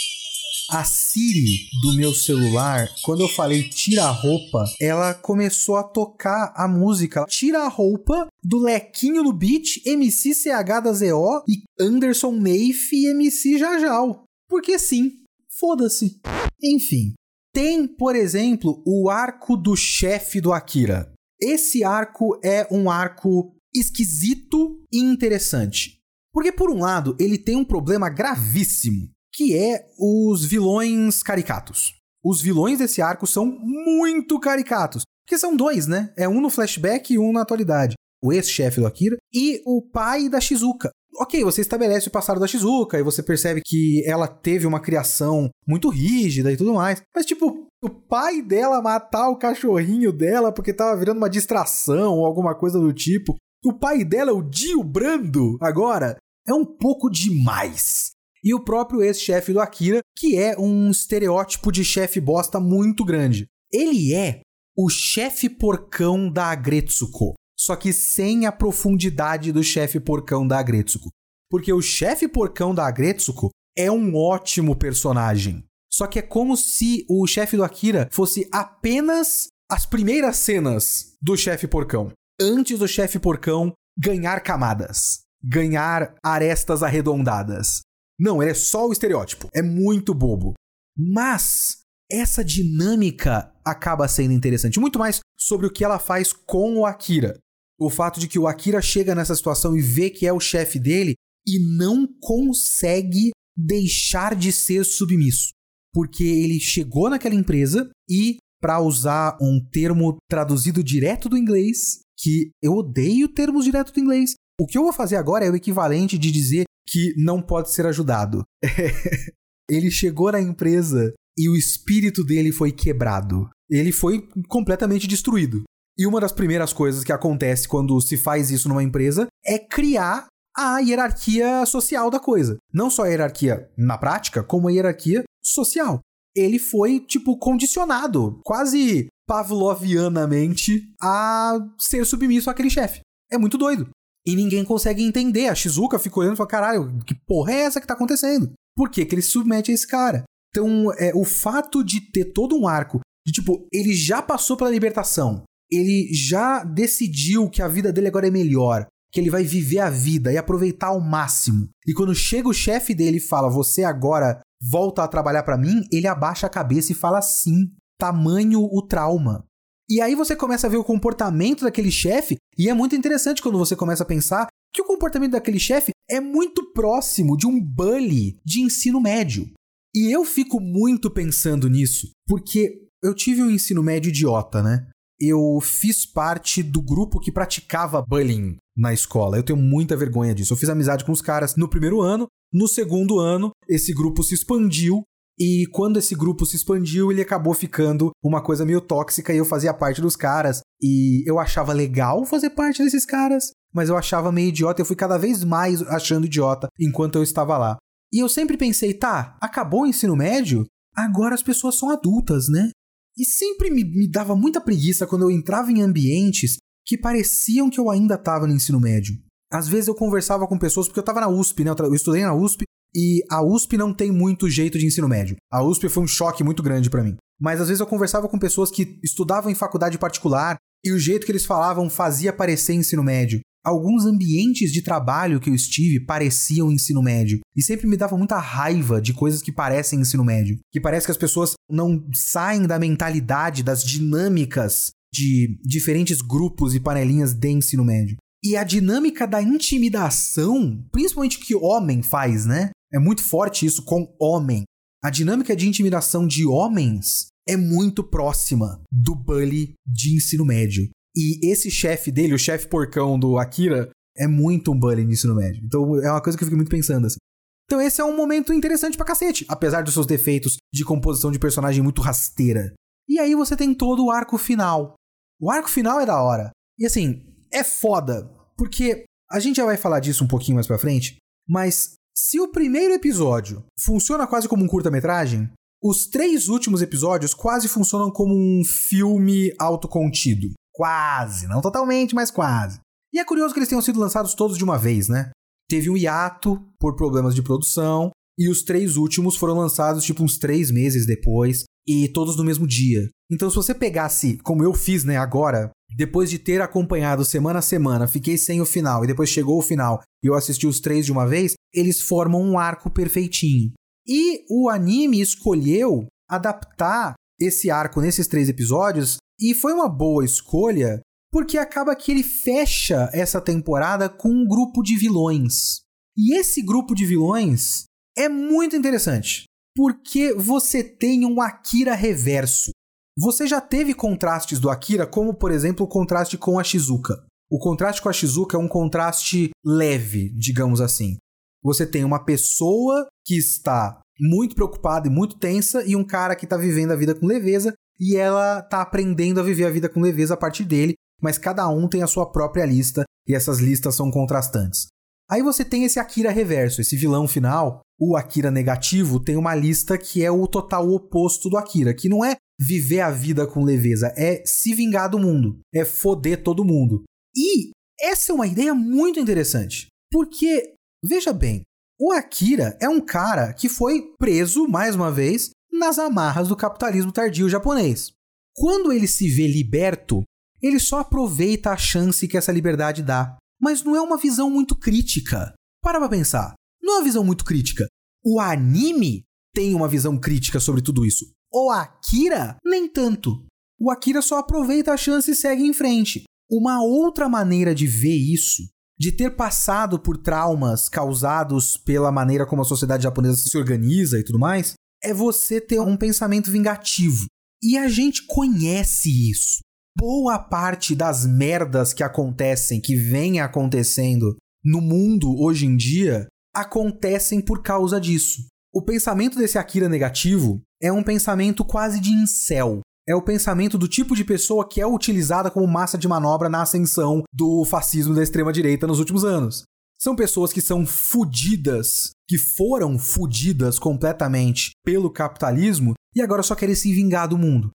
a 0.70 0.82
Siri 0.82 1.68
do 1.82 1.94
meu 1.94 2.12
celular, 2.12 2.88
quando 3.02 3.20
eu 3.20 3.28
falei 3.28 3.68
tira 3.68 4.04
a 4.04 4.10
roupa, 4.10 4.64
ela 4.80 5.14
começou 5.14 5.76
a 5.76 5.84
tocar 5.84 6.52
a 6.56 6.66
música 6.66 7.24
Tira 7.28 7.62
a 7.62 7.68
roupa 7.68 8.26
do 8.42 8.58
Lequinho 8.58 9.22
no 9.22 9.32
beat, 9.32 9.84
MC 9.86 10.34
CH 10.34 10.80
da 10.82 10.92
ZO 10.92 11.44
e 11.48 11.62
Anderson 11.78 12.32
Neif 12.32 12.92
e 12.92 13.06
MC 13.06 13.58
Jajal. 13.58 14.24
Porque 14.48 14.78
sim, 14.78 15.12
foda-se. 15.58 16.18
Enfim, 16.62 17.14
tem, 17.52 17.86
por 17.86 18.16
exemplo, 18.16 18.82
o 18.86 19.10
arco 19.10 19.56
do 19.56 19.76
chefe 19.76 20.40
do 20.40 20.52
Akira. 20.52 21.13
Esse 21.40 21.84
arco 21.84 22.38
é 22.44 22.66
um 22.70 22.90
arco 22.90 23.54
esquisito 23.74 24.80
e 24.92 24.98
interessante. 24.98 25.98
Porque, 26.32 26.50
por 26.50 26.70
um 26.70 26.80
lado, 26.80 27.16
ele 27.18 27.38
tem 27.38 27.56
um 27.56 27.64
problema 27.64 28.08
gravíssimo, 28.08 29.08
que 29.32 29.56
é 29.56 29.86
os 29.98 30.44
vilões 30.44 31.22
caricatos. 31.22 31.94
Os 32.24 32.40
vilões 32.40 32.78
desse 32.78 33.02
arco 33.02 33.26
são 33.26 33.46
muito 33.46 34.40
caricatos. 34.40 35.02
Porque 35.24 35.38
são 35.38 35.56
dois, 35.56 35.86
né? 35.86 36.12
É 36.16 36.28
um 36.28 36.40
no 36.40 36.50
flashback 36.50 37.12
e 37.12 37.18
um 37.18 37.32
na 37.32 37.42
atualidade. 37.42 37.94
O 38.22 38.32
ex-chefe 38.32 38.80
do 38.80 38.86
Akira 38.86 39.16
e 39.32 39.62
o 39.66 39.82
pai 39.82 40.28
da 40.28 40.40
Shizuka. 40.40 40.90
Ok, 41.16 41.44
você 41.44 41.60
estabelece 41.60 42.08
o 42.08 42.10
passado 42.10 42.40
da 42.40 42.46
Shizuka 42.46 42.98
e 42.98 43.02
você 43.02 43.22
percebe 43.22 43.60
que 43.64 44.02
ela 44.06 44.26
teve 44.26 44.66
uma 44.66 44.80
criação 44.80 45.48
muito 45.66 45.88
rígida 45.88 46.52
e 46.52 46.56
tudo 46.56 46.74
mais. 46.74 47.02
Mas, 47.14 47.24
tipo, 47.24 47.68
o 47.82 47.88
pai 47.88 48.42
dela 48.42 48.82
matar 48.82 49.28
o 49.28 49.38
cachorrinho 49.38 50.12
dela 50.12 50.52
porque 50.52 50.72
tava 50.72 50.98
virando 50.98 51.18
uma 51.18 51.30
distração 51.30 52.14
ou 52.14 52.26
alguma 52.26 52.54
coisa 52.54 52.80
do 52.80 52.92
tipo. 52.92 53.36
O 53.64 53.72
pai 53.72 54.04
dela 54.04 54.30
é 54.30 54.34
o 54.34 54.42
Dio 54.42 54.82
Brando 54.82 55.56
agora. 55.60 56.16
É 56.46 56.52
um 56.52 56.64
pouco 56.64 57.08
demais. 57.08 58.10
E 58.42 58.52
o 58.52 58.62
próprio 58.62 59.02
ex-chefe 59.02 59.52
do 59.52 59.60
Akira, 59.60 60.00
que 60.18 60.36
é 60.36 60.58
um 60.58 60.90
estereótipo 60.90 61.72
de 61.72 61.84
chefe 61.84 62.20
bosta 62.20 62.60
muito 62.60 63.04
grande. 63.04 63.46
Ele 63.72 64.12
é 64.12 64.40
o 64.76 64.88
chefe 64.88 65.48
porcão 65.48 66.30
da 66.30 66.46
Agretsuko 66.46 67.34
só 67.64 67.74
que 67.76 67.94
sem 67.94 68.44
a 68.44 68.52
profundidade 68.52 69.50
do 69.50 69.62
chefe 69.62 69.98
porcão 69.98 70.46
da 70.46 70.58
Agretsuko. 70.58 71.08
Porque 71.50 71.72
o 71.72 71.80
chefe 71.80 72.28
porcão 72.28 72.74
da 72.74 72.86
Agretsuko 72.86 73.48
é 73.74 73.90
um 73.90 74.14
ótimo 74.14 74.76
personagem. 74.76 75.64
Só 75.90 76.06
que 76.06 76.18
é 76.18 76.22
como 76.22 76.58
se 76.58 77.06
o 77.08 77.26
chefe 77.26 77.56
do 77.56 77.64
Akira 77.64 78.06
fosse 78.12 78.46
apenas 78.52 79.46
as 79.70 79.86
primeiras 79.86 80.36
cenas 80.36 81.14
do 81.22 81.38
chefe 81.38 81.66
porcão. 81.66 82.12
Antes 82.38 82.78
do 82.78 82.86
chefe 82.86 83.18
porcão 83.18 83.72
ganhar 83.96 84.40
camadas, 84.40 85.20
ganhar 85.42 86.14
arestas 86.22 86.82
arredondadas. 86.82 87.80
Não, 88.20 88.42
ele 88.42 88.50
é 88.50 88.54
só 88.54 88.86
o 88.86 88.92
estereótipo. 88.92 89.48
É 89.54 89.62
muito 89.62 90.12
bobo. 90.12 90.52
Mas 90.94 91.78
essa 92.12 92.44
dinâmica 92.44 93.50
acaba 93.64 94.06
sendo 94.06 94.34
interessante. 94.34 94.78
Muito 94.78 94.98
mais 94.98 95.20
sobre 95.38 95.66
o 95.66 95.70
que 95.70 95.82
ela 95.82 95.98
faz 95.98 96.30
com 96.30 96.76
o 96.76 96.84
Akira 96.84 97.38
o 97.78 97.90
fato 97.90 98.20
de 98.20 98.28
que 98.28 98.38
o 98.38 98.46
Akira 98.46 98.80
chega 98.80 99.14
nessa 99.14 99.34
situação 99.34 99.76
e 99.76 99.80
vê 99.80 100.10
que 100.10 100.26
é 100.26 100.32
o 100.32 100.40
chefe 100.40 100.78
dele 100.78 101.14
e 101.46 101.58
não 101.76 102.06
consegue 102.20 103.30
deixar 103.56 104.34
de 104.34 104.52
ser 104.52 104.84
submisso. 104.84 105.52
Porque 105.92 106.24
ele 106.24 106.58
chegou 106.58 107.08
naquela 107.08 107.34
empresa 107.34 107.90
e, 108.08 108.38
para 108.60 108.80
usar 108.80 109.36
um 109.40 109.60
termo 109.72 110.16
traduzido 110.28 110.82
direto 110.82 111.28
do 111.28 111.36
inglês, 111.36 112.00
que 112.18 112.50
eu 112.62 112.74
odeio 112.74 113.28
termos 113.28 113.64
direto 113.64 113.92
do 113.92 114.00
inglês, 114.00 114.34
o 114.60 114.66
que 114.66 114.78
eu 114.78 114.82
vou 114.82 114.92
fazer 114.92 115.16
agora 115.16 115.44
é 115.44 115.50
o 115.50 115.56
equivalente 115.56 116.16
de 116.16 116.30
dizer 116.30 116.64
que 116.86 117.14
não 117.16 117.42
pode 117.42 117.70
ser 117.70 117.86
ajudado. 117.86 118.42
ele 119.70 119.90
chegou 119.90 120.32
na 120.32 120.40
empresa 120.40 121.12
e 121.36 121.48
o 121.48 121.56
espírito 121.56 122.24
dele 122.24 122.52
foi 122.52 122.72
quebrado. 122.72 123.48
Ele 123.68 123.92
foi 123.92 124.28
completamente 124.48 125.06
destruído. 125.06 125.64
E 125.96 126.06
uma 126.06 126.20
das 126.20 126.32
primeiras 126.32 126.72
coisas 126.72 127.04
que 127.04 127.12
acontece 127.12 127.68
quando 127.68 128.00
se 128.00 128.16
faz 128.16 128.50
isso 128.50 128.68
numa 128.68 128.82
empresa 128.82 129.28
é 129.44 129.58
criar 129.58 130.26
a 130.56 130.78
hierarquia 130.78 131.64
social 131.66 132.10
da 132.10 132.18
coisa. 132.18 132.56
Não 132.72 132.90
só 132.90 133.04
a 133.04 133.08
hierarquia 133.08 133.70
na 133.76 133.96
prática, 133.96 134.42
como 134.42 134.68
a 134.68 134.72
hierarquia 134.72 135.22
social. 135.42 136.00
Ele 136.34 136.58
foi, 136.58 136.98
tipo, 136.98 137.38
condicionado, 137.38 138.40
quase 138.44 139.06
pavlovianamente, 139.26 140.82
a 141.00 141.58
ser 141.78 142.04
submisso 142.04 142.50
àquele 142.50 142.70
chefe. 142.70 143.00
É 143.30 143.38
muito 143.38 143.56
doido. 143.56 143.88
E 144.26 144.34
ninguém 144.34 144.64
consegue 144.64 145.04
entender. 145.04 145.48
A 145.48 145.54
Shizuka 145.54 145.98
ficou 145.98 146.22
olhando 146.22 146.34
e 146.34 146.36
falou: 146.36 146.50
caralho, 146.50 146.98
que 147.04 147.14
porra 147.26 147.52
é 147.52 147.60
essa 147.60 147.80
que 147.80 147.86
tá 147.86 147.94
acontecendo? 147.94 148.52
Por 148.76 148.90
que, 148.90 149.04
que 149.04 149.14
ele 149.14 149.22
se 149.22 149.30
submete 149.30 149.70
a 149.70 149.74
esse 149.74 149.86
cara? 149.86 150.24
Então, 150.50 150.92
é, 150.94 151.12
o 151.14 151.24
fato 151.24 151.84
de 151.84 152.00
ter 152.00 152.32
todo 152.32 152.58
um 152.58 152.66
arco 152.66 153.00
de 153.26 153.32
tipo, 153.32 153.66
ele 153.72 153.94
já 153.94 154.20
passou 154.20 154.56
pela 154.56 154.70
libertação, 154.70 155.42
ele 155.74 156.12
já 156.12 156.64
decidiu 156.64 157.48
que 157.48 157.62
a 157.62 157.68
vida 157.68 157.92
dele 157.92 158.08
agora 158.08 158.28
é 158.28 158.30
melhor, 158.30 158.86
que 159.12 159.20
ele 159.20 159.30
vai 159.30 159.44
viver 159.44 159.80
a 159.80 159.90
vida 159.90 160.32
e 160.32 160.36
aproveitar 160.36 160.88
ao 160.88 161.00
máximo. 161.00 161.68
E 161.86 161.92
quando 161.92 162.14
chega 162.14 162.48
o 162.48 162.54
chefe 162.54 162.94
dele 162.94 163.18
e 163.18 163.20
fala: 163.20 163.48
"Você 163.48 163.84
agora 163.84 164.40
volta 164.70 165.02
a 165.02 165.08
trabalhar 165.08 165.42
para 165.42 165.58
mim", 165.58 165.82
ele 165.92 166.06
abaixa 166.06 166.46
a 166.46 166.50
cabeça 166.50 166.92
e 166.92 166.94
fala 166.94 167.22
sim. 167.22 167.70
Tamanho 167.98 168.60
o 168.60 168.82
trauma. 168.82 169.44
E 169.88 170.00
aí 170.00 170.14
você 170.14 170.34
começa 170.34 170.66
a 170.66 170.70
ver 170.70 170.78
o 170.78 170.84
comportamento 170.84 171.64
daquele 171.64 171.90
chefe, 171.90 172.36
e 172.58 172.68
é 172.68 172.74
muito 172.74 172.96
interessante 172.96 173.42
quando 173.42 173.58
você 173.58 173.76
começa 173.76 174.02
a 174.02 174.06
pensar 174.06 174.48
que 174.72 174.82
o 174.82 174.84
comportamento 174.84 175.32
daquele 175.32 175.60
chefe 175.60 175.92
é 176.10 176.20
muito 176.20 176.72
próximo 176.72 177.36
de 177.36 177.46
um 177.46 177.60
bully 177.60 178.38
de 178.44 178.60
ensino 178.60 179.00
médio. 179.00 179.50
E 179.94 180.10
eu 180.14 180.24
fico 180.24 180.60
muito 180.60 181.10
pensando 181.10 181.68
nisso, 181.68 182.10
porque 182.26 182.82
eu 183.02 183.14
tive 183.14 183.42
um 183.42 183.50
ensino 183.50 183.82
médio 183.82 184.08
idiota, 184.08 184.62
né? 184.62 184.88
Eu 185.28 185.60
fiz 185.60 186.06
parte 186.06 186.62
do 186.62 186.82
grupo 186.82 187.20
que 187.20 187.32
praticava 187.32 188.02
bullying 188.02 188.56
na 188.76 188.92
escola. 188.92 189.36
Eu 189.36 189.42
tenho 189.42 189.58
muita 189.58 189.96
vergonha 189.96 190.34
disso. 190.34 190.52
Eu 190.52 190.56
fiz 190.56 190.68
amizade 190.68 191.04
com 191.04 191.12
os 191.12 191.22
caras 191.22 191.56
no 191.56 191.68
primeiro 191.68 192.00
ano, 192.00 192.26
no 192.52 192.68
segundo 192.68 193.18
ano, 193.18 193.50
esse 193.68 193.92
grupo 193.92 194.22
se 194.22 194.34
expandiu. 194.34 195.02
E 195.38 195.66
quando 195.72 195.98
esse 195.98 196.14
grupo 196.14 196.46
se 196.46 196.54
expandiu, 196.54 197.10
ele 197.10 197.20
acabou 197.20 197.54
ficando 197.54 198.12
uma 198.22 198.40
coisa 198.40 198.64
meio 198.64 198.80
tóxica 198.80 199.34
e 199.34 199.38
eu 199.38 199.44
fazia 199.44 199.74
parte 199.74 200.00
dos 200.00 200.14
caras. 200.14 200.60
E 200.80 201.28
eu 201.28 201.40
achava 201.40 201.72
legal 201.72 202.24
fazer 202.24 202.50
parte 202.50 202.82
desses 202.82 203.04
caras, 203.04 203.50
mas 203.74 203.88
eu 203.88 203.96
achava 203.96 204.30
meio 204.30 204.48
idiota. 204.48 204.80
Eu 204.80 204.86
fui 204.86 204.94
cada 204.94 205.18
vez 205.18 205.42
mais 205.42 205.82
achando 205.82 206.26
idiota 206.26 206.68
enquanto 206.78 207.16
eu 207.16 207.22
estava 207.24 207.58
lá. 207.58 207.76
E 208.12 208.22
eu 208.22 208.28
sempre 208.28 208.56
pensei, 208.56 208.94
tá, 208.94 209.36
acabou 209.40 209.82
o 209.82 209.86
ensino 209.86 210.14
médio? 210.14 210.64
Agora 210.94 211.34
as 211.34 211.42
pessoas 211.42 211.74
são 211.74 211.90
adultas, 211.90 212.48
né? 212.48 212.70
E 213.16 213.24
sempre 213.24 213.70
me, 213.70 213.84
me 213.84 214.08
dava 214.08 214.34
muita 214.34 214.60
preguiça 214.60 215.06
quando 215.06 215.22
eu 215.22 215.30
entrava 215.30 215.70
em 215.70 215.82
ambientes 215.82 216.56
que 216.84 216.98
pareciam 216.98 217.70
que 217.70 217.80
eu 217.80 217.90
ainda 217.90 218.14
estava 218.14 218.46
no 218.46 218.54
ensino 218.54 218.80
médio. 218.80 219.16
Às 219.52 219.68
vezes 219.68 219.88
eu 219.88 219.94
conversava 219.94 220.46
com 220.46 220.58
pessoas, 220.58 220.88
porque 220.88 220.98
eu 220.98 221.02
estava 221.02 221.20
na 221.20 221.28
USP, 221.28 221.64
né? 221.64 221.70
Eu 221.70 221.94
estudei 221.94 222.22
na 222.22 222.34
USP 222.34 222.64
e 222.94 223.22
a 223.30 223.42
USP 223.42 223.76
não 223.76 223.94
tem 223.94 224.10
muito 224.10 224.48
jeito 224.48 224.78
de 224.78 224.86
ensino 224.86 225.08
médio. 225.08 225.36
A 225.50 225.62
USP 225.62 225.88
foi 225.88 226.02
um 226.02 226.08
choque 226.08 226.42
muito 226.44 226.62
grande 226.62 226.90
para 226.90 227.02
mim. 227.02 227.16
Mas 227.40 227.60
às 227.60 227.68
vezes 227.68 227.80
eu 227.80 227.86
conversava 227.86 228.28
com 228.28 228.38
pessoas 228.38 228.70
que 228.70 228.98
estudavam 229.02 229.50
em 229.50 229.54
faculdade 229.54 229.98
particular 229.98 230.56
E 230.84 230.92
o 230.92 230.98
jeito 230.98 231.24
que 231.24 231.32
eles 231.32 231.46
falavam 231.46 231.88
fazia 231.88 232.32
parecer 232.32 232.74
ensino 232.74 233.02
médio. 233.02 233.40
Alguns 233.64 234.04
ambientes 234.04 234.70
de 234.70 234.82
trabalho 234.82 235.40
que 235.40 235.48
eu 235.48 235.54
estive 235.54 235.98
pareciam 235.98 236.70
ensino 236.70 237.02
médio. 237.02 237.40
E 237.56 237.62
sempre 237.62 237.86
me 237.86 237.96
dava 237.96 238.16
muita 238.16 238.38
raiva 238.38 239.00
de 239.00 239.14
coisas 239.14 239.40
que 239.40 239.50
parecem 239.50 240.00
ensino 240.00 240.24
médio. 240.24 240.58
Que 240.70 240.80
parece 240.80 241.06
que 241.06 241.12
as 241.12 241.16
pessoas 241.16 241.54
não 241.70 242.06
saem 242.12 242.66
da 242.66 242.78
mentalidade, 242.78 243.62
das 243.62 243.82
dinâmicas 243.82 244.90
de 245.12 245.58
diferentes 245.64 246.20
grupos 246.20 246.74
e 246.74 246.80
panelinhas 246.80 247.32
de 247.32 247.48
ensino 247.48 247.84
médio. 247.84 248.16
E 248.44 248.56
a 248.56 248.64
dinâmica 248.64 249.26
da 249.26 249.40
intimidação, 249.40 250.84
principalmente 250.92 251.38
que 251.38 251.54
homem 251.54 252.02
faz, 252.02 252.44
né? 252.44 252.70
É 252.92 252.98
muito 252.98 253.22
forte 253.22 253.64
isso 253.64 253.82
com 253.82 254.14
homem. 254.20 254.64
A 255.02 255.08
dinâmica 255.08 255.56
de 255.56 255.66
intimidação 255.66 256.26
de 256.26 256.44
homens 256.46 257.28
é 257.48 257.56
muito 257.56 258.04
próxima 258.04 258.82
do 258.92 259.14
bully 259.14 259.74
de 259.86 260.16
ensino 260.16 260.44
médio. 260.44 260.90
E 261.16 261.50
esse 261.50 261.70
chefe 261.70 262.10
dele, 262.10 262.34
o 262.34 262.38
chefe 262.38 262.66
porcão 262.68 263.18
do 263.18 263.38
Akira, 263.38 263.90
é 264.16 264.26
muito 264.26 264.72
um 264.72 264.78
bully 264.78 265.04
de 265.04 265.12
ensino 265.12 265.34
médio. 265.34 265.62
Então 265.64 266.00
é 266.00 266.10
uma 266.10 266.20
coisa 266.20 266.36
que 266.36 266.44
eu 266.44 266.48
fico 266.48 266.56
muito 266.56 266.70
pensando 266.70 267.06
assim. 267.06 267.18
Então 267.66 267.80
esse 267.80 268.00
é 268.00 268.04
um 268.04 268.16
momento 268.16 268.52
interessante 268.52 268.96
pra 268.96 269.06
cacete, 269.06 269.44
apesar 269.48 269.82
dos 269.82 269.94
seus 269.94 270.06
defeitos 270.06 270.56
de 270.72 270.84
composição 270.84 271.30
de 271.30 271.38
personagem 271.38 271.82
muito 271.82 272.02
rasteira. 272.02 272.74
E 273.08 273.18
aí 273.18 273.34
você 273.34 273.56
tem 273.56 273.74
todo 273.74 274.04
o 274.04 274.10
arco 274.10 274.36
final. 274.38 274.94
O 275.40 275.50
arco 275.50 275.68
final 275.68 276.00
é 276.00 276.06
da 276.06 276.22
hora. 276.22 276.50
E 276.78 276.86
assim, 276.86 277.22
é 277.52 277.62
foda, 277.62 278.30
porque 278.56 279.04
a 279.30 279.40
gente 279.40 279.56
já 279.56 279.64
vai 279.64 279.76
falar 279.76 280.00
disso 280.00 280.24
um 280.24 280.28
pouquinho 280.28 280.56
mais 280.56 280.66
pra 280.66 280.78
frente, 280.78 281.16
mas 281.48 281.94
se 282.16 282.40
o 282.40 282.48
primeiro 282.48 282.94
episódio 282.94 283.64
funciona 283.78 284.26
quase 284.26 284.48
como 284.48 284.64
um 284.64 284.68
curta-metragem, 284.68 285.50
os 285.82 286.06
três 286.06 286.48
últimos 286.48 286.80
episódios 286.82 287.34
quase 287.34 287.68
funcionam 287.68 288.10
como 288.10 288.34
um 288.34 288.64
filme 288.64 289.52
autocontido. 289.58 290.52
Quase, 290.74 291.46
não 291.46 291.60
totalmente, 291.60 292.14
mas 292.14 292.30
quase. 292.30 292.80
E 293.12 293.18
é 293.18 293.24
curioso 293.24 293.54
que 293.54 293.60
eles 293.60 293.68
tenham 293.68 293.82
sido 293.82 294.00
lançados 294.00 294.34
todos 294.34 294.58
de 294.58 294.64
uma 294.64 294.76
vez, 294.76 295.08
né? 295.08 295.30
Teve 295.68 295.88
um 295.88 295.96
hiato 295.96 296.60
por 296.78 296.96
problemas 296.96 297.34
de 297.34 297.42
produção, 297.42 298.10
e 298.36 298.48
os 298.48 298.62
três 298.62 298.96
últimos 298.96 299.36
foram 299.36 299.54
lançados 299.54 300.04
tipo 300.04 300.22
uns 300.24 300.36
três 300.36 300.70
meses 300.70 301.06
depois, 301.06 301.64
e 301.86 302.08
todos 302.08 302.36
no 302.36 302.44
mesmo 302.44 302.66
dia. 302.66 303.08
Então, 303.30 303.48
se 303.48 303.56
você 303.56 303.72
pegasse, 303.72 304.36
como 304.38 304.64
eu 304.64 304.74
fiz, 304.74 305.04
né, 305.04 305.16
agora, 305.16 305.70
depois 305.96 306.28
de 306.28 306.38
ter 306.38 306.60
acompanhado 306.60 307.24
semana 307.24 307.60
a 307.60 307.62
semana, 307.62 308.08
fiquei 308.08 308.36
sem 308.36 308.60
o 308.60 308.66
final, 308.66 309.04
e 309.04 309.06
depois 309.06 309.28
chegou 309.28 309.58
o 309.58 309.62
final 309.62 310.00
e 310.22 310.26
eu 310.26 310.34
assisti 310.34 310.66
os 310.66 310.80
três 310.80 311.06
de 311.06 311.12
uma 311.12 311.26
vez, 311.26 311.54
eles 311.72 312.00
formam 312.00 312.42
um 312.42 312.58
arco 312.58 312.90
perfeitinho. 312.90 313.72
E 314.06 314.44
o 314.50 314.68
anime 314.68 315.20
escolheu 315.20 316.06
adaptar 316.28 317.14
esse 317.40 317.70
arco 317.70 318.00
nesses 318.00 318.26
três 318.26 318.48
episódios 318.48 319.18
e 319.40 319.54
foi 319.54 319.72
uma 319.72 319.88
boa 319.88 320.24
escolha 320.24 321.00
porque 321.30 321.58
acaba 321.58 321.96
que 321.96 322.12
ele 322.12 322.22
fecha 322.22 323.10
essa 323.12 323.40
temporada 323.40 324.08
com 324.08 324.28
um 324.28 324.46
grupo 324.46 324.82
de 324.82 324.96
vilões. 324.96 325.80
E 326.16 326.38
esse 326.38 326.62
grupo 326.62 326.94
de 326.94 327.04
vilões 327.04 327.84
é 328.16 328.28
muito 328.28 328.76
interessante 328.76 329.46
porque 329.76 330.32
você 330.32 330.84
tem 330.84 331.26
um 331.26 331.40
Akira 331.40 331.94
reverso. 331.94 332.70
Você 333.18 333.46
já 333.46 333.60
teve 333.60 333.94
contrastes 333.94 334.60
do 334.60 334.70
Akira, 334.70 335.06
como 335.06 335.34
por 335.34 335.50
exemplo 335.50 335.84
o 335.84 335.88
contraste 335.88 336.38
com 336.38 336.58
a 336.58 336.64
Shizuka. 336.64 337.26
O 337.50 337.58
contraste 337.58 338.00
com 338.00 338.08
a 338.08 338.12
Shizuka 338.12 338.56
é 338.56 338.60
um 338.60 338.68
contraste 338.68 339.50
leve, 339.64 340.30
digamos 340.36 340.80
assim. 340.80 341.16
Você 341.62 341.86
tem 341.86 342.04
uma 342.04 342.24
pessoa 342.24 343.06
que 343.24 343.36
está 343.36 344.00
muito 344.20 344.54
preocupada 344.54 345.08
e 345.08 345.10
muito 345.10 345.38
tensa 345.38 345.84
e 345.84 345.96
um 345.96 346.04
cara 346.04 346.36
que 346.36 346.44
está 346.44 346.56
vivendo 346.56 346.92
a 346.92 346.96
vida 346.96 347.14
com 347.14 347.26
leveza 347.26 347.74
e 347.98 348.16
ela 348.16 348.60
está 348.60 348.80
aprendendo 348.80 349.40
a 349.40 349.42
viver 349.42 349.64
a 349.64 349.70
vida 349.70 349.88
com 349.88 350.00
leveza 350.00 350.34
a 350.34 350.36
partir 350.36 350.64
dele, 350.64 350.94
mas 351.20 351.38
cada 351.38 351.68
um 351.68 351.88
tem 351.88 352.02
a 352.02 352.06
sua 352.06 352.30
própria 352.30 352.64
lista 352.64 353.04
e 353.26 353.34
essas 353.34 353.58
listas 353.58 353.94
são 353.94 354.10
contrastantes. 354.10 354.86
Aí 355.30 355.42
você 355.42 355.64
tem 355.64 355.84
esse 355.84 355.98
Akira 355.98 356.30
reverso, 356.30 356.80
esse 356.80 356.96
vilão 356.96 357.26
final, 357.26 357.80
o 357.98 358.16
Akira 358.16 358.50
negativo, 358.50 359.18
tem 359.18 359.36
uma 359.36 359.54
lista 359.54 359.96
que 359.96 360.22
é 360.22 360.30
o 360.30 360.46
total 360.46 360.88
oposto 360.90 361.48
do 361.48 361.56
Akira, 361.56 361.94
que 361.94 362.08
não 362.08 362.24
é 362.24 362.36
viver 362.60 363.00
a 363.00 363.10
vida 363.10 363.46
com 363.46 363.64
leveza, 363.64 364.12
é 364.16 364.42
se 364.44 364.74
vingar 364.74 365.08
do 365.08 365.18
mundo, 365.18 365.58
é 365.74 365.84
foder 365.84 366.42
todo 366.42 366.64
mundo. 366.64 367.04
E 367.34 367.70
essa 367.98 368.32
é 368.32 368.34
uma 368.34 368.46
ideia 368.46 368.74
muito 368.74 369.18
interessante, 369.18 369.86
porque 370.12 370.74
Veja 371.06 371.34
bem, 371.34 371.60
o 372.00 372.12
Akira 372.12 372.78
é 372.80 372.88
um 372.88 372.98
cara 372.98 373.52
que 373.52 373.68
foi 373.68 374.14
preso, 374.18 374.66
mais 374.66 374.94
uma 374.94 375.12
vez, 375.12 375.50
nas 375.74 375.98
amarras 375.98 376.48
do 376.48 376.56
capitalismo 376.56 377.12
tardio 377.12 377.48
japonês. 377.48 378.12
Quando 378.54 378.92
ele 378.92 379.08
se 379.08 379.28
vê 379.28 379.46
liberto, 379.46 380.22
ele 380.62 380.78
só 380.78 381.00
aproveita 381.00 381.70
a 381.70 381.76
chance 381.76 382.28
que 382.28 382.36
essa 382.36 382.52
liberdade 382.52 383.02
dá. 383.02 383.36
Mas 383.60 383.82
não 383.82 383.96
é 383.96 384.00
uma 384.00 384.16
visão 384.16 384.48
muito 384.48 384.76
crítica. 384.76 385.52
Para 385.82 385.98
pra 385.98 386.08
pensar. 386.08 386.54
Não 386.82 386.94
é 386.94 386.96
uma 386.98 387.04
visão 387.04 387.24
muito 387.24 387.44
crítica. 387.44 387.86
O 388.24 388.40
anime 388.40 389.24
tem 389.52 389.74
uma 389.74 389.88
visão 389.88 390.18
crítica 390.18 390.60
sobre 390.60 390.80
tudo 390.80 391.04
isso. 391.04 391.30
O 391.52 391.70
Akira, 391.70 392.56
nem 392.64 392.88
tanto. 392.88 393.44
O 393.78 393.90
Akira 393.90 394.22
só 394.22 394.38
aproveita 394.38 394.92
a 394.92 394.96
chance 394.96 395.30
e 395.30 395.34
segue 395.34 395.62
em 395.62 395.74
frente. 395.74 396.24
Uma 396.50 396.82
outra 396.82 397.28
maneira 397.28 397.74
de 397.74 397.86
ver 397.86 398.16
isso 398.16 398.62
de 398.98 399.10
ter 399.10 399.30
passado 399.30 399.98
por 399.98 400.16
traumas 400.16 400.88
causados 400.88 401.76
pela 401.76 402.12
maneira 402.12 402.46
como 402.46 402.62
a 402.62 402.64
sociedade 402.64 403.02
japonesa 403.02 403.36
se 403.36 403.58
organiza 403.58 404.18
e 404.18 404.24
tudo 404.24 404.38
mais, 404.38 404.74
é 405.04 405.12
você 405.12 405.60
ter 405.60 405.78
um 405.80 405.96
pensamento 405.96 406.50
vingativo. 406.50 407.26
E 407.62 407.78
a 407.78 407.88
gente 407.88 408.26
conhece 408.26 409.30
isso. 409.30 409.60
Boa 409.96 410.38
parte 410.38 410.94
das 410.94 411.24
merdas 411.24 411.92
que 411.92 412.02
acontecem, 412.02 412.80
que 412.80 412.96
vem 412.96 413.40
acontecendo 413.40 414.36
no 414.64 414.80
mundo 414.80 415.40
hoje 415.40 415.66
em 415.66 415.76
dia, 415.76 416.26
acontecem 416.54 417.40
por 417.40 417.62
causa 417.62 418.00
disso. 418.00 418.46
O 418.74 418.82
pensamento 418.82 419.38
desse 419.38 419.56
Akira 419.56 419.88
negativo 419.88 420.60
é 420.82 420.90
um 420.90 421.02
pensamento 421.02 421.64
quase 421.64 422.00
de 422.00 422.10
incel 422.10 422.82
é 423.06 423.14
o 423.14 423.22
pensamento 423.22 423.76
do 423.76 423.86
tipo 423.86 424.16
de 424.16 424.24
pessoa 424.24 424.66
que 424.66 424.80
é 424.80 424.86
utilizada 424.86 425.50
como 425.50 425.66
massa 425.66 425.98
de 425.98 426.08
manobra 426.08 426.48
na 426.48 426.62
ascensão 426.62 427.22
do 427.32 427.64
fascismo 427.64 428.14
da 428.14 428.22
extrema-direita 428.22 428.86
nos 428.86 428.98
últimos 428.98 429.24
anos. 429.24 429.64
São 430.04 430.14
pessoas 430.14 430.52
que 430.52 430.60
são 430.60 430.84
fudidas, 430.84 432.10
que 432.28 432.36
foram 432.36 432.98
fudidas 432.98 433.78
completamente 433.78 434.72
pelo 434.84 435.10
capitalismo 435.10 435.94
e 436.14 436.20
agora 436.20 436.42
só 436.42 436.54
querem 436.54 436.74
se 436.74 436.92
vingar 436.92 437.26
do 437.26 437.38
mundo. 437.38 437.70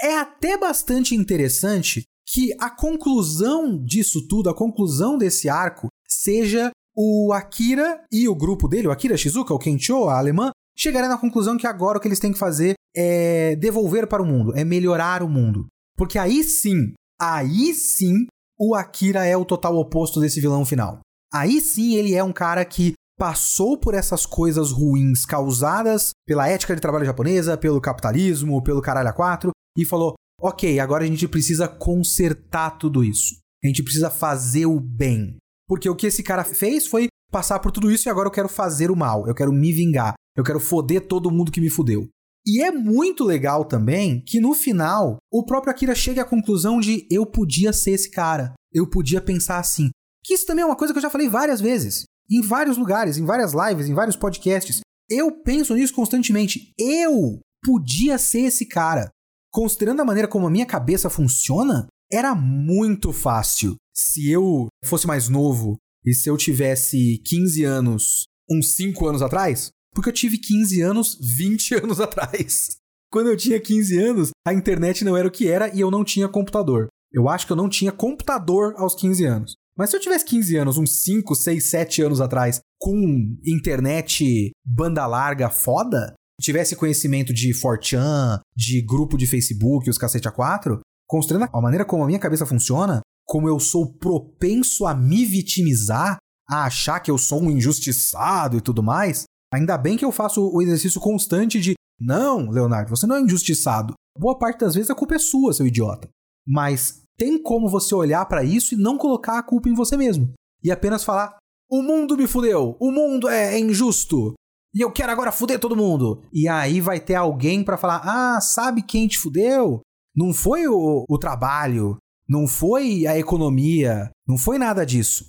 É 0.00 0.16
até 0.16 0.56
bastante 0.56 1.14
interessante 1.14 2.04
que 2.26 2.54
a 2.58 2.70
conclusão 2.70 3.76
disso 3.84 4.26
tudo, 4.26 4.48
a 4.48 4.56
conclusão 4.56 5.18
desse 5.18 5.46
arco, 5.46 5.88
seja 6.08 6.70
o 6.96 7.34
Akira 7.34 8.02
e 8.10 8.26
o 8.28 8.34
grupo 8.34 8.66
dele, 8.66 8.88
o 8.88 8.90
Akira 8.90 9.14
Shizuka, 9.14 9.52
o 9.52 9.58
Kencho, 9.58 10.04
a 10.04 10.16
alemã, 10.16 10.52
chegarem 10.74 11.10
na 11.10 11.18
conclusão 11.18 11.58
que 11.58 11.66
agora 11.66 11.98
o 11.98 12.00
que 12.00 12.08
eles 12.08 12.18
têm 12.18 12.32
que 12.32 12.38
fazer 12.38 12.72
é 12.96 13.56
devolver 13.56 14.06
para 14.06 14.22
o 14.22 14.26
mundo, 14.26 14.56
é 14.56 14.64
melhorar 14.64 15.22
o 15.22 15.28
mundo. 15.28 15.66
Porque 15.98 16.18
aí 16.18 16.44
sim, 16.44 16.94
aí 17.20 17.74
sim, 17.74 18.24
o 18.58 18.74
Akira 18.74 19.26
é 19.26 19.36
o 19.36 19.44
total 19.44 19.76
oposto 19.76 20.18
desse 20.18 20.40
vilão 20.40 20.64
final. 20.64 21.00
Aí 21.34 21.60
sim 21.60 21.96
ele 21.96 22.14
é 22.14 22.22
um 22.22 22.32
cara 22.32 22.64
que 22.64 22.92
passou 23.18 23.76
por 23.76 23.92
essas 23.92 24.24
coisas 24.24 24.70
ruins 24.70 25.26
causadas 25.26 26.10
pela 26.24 26.48
ética 26.48 26.76
de 26.76 26.80
trabalho 26.80 27.04
japonesa, 27.04 27.58
pelo 27.58 27.80
capitalismo, 27.80 28.62
pelo 28.62 28.80
caralho 28.80 29.08
a 29.08 29.12
quatro, 29.12 29.50
e 29.76 29.84
falou: 29.84 30.14
ok, 30.40 30.78
agora 30.78 31.02
a 31.02 31.06
gente 31.06 31.26
precisa 31.26 31.66
consertar 31.66 32.78
tudo 32.78 33.02
isso. 33.02 33.36
A 33.64 33.66
gente 33.66 33.82
precisa 33.82 34.10
fazer 34.10 34.66
o 34.66 34.78
bem. 34.78 35.36
Porque 35.66 35.88
o 35.88 35.96
que 35.96 36.06
esse 36.06 36.22
cara 36.22 36.44
fez 36.44 36.86
foi 36.86 37.08
passar 37.32 37.58
por 37.58 37.72
tudo 37.72 37.90
isso 37.90 38.08
e 38.08 38.10
agora 38.10 38.28
eu 38.28 38.32
quero 38.32 38.48
fazer 38.48 38.90
o 38.90 38.96
mal, 38.96 39.26
eu 39.26 39.34
quero 39.34 39.52
me 39.52 39.72
vingar, 39.72 40.14
eu 40.36 40.44
quero 40.44 40.60
foder 40.60 41.08
todo 41.08 41.32
mundo 41.32 41.50
que 41.50 41.60
me 41.60 41.70
fudeu. 41.70 42.06
E 42.46 42.62
é 42.62 42.70
muito 42.70 43.24
legal 43.24 43.64
também 43.64 44.20
que 44.20 44.38
no 44.38 44.54
final 44.54 45.16
o 45.32 45.44
próprio 45.44 45.72
Akira 45.72 45.94
chega 45.94 46.22
à 46.22 46.24
conclusão 46.24 46.78
de 46.78 47.08
eu 47.10 47.26
podia 47.26 47.72
ser 47.72 47.92
esse 47.92 48.10
cara, 48.10 48.52
eu 48.72 48.88
podia 48.88 49.20
pensar 49.20 49.58
assim. 49.58 49.90
Que 50.24 50.34
isso 50.34 50.46
também 50.46 50.62
é 50.62 50.66
uma 50.66 50.76
coisa 50.76 50.92
que 50.92 50.98
eu 50.98 51.02
já 51.02 51.10
falei 51.10 51.28
várias 51.28 51.60
vezes, 51.60 52.04
em 52.30 52.40
vários 52.40 52.78
lugares, 52.78 53.18
em 53.18 53.24
várias 53.24 53.52
lives, 53.52 53.88
em 53.88 53.94
vários 53.94 54.16
podcasts. 54.16 54.80
Eu 55.08 55.42
penso 55.42 55.74
nisso 55.74 55.92
constantemente. 55.92 56.72
Eu 56.78 57.40
podia 57.62 58.16
ser 58.16 58.40
esse 58.40 58.66
cara. 58.66 59.10
Considerando 59.52 60.00
a 60.00 60.04
maneira 60.04 60.26
como 60.26 60.46
a 60.46 60.50
minha 60.50 60.66
cabeça 60.66 61.10
funciona, 61.10 61.86
era 62.10 62.34
muito 62.34 63.12
fácil. 63.12 63.76
Se 63.94 64.30
eu 64.30 64.68
fosse 64.84 65.06
mais 65.06 65.28
novo 65.28 65.76
e 66.04 66.12
se 66.14 66.28
eu 66.28 66.36
tivesse 66.36 67.18
15 67.24 67.64
anos, 67.64 68.24
uns 68.50 68.74
5 68.74 69.06
anos 69.06 69.22
atrás, 69.22 69.70
porque 69.94 70.08
eu 70.08 70.12
tive 70.12 70.38
15 70.38 70.80
anos 70.80 71.18
20 71.20 71.74
anos 71.84 72.00
atrás. 72.00 72.76
Quando 73.10 73.28
eu 73.30 73.36
tinha 73.36 73.60
15 73.60 73.98
anos, 73.98 74.30
a 74.46 74.52
internet 74.52 75.04
não 75.04 75.16
era 75.16 75.28
o 75.28 75.30
que 75.30 75.46
era 75.48 75.72
e 75.74 75.80
eu 75.80 75.90
não 75.90 76.02
tinha 76.02 76.28
computador. 76.28 76.88
Eu 77.12 77.28
acho 77.28 77.46
que 77.46 77.52
eu 77.52 77.56
não 77.56 77.68
tinha 77.68 77.92
computador 77.92 78.74
aos 78.76 78.94
15 78.96 79.24
anos. 79.24 79.54
Mas 79.76 79.90
se 79.90 79.96
eu 79.96 80.00
tivesse 80.00 80.24
15 80.24 80.56
anos, 80.56 80.78
uns 80.78 81.02
5, 81.02 81.34
6, 81.34 81.64
7 81.64 82.02
anos 82.02 82.20
atrás, 82.20 82.60
com 82.78 83.36
internet 83.44 84.52
banda 84.64 85.06
larga 85.06 85.50
foda, 85.50 86.14
tivesse 86.40 86.76
conhecimento 86.76 87.32
de 87.32 87.52
4chan, 87.52 88.40
de 88.56 88.82
grupo 88.82 89.16
de 89.16 89.26
Facebook, 89.26 89.90
os 89.90 89.98
cacete 89.98 90.28
A4, 90.28 90.80
considerando 91.08 91.48
a 91.52 91.60
maneira 91.60 91.84
como 91.84 92.02
a 92.02 92.06
minha 92.06 92.18
cabeça 92.18 92.46
funciona, 92.46 93.00
como 93.26 93.48
eu 93.48 93.58
sou 93.58 93.92
propenso 93.92 94.86
a 94.86 94.94
me 94.94 95.24
vitimizar, 95.24 96.18
a 96.48 96.64
achar 96.64 97.00
que 97.00 97.10
eu 97.10 97.18
sou 97.18 97.42
um 97.42 97.50
injustiçado 97.50 98.56
e 98.58 98.60
tudo 98.60 98.82
mais, 98.82 99.24
ainda 99.52 99.78
bem 99.78 99.96
que 99.96 100.04
eu 100.04 100.12
faço 100.12 100.50
o 100.52 100.62
exercício 100.62 101.00
constante 101.00 101.60
de 101.60 101.74
não, 102.00 102.50
Leonardo, 102.50 102.90
você 102.90 103.06
não 103.06 103.16
é 103.16 103.20
injustiçado. 103.20 103.94
Boa 104.18 104.38
parte 104.38 104.60
das 104.60 104.74
vezes 104.74 104.90
a 104.90 104.94
culpa 104.94 105.14
é 105.14 105.18
sua, 105.18 105.52
seu 105.52 105.66
idiota. 105.66 106.08
Mas 106.46 107.03
tem 107.16 107.40
como 107.40 107.68
você 107.68 107.94
olhar 107.94 108.24
para 108.26 108.44
isso 108.44 108.74
e 108.74 108.78
não 108.78 108.98
colocar 108.98 109.38
a 109.38 109.42
culpa 109.42 109.68
em 109.68 109.74
você 109.74 109.96
mesmo. 109.96 110.32
E 110.62 110.70
apenas 110.70 111.04
falar: 111.04 111.36
o 111.70 111.82
mundo 111.82 112.16
me 112.16 112.26
fudeu, 112.26 112.76
o 112.80 112.90
mundo 112.90 113.28
é, 113.28 113.54
é 113.54 113.58
injusto. 113.58 114.34
E 114.74 114.80
eu 114.80 114.90
quero 114.90 115.12
agora 115.12 115.30
fuder 115.30 115.60
todo 115.60 115.76
mundo. 115.76 116.22
E 116.32 116.48
aí 116.48 116.80
vai 116.80 116.98
ter 116.98 117.14
alguém 117.14 117.62
para 117.62 117.76
falar: 117.76 118.02
ah, 118.04 118.40
sabe 118.40 118.82
quem 118.82 119.06
te 119.06 119.18
fudeu? 119.18 119.80
Não 120.14 120.32
foi 120.32 120.66
o, 120.68 121.04
o 121.08 121.18
trabalho, 121.18 121.96
não 122.28 122.46
foi 122.46 123.06
a 123.06 123.18
economia, 123.18 124.10
não 124.26 124.38
foi 124.38 124.58
nada 124.58 124.84
disso. 124.84 125.26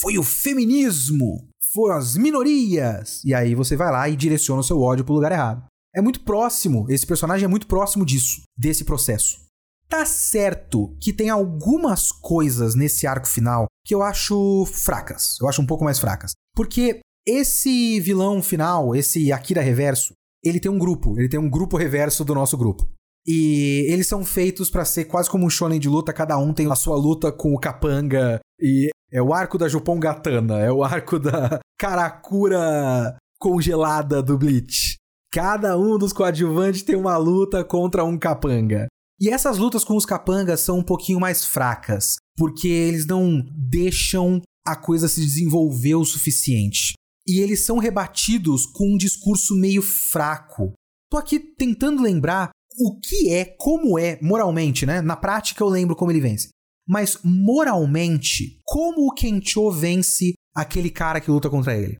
Foi 0.00 0.18
o 0.18 0.22
feminismo, 0.22 1.48
foram 1.72 1.96
as 1.96 2.16
minorias. 2.16 3.22
E 3.24 3.34
aí 3.34 3.54
você 3.54 3.76
vai 3.76 3.90
lá 3.90 4.08
e 4.08 4.16
direciona 4.16 4.60
o 4.60 4.64
seu 4.64 4.80
ódio 4.80 5.04
pro 5.04 5.14
lugar 5.14 5.32
errado. 5.32 5.66
É 5.94 6.00
muito 6.00 6.20
próximo, 6.20 6.86
esse 6.88 7.04
personagem 7.04 7.44
é 7.44 7.48
muito 7.48 7.66
próximo 7.66 8.06
disso, 8.06 8.42
desse 8.56 8.84
processo. 8.84 9.49
Tá 9.90 10.06
certo 10.06 10.96
que 11.00 11.12
tem 11.12 11.30
algumas 11.30 12.12
coisas 12.12 12.76
nesse 12.76 13.08
arco 13.08 13.26
final 13.26 13.66
que 13.84 13.92
eu 13.92 14.02
acho 14.02 14.64
fracas. 14.66 15.36
Eu 15.40 15.48
acho 15.48 15.60
um 15.60 15.66
pouco 15.66 15.82
mais 15.82 15.98
fracas. 15.98 16.30
Porque 16.54 17.00
esse 17.26 17.98
vilão 17.98 18.40
final, 18.40 18.94
esse 18.94 19.32
Akira 19.32 19.60
Reverso, 19.60 20.14
ele 20.44 20.60
tem 20.60 20.70
um 20.70 20.78
grupo. 20.78 21.18
Ele 21.18 21.28
tem 21.28 21.40
um 21.40 21.50
grupo 21.50 21.76
reverso 21.76 22.24
do 22.24 22.36
nosso 22.36 22.56
grupo. 22.56 22.88
E 23.26 23.84
eles 23.88 24.06
são 24.06 24.24
feitos 24.24 24.70
para 24.70 24.84
ser 24.84 25.06
quase 25.06 25.28
como 25.28 25.44
um 25.44 25.50
shonen 25.50 25.80
de 25.80 25.88
luta, 25.88 26.12
cada 26.12 26.38
um 26.38 26.54
tem 26.54 26.70
a 26.70 26.76
sua 26.76 26.96
luta 26.96 27.30
com 27.30 27.52
o 27.52 27.58
capanga 27.58 28.40
e 28.58 28.88
é 29.12 29.20
o 29.20 29.34
arco 29.34 29.58
da 29.58 29.68
Jupon 29.68 29.98
Gatana, 29.98 30.60
é 30.60 30.72
o 30.72 30.82
arco 30.82 31.18
da 31.18 31.60
Karakura 31.78 33.16
congelada 33.38 34.22
do 34.22 34.38
Bleach. 34.38 34.96
Cada 35.32 35.76
um 35.76 35.98
dos 35.98 36.12
coadjuvantes 36.12 36.82
tem 36.82 36.96
uma 36.96 37.16
luta 37.16 37.62
contra 37.62 38.04
um 38.04 38.18
capanga. 38.18 38.86
E 39.20 39.28
essas 39.28 39.58
lutas 39.58 39.84
com 39.84 39.96
os 39.96 40.06
capangas 40.06 40.60
são 40.60 40.78
um 40.78 40.82
pouquinho 40.82 41.20
mais 41.20 41.44
fracas, 41.44 42.16
porque 42.36 42.68
eles 42.68 43.04
não 43.04 43.46
deixam 43.54 44.40
a 44.66 44.74
coisa 44.74 45.08
se 45.08 45.20
desenvolver 45.20 45.94
o 45.94 46.06
suficiente. 46.06 46.94
E 47.26 47.40
eles 47.40 47.66
são 47.66 47.76
rebatidos 47.76 48.64
com 48.64 48.94
um 48.94 48.96
discurso 48.96 49.54
meio 49.54 49.82
fraco. 49.82 50.72
Tô 51.10 51.18
aqui 51.18 51.38
tentando 51.38 52.02
lembrar 52.02 52.50
o 52.78 52.98
que 52.98 53.30
é, 53.30 53.44
como 53.44 53.98
é, 53.98 54.18
moralmente, 54.22 54.86
né? 54.86 55.02
Na 55.02 55.16
prática 55.16 55.62
eu 55.62 55.68
lembro 55.68 55.94
como 55.94 56.10
ele 56.10 56.20
vence. 56.20 56.48
Mas 56.88 57.18
moralmente, 57.22 58.58
como 58.64 59.06
o 59.06 59.12
Kencho 59.12 59.70
vence 59.70 60.32
aquele 60.54 60.90
cara 60.90 61.20
que 61.20 61.30
luta 61.30 61.50
contra 61.50 61.76
ele? 61.76 61.96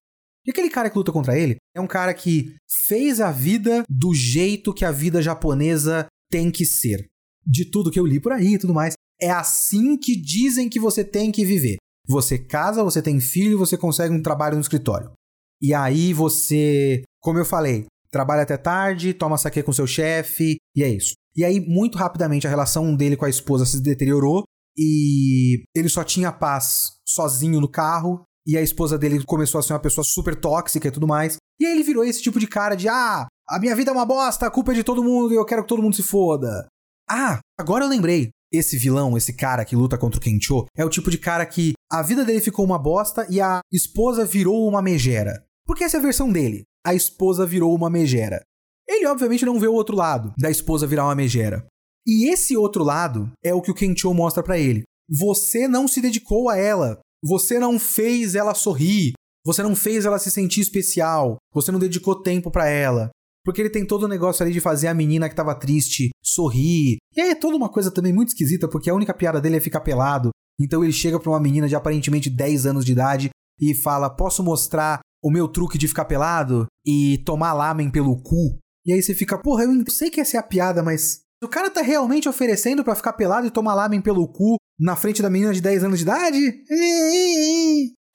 E 0.46 0.50
aquele 0.50 0.70
cara 0.70 0.88
que 0.88 0.96
luta 0.96 1.12
contra 1.12 1.38
ele 1.38 1.56
é 1.76 1.80
um 1.80 1.86
cara 1.86 2.14
que 2.14 2.56
fez 2.86 3.20
a 3.20 3.30
vida 3.30 3.84
do 3.88 4.14
jeito 4.14 4.72
que 4.72 4.86
a 4.86 4.90
vida 4.90 5.20
japonesa 5.20 6.06
tem 6.30 6.50
que 6.50 6.64
ser. 6.64 7.06
De 7.46 7.64
tudo 7.70 7.90
que 7.90 7.98
eu 7.98 8.06
li 8.06 8.20
por 8.20 8.32
aí 8.32 8.54
e 8.54 8.58
tudo 8.58 8.74
mais. 8.74 8.94
É 9.20 9.30
assim 9.30 9.96
que 9.96 10.14
dizem 10.16 10.68
que 10.68 10.80
você 10.80 11.04
tem 11.04 11.30
que 11.30 11.44
viver. 11.44 11.76
Você 12.08 12.38
casa, 12.38 12.82
você 12.82 13.02
tem 13.02 13.20
filho, 13.20 13.58
você 13.58 13.76
consegue 13.76 14.14
um 14.14 14.22
trabalho 14.22 14.54
no 14.54 14.60
escritório. 14.60 15.12
E 15.60 15.74
aí 15.74 16.12
você, 16.12 17.02
como 17.20 17.38
eu 17.38 17.44
falei, 17.44 17.86
trabalha 18.10 18.42
até 18.42 18.56
tarde, 18.56 19.12
toma 19.12 19.36
saque 19.36 19.62
com 19.62 19.72
seu 19.72 19.86
chefe, 19.86 20.56
e 20.74 20.82
é 20.82 20.88
isso. 20.88 21.12
E 21.36 21.44
aí, 21.44 21.60
muito 21.60 21.96
rapidamente, 21.96 22.46
a 22.46 22.50
relação 22.50 22.96
dele 22.96 23.16
com 23.16 23.24
a 23.24 23.30
esposa 23.30 23.64
se 23.64 23.80
deteriorou 23.80 24.44
e 24.76 25.62
ele 25.74 25.88
só 25.88 26.02
tinha 26.02 26.32
paz 26.32 26.92
sozinho 27.06 27.60
no 27.60 27.70
carro. 27.70 28.22
E 28.46 28.56
a 28.56 28.62
esposa 28.62 28.98
dele 28.98 29.22
começou 29.24 29.58
a 29.58 29.62
ser 29.62 29.74
uma 29.74 29.80
pessoa 29.80 30.02
super 30.02 30.34
tóxica 30.34 30.88
e 30.88 30.90
tudo 30.90 31.06
mais. 31.06 31.36
E 31.60 31.66
aí 31.66 31.72
ele 31.72 31.82
virou 31.84 32.02
esse 32.02 32.22
tipo 32.22 32.40
de 32.40 32.46
cara 32.46 32.74
de: 32.74 32.88
ah, 32.88 33.26
a 33.50 33.58
minha 33.58 33.74
vida 33.74 33.90
é 33.90 33.92
uma 33.92 34.06
bosta, 34.06 34.46
a 34.46 34.50
culpa 34.50 34.70
é 34.70 34.76
de 34.76 34.84
todo 34.84 35.02
mundo 35.02 35.32
e 35.32 35.36
eu 35.36 35.44
quero 35.44 35.62
que 35.62 35.68
todo 35.68 35.82
mundo 35.82 35.96
se 35.96 36.04
foda. 36.04 36.68
Ah, 37.08 37.40
agora 37.58 37.84
eu 37.84 37.88
lembrei. 37.88 38.30
Esse 38.52 38.78
vilão, 38.78 39.16
esse 39.16 39.32
cara 39.32 39.64
que 39.64 39.74
luta 39.74 39.98
contra 39.98 40.18
o 40.18 40.22
Kencho, 40.22 40.66
é 40.76 40.84
o 40.84 40.88
tipo 40.88 41.10
de 41.10 41.18
cara 41.18 41.44
que 41.44 41.72
a 41.90 42.02
vida 42.02 42.24
dele 42.24 42.40
ficou 42.40 42.64
uma 42.64 42.78
bosta 42.78 43.26
e 43.28 43.40
a 43.40 43.60
esposa 43.72 44.24
virou 44.24 44.68
uma 44.68 44.80
megera. 44.80 45.44
Porque 45.66 45.82
essa 45.82 45.96
é 45.96 46.00
a 46.00 46.02
versão 46.02 46.30
dele. 46.30 46.62
A 46.84 46.94
esposa 46.94 47.44
virou 47.44 47.74
uma 47.74 47.90
megera. 47.90 48.40
Ele, 48.88 49.06
obviamente, 49.06 49.44
não 49.44 49.58
vê 49.58 49.66
o 49.66 49.74
outro 49.74 49.96
lado 49.96 50.32
da 50.38 50.50
esposa 50.50 50.86
virar 50.86 51.04
uma 51.04 51.14
megera. 51.14 51.66
E 52.06 52.32
esse 52.32 52.56
outro 52.56 52.82
lado 52.82 53.30
é 53.44 53.52
o 53.52 53.60
que 53.60 53.70
o 53.70 53.74
Kencho 53.74 54.12
mostra 54.14 54.42
para 54.42 54.58
ele. 54.58 54.82
Você 55.08 55.66
não 55.66 55.88
se 55.88 56.00
dedicou 56.00 56.48
a 56.48 56.56
ela. 56.56 57.00
Você 57.22 57.58
não 57.58 57.78
fez 57.78 58.34
ela 58.34 58.54
sorrir. 58.54 59.12
Você 59.44 59.62
não 59.62 59.74
fez 59.74 60.04
ela 60.04 60.18
se 60.18 60.30
sentir 60.30 60.60
especial. 60.60 61.36
Você 61.52 61.70
não 61.70 61.78
dedicou 61.78 62.20
tempo 62.20 62.50
para 62.50 62.68
ela. 62.68 63.10
Porque 63.44 63.60
ele 63.60 63.70
tem 63.70 63.86
todo 63.86 64.04
o 64.04 64.08
negócio 64.08 64.42
ali 64.42 64.52
de 64.52 64.60
fazer 64.60 64.88
a 64.88 64.94
menina 64.94 65.28
que 65.28 65.34
tava 65.34 65.54
triste 65.54 66.10
sorrir. 66.22 66.98
E 67.16 67.20
aí 67.20 67.30
é 67.30 67.34
toda 67.34 67.56
uma 67.56 67.68
coisa 67.68 67.90
também 67.90 68.12
muito 68.12 68.28
esquisita, 68.28 68.68
porque 68.68 68.90
a 68.90 68.94
única 68.94 69.14
piada 69.14 69.40
dele 69.40 69.56
é 69.56 69.60
ficar 69.60 69.80
pelado. 69.80 70.30
Então 70.60 70.84
ele 70.84 70.92
chega 70.92 71.18
pra 71.18 71.30
uma 71.30 71.40
menina 71.40 71.66
de 71.66 71.74
aparentemente 71.74 72.28
10 72.28 72.66
anos 72.66 72.84
de 72.84 72.92
idade 72.92 73.30
e 73.58 73.74
fala: 73.74 74.10
Posso 74.10 74.42
mostrar 74.42 75.00
o 75.22 75.30
meu 75.30 75.48
truque 75.48 75.78
de 75.78 75.88
ficar 75.88 76.04
pelado 76.04 76.66
e 76.86 77.18
tomar 77.24 77.52
lamen 77.52 77.90
pelo 77.90 78.20
cu? 78.22 78.58
E 78.86 78.92
aí 78.92 79.02
você 79.02 79.14
fica, 79.14 79.38
porra, 79.38 79.64
eu 79.64 79.84
sei 79.88 80.10
que 80.10 80.20
essa 80.20 80.36
é 80.36 80.40
a 80.40 80.42
piada, 80.42 80.82
mas 80.82 81.20
o 81.42 81.48
cara 81.48 81.70
tá 81.70 81.82
realmente 81.82 82.28
oferecendo 82.28 82.84
para 82.84 82.94
ficar 82.94 83.12
pelado 83.12 83.46
e 83.46 83.50
tomar 83.50 83.74
lamen 83.74 84.00
pelo 84.00 84.26
cu 84.28 84.56
na 84.78 84.96
frente 84.96 85.22
da 85.22 85.30
menina 85.30 85.52
de 85.52 85.60
10 85.60 85.84
anos 85.84 85.98
de 85.98 86.04
idade? 86.04 86.64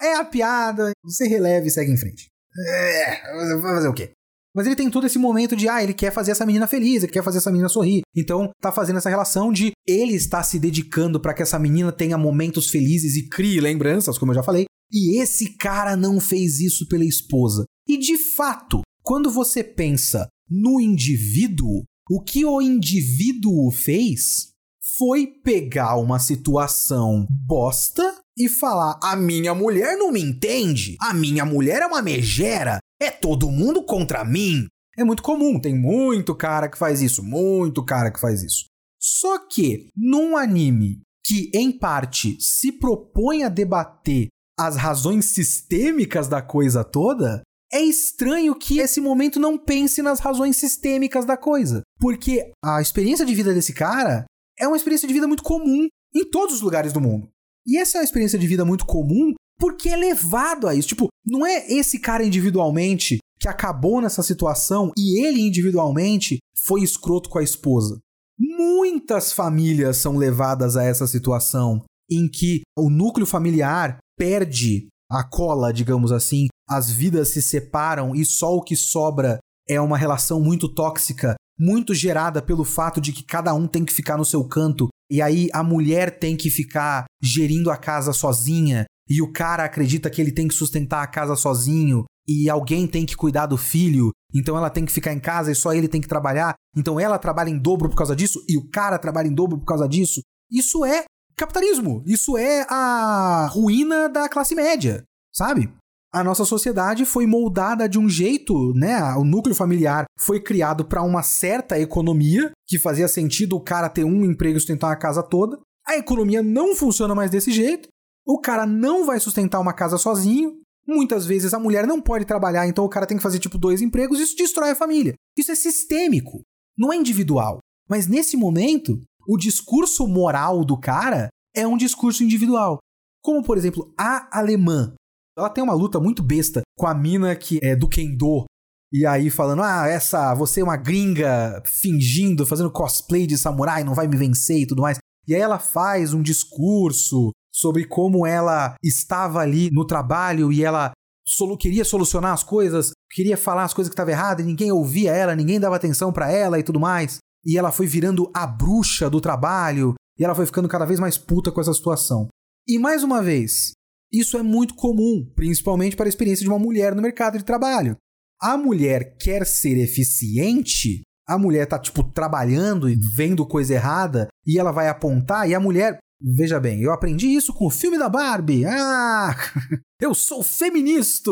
É 0.02 0.16
a 0.16 0.26
piada. 0.26 0.92
Você 1.04 1.28
releva 1.28 1.66
e 1.66 1.72
segue 1.72 1.92
em 1.92 1.98
frente. 1.98 2.28
É, 2.68 3.36
vai 3.62 3.62
fazer 3.62 3.88
o 3.88 3.94
quê? 3.94 4.12
Mas 4.56 4.66
ele 4.66 4.76
tem 4.76 4.90
todo 4.90 5.06
esse 5.06 5.20
momento 5.20 5.56
de, 5.56 5.68
ah, 5.68 5.84
ele 5.84 5.94
quer 5.94 6.14
fazer 6.14 6.32
essa 6.32 6.46
menina 6.46 6.66
feliz, 6.66 7.04
ele 7.04 7.12
quer 7.12 7.24
fazer 7.24 7.40
essa 7.40 7.52
menina 7.52 7.68
sorrir. 7.68 8.02
Então, 8.16 8.50
tá 8.62 8.72
fazendo 8.72 8.98
essa 8.98 9.10
relação 9.10 9.52
de 9.52 9.72
ele 9.86 10.14
está 10.14 10.42
se 10.42 10.58
dedicando 10.58 11.20
para 11.20 11.34
que 11.34 11.42
essa 11.42 11.60
menina 11.60 11.92
tenha 11.92 12.18
momentos 12.18 12.70
felizes 12.70 13.18
e 13.18 13.28
crie 13.28 13.60
lembranças, 13.60 14.18
como 14.18 14.32
eu 14.32 14.36
já 14.36 14.44
falei. 14.44 14.66
E 14.92 15.22
esse 15.22 15.58
cara 15.58 15.98
não 15.98 16.22
fez 16.22 16.62
isso 16.62 16.88
pela 16.88 17.04
esposa. 17.04 17.66
E 17.88 17.98
de 17.98 18.18
fato, 18.18 18.82
quando 19.04 19.30
você 19.30 19.62
pensa 19.62 20.28
no 20.50 20.80
indivíduo, 20.80 21.84
o 22.10 22.22
que 22.22 22.46
o 22.46 22.62
indivíduo 22.62 23.70
fez 23.72 24.52
foi 24.98 25.28
pegar 25.28 25.98
uma 25.98 26.20
situação 26.20 27.26
bosta 27.30 28.20
e 28.38 28.48
falar: 28.48 29.00
a 29.04 29.16
minha 29.16 29.54
mulher 29.54 29.98
não 29.98 30.12
me 30.12 30.22
entende, 30.22 30.96
a 31.02 31.14
minha 31.14 31.46
mulher 31.46 31.82
é 31.82 31.86
uma 31.86 32.02
megera, 32.02 32.80
é 33.02 33.12
todo 33.12 33.52
mundo 33.52 33.84
contra 33.84 34.24
mim. 34.24 34.68
É 34.98 35.04
muito 35.04 35.22
comum, 35.22 35.60
tem 35.60 35.76
muito 35.76 36.34
cara 36.34 36.70
que 36.70 36.78
faz 36.78 37.02
isso, 37.02 37.22
muito 37.22 37.84
cara 37.84 38.12
que 38.12 38.20
faz 38.20 38.42
isso. 38.42 38.66
Só 39.00 39.38
que 39.48 39.90
num 39.96 40.38
anime 40.38 41.02
que 41.26 41.52
em 41.54 41.72
parte 41.72 42.38
se 42.40 42.72
propõe 42.72 43.44
a 43.44 43.50
debater 43.50 44.28
as 44.58 44.76
razões 44.78 45.26
sistêmicas 45.26 46.28
da 46.28 46.42
coisa 46.42 46.84
toda, 46.84 47.42
é 47.74 47.82
estranho 47.82 48.56
que 48.56 48.80
esse 48.80 49.02
momento 49.02 49.40
não 49.40 49.58
pense 49.58 50.02
nas 50.02 50.20
razões 50.20 50.56
sistêmicas 50.56 51.26
da 51.26 51.36
coisa. 51.36 51.82
Porque 52.00 52.52
a 52.64 52.82
experiência 52.82 53.26
de 53.26 53.36
vida 53.36 53.54
desse 53.54 53.74
cara 53.74 54.26
é 54.58 54.68
uma 54.68 54.78
experiência 54.78 55.08
de 55.08 55.14
vida 55.14 55.28
muito 55.28 55.44
comum 55.44 55.88
em 56.14 56.30
todos 56.30 56.56
os 56.56 56.62
lugares 56.62 56.94
do 56.94 57.02
mundo. 57.02 57.28
E 57.68 57.78
essa 57.78 57.98
é 57.98 58.04
experiência 58.04 58.40
de 58.40 58.48
vida 58.48 58.64
muito 58.64 58.86
comum 58.86 59.34
porque 59.58 59.90
é 59.90 59.96
levado 59.96 60.68
a 60.68 60.76
isso. 60.76 60.90
Tipo, 60.90 61.08
não 61.26 61.46
é 61.46 61.68
esse 61.68 62.00
cara 62.00 62.24
individualmente 62.24 63.18
que 63.40 63.48
acabou 63.48 64.02
nessa 64.02 64.24
situação 64.24 64.92
e 64.98 65.26
ele 65.26 65.42
individualmente 65.42 66.40
foi 66.66 66.82
escroto 66.82 67.30
com 67.30 67.40
a 67.40 67.44
esposa. 67.44 68.00
Muitas 68.38 69.32
famílias 69.32 69.98
são 69.98 70.18
levadas 70.18 70.76
a 70.76 70.84
essa 70.84 71.08
situação 71.08 71.84
em 72.10 72.28
que 72.28 72.62
o 72.78 72.90
núcleo 72.90 73.26
familiar 73.26 73.98
perde 74.18 74.88
a 75.10 75.24
cola, 75.24 75.72
digamos 75.72 76.12
assim, 76.12 76.48
as 76.68 76.90
vidas 76.90 77.30
se 77.30 77.42
separam 77.42 78.16
e 78.16 78.26
só 78.26 78.56
o 78.56 78.62
que 78.62 78.76
sobra 78.76 79.40
é 79.68 79.80
uma 79.80 79.98
relação 79.98 80.40
muito 80.42 80.68
tóxica, 80.68 81.36
muito 81.60 81.94
gerada 81.94 82.42
pelo 82.42 82.64
fato 82.64 83.00
de 83.00 83.14
que 83.14 83.24
cada 83.24 83.54
um 83.54 83.68
tem 83.68 83.86
que 83.86 83.94
ficar 83.94 84.18
no 84.18 84.26
seu 84.26 84.44
canto 84.44 84.90
e 85.10 85.22
aí 85.22 85.50
a 85.54 85.64
mulher 85.64 86.20
tem 86.20 86.36
que 86.36 86.50
ficar 86.50 87.06
gerindo 87.22 87.70
a 87.70 87.78
casa 87.78 88.12
sozinha 88.12 88.86
e 89.10 89.22
o 89.22 89.32
cara 89.32 89.64
acredita 89.64 90.10
que 90.10 90.22
ele 90.22 90.32
tem 90.32 90.48
que 90.48 90.54
sustentar 90.54 91.04
a 91.04 91.08
casa 91.08 91.36
sozinho 91.36 92.06
e 92.28 92.50
alguém 92.50 92.88
tem 92.88 93.06
que 93.06 93.16
cuidar 93.16 93.46
do 93.46 93.58
filho, 93.58 94.12
então 94.34 94.58
ela 94.58 94.70
tem 94.70 94.86
que 94.86 94.92
ficar 94.92 95.14
em 95.14 95.20
casa 95.20 95.52
e 95.52 95.56
só 95.56 95.74
ele 95.74 95.88
tem 95.88 96.02
que 96.02 96.08
trabalhar, 96.08 96.56
então 96.76 97.00
ela 97.00 97.20
trabalha 97.20 97.50
em 97.50 97.58
dobro 97.58 97.90
por 97.90 97.96
causa 97.96 98.16
disso 98.16 98.44
e 98.50 98.58
o 98.58 98.70
cara 98.70 98.98
trabalha 98.98 99.28
em 99.28 99.34
dobro 99.34 99.58
por 99.58 99.66
causa 99.66 99.88
disso. 99.88 100.22
Isso 100.52 100.84
é 100.84 101.04
capitalismo, 101.36 102.04
isso 102.06 102.38
é 102.38 102.66
a 102.70 103.48
ruína 103.52 104.10
da 104.10 104.28
classe 104.28 104.56
média, 104.56 105.04
sabe? 105.34 105.72
a 106.16 106.24
nossa 106.24 106.46
sociedade 106.46 107.04
foi 107.04 107.28
moldada 107.28 107.90
de 107.90 108.00
um 108.00 108.08
jeito, 108.08 108.74
né? 108.74 109.04
O 109.16 109.26
núcleo 109.26 109.54
familiar 109.54 110.06
foi 110.18 110.40
criado 110.40 110.86
para 110.86 111.04
uma 111.04 111.22
certa 111.22 111.78
economia, 111.78 112.52
que 112.66 112.80
fazia 112.80 113.10
sentido 113.10 113.58
o 113.58 113.60
cara 113.60 113.90
ter 113.90 114.06
um 114.06 114.24
emprego 114.24 114.56
e 114.56 114.60
sustentar 114.62 114.88
uma 114.88 114.96
casa 114.96 115.22
toda. 115.22 115.60
A 115.86 115.98
economia 115.98 116.42
não 116.42 116.74
funciona 116.74 117.14
mais 117.14 117.30
desse 117.30 117.52
jeito. 117.52 117.90
O 118.26 118.40
cara 118.40 118.66
não 118.66 119.06
vai 119.06 119.20
sustentar 119.20 119.60
uma 119.60 119.74
casa 119.74 119.98
sozinho. 119.98 120.60
Muitas 120.88 121.26
vezes 121.26 121.54
a 121.54 121.60
mulher 121.60 121.88
não 121.88 122.02
pode 122.02 122.26
trabalhar, 122.26 122.68
então 122.68 122.86
o 122.86 122.90
cara 122.90 123.06
tem 123.06 123.18
que 123.18 123.24
fazer 123.24 123.40
tipo 123.40 123.58
dois 123.58 123.82
empregos. 123.82 124.20
Isso 124.20 124.36
destrói 124.36 124.72
a 124.72 124.76
família. 124.76 125.14
Isso 125.38 125.52
é 125.52 125.56
sistêmico, 125.56 126.42
não 126.78 126.94
é 126.94 126.96
individual. 126.96 127.60
Mas 127.90 128.08
nesse 128.08 128.38
momento, 128.38 129.00
o 129.28 129.38
discurso 129.38 130.08
moral 130.08 130.64
do 130.64 130.80
cara 130.80 131.30
é 131.56 131.68
um 131.68 131.78
discurso 131.78 132.24
individual. 132.24 132.80
Como, 133.24 133.44
por 133.44 133.58
exemplo, 133.58 133.92
a 133.98 134.28
alemã 134.38 134.94
ela 135.38 135.50
tem 135.50 135.64
uma 135.64 135.74
luta 135.74 136.00
muito 136.00 136.24
besta 136.24 136.62
com 136.78 136.88
a 136.88 136.94
mina 136.94 137.36
que 137.36 137.60
é 137.62 137.76
do 137.76 137.90
Kendo. 137.90 138.46
E 138.92 139.06
aí 139.06 139.30
falando, 139.30 139.62
ah, 139.62 139.86
essa, 139.88 140.34
você 140.34 140.62
é 140.62 140.64
uma 140.64 140.78
gringa 140.78 141.62
fingindo, 141.66 142.46
fazendo 142.46 142.72
cosplay 142.72 143.28
de 143.28 143.38
samurai, 143.38 143.84
não 143.84 143.94
vai 143.94 144.08
me 144.08 144.16
vencer 144.16 144.62
e 144.62 144.68
tudo 144.68 144.82
mais. 144.82 144.98
E 145.28 145.36
aí 145.36 145.42
ela 145.42 145.60
faz 145.60 146.14
um 146.14 146.22
discurso 146.22 147.32
sobre 147.56 147.86
como 147.86 148.28
ela 148.28 148.76
estava 148.84 149.40
ali 149.40 149.72
no 149.72 149.86
trabalho 149.86 150.52
e 150.52 150.62
ela 150.62 150.92
solu 151.26 151.58
queria 151.58 151.86
solucionar 151.86 152.34
as 152.34 152.44
coisas, 152.44 152.92
queria 153.10 153.38
falar 153.38 153.64
as 153.64 153.74
coisas 153.74 153.90
que 153.90 153.94
estavam 153.94 154.12
erradas 154.12 154.46
e 154.46 154.48
ninguém 154.48 154.74
ouvia 154.74 155.14
ela, 155.14 155.36
ninguém 155.36 155.58
dava 155.58 155.78
atenção 155.78 156.12
para 156.12 156.30
ela 156.30 156.60
e 156.60 156.64
tudo 156.64 156.82
mais. 156.82 157.18
E 157.46 157.58
ela 157.58 157.72
foi 157.72 157.88
virando 157.88 158.30
a 158.34 158.46
bruxa 158.46 159.10
do 159.10 159.22
trabalho 159.22 159.94
e 160.20 160.26
ela 160.26 160.36
foi 160.36 160.46
ficando 160.46 160.68
cada 160.68 160.86
vez 160.86 161.00
mais 161.00 161.18
puta 161.18 161.50
com 161.50 161.62
essa 161.62 161.74
situação. 161.74 162.28
E 162.68 162.78
mais 162.78 163.04
uma 163.04 163.22
vez, 163.22 163.72
isso 164.12 164.38
é 164.38 164.44
muito 164.44 164.76
comum, 164.76 165.26
principalmente 165.34 165.96
para 165.96 166.08
a 166.08 166.10
experiência 166.10 166.44
de 166.44 166.50
uma 166.50 166.60
mulher 166.60 166.94
no 166.94 167.02
mercado 167.02 167.38
de 167.38 167.46
trabalho. 167.46 167.96
A 168.42 168.58
mulher 168.58 169.16
quer 169.18 169.46
ser 169.46 169.78
eficiente, 169.78 171.04
a 171.26 171.38
mulher 171.38 171.66
tá 171.68 171.80
tipo 171.80 172.04
trabalhando 172.04 172.90
e 172.90 172.98
vendo 173.16 173.48
coisa 173.48 173.74
errada 173.74 174.28
e 174.46 174.60
ela 174.60 174.72
vai 174.72 174.90
apontar 174.90 175.50
e 175.50 175.56
a 175.56 175.60
mulher, 175.60 175.98
veja 176.22 176.60
bem, 176.60 176.82
eu 176.82 176.92
aprendi 176.92 177.28
isso 177.28 177.54
com 177.54 177.68
o 177.68 177.72
filme 177.72 177.98
da 177.98 178.10
Barbie. 178.10 178.66
Ah, 178.66 179.36
eu 180.02 180.14
sou 180.14 180.44
feminista. 180.44 181.32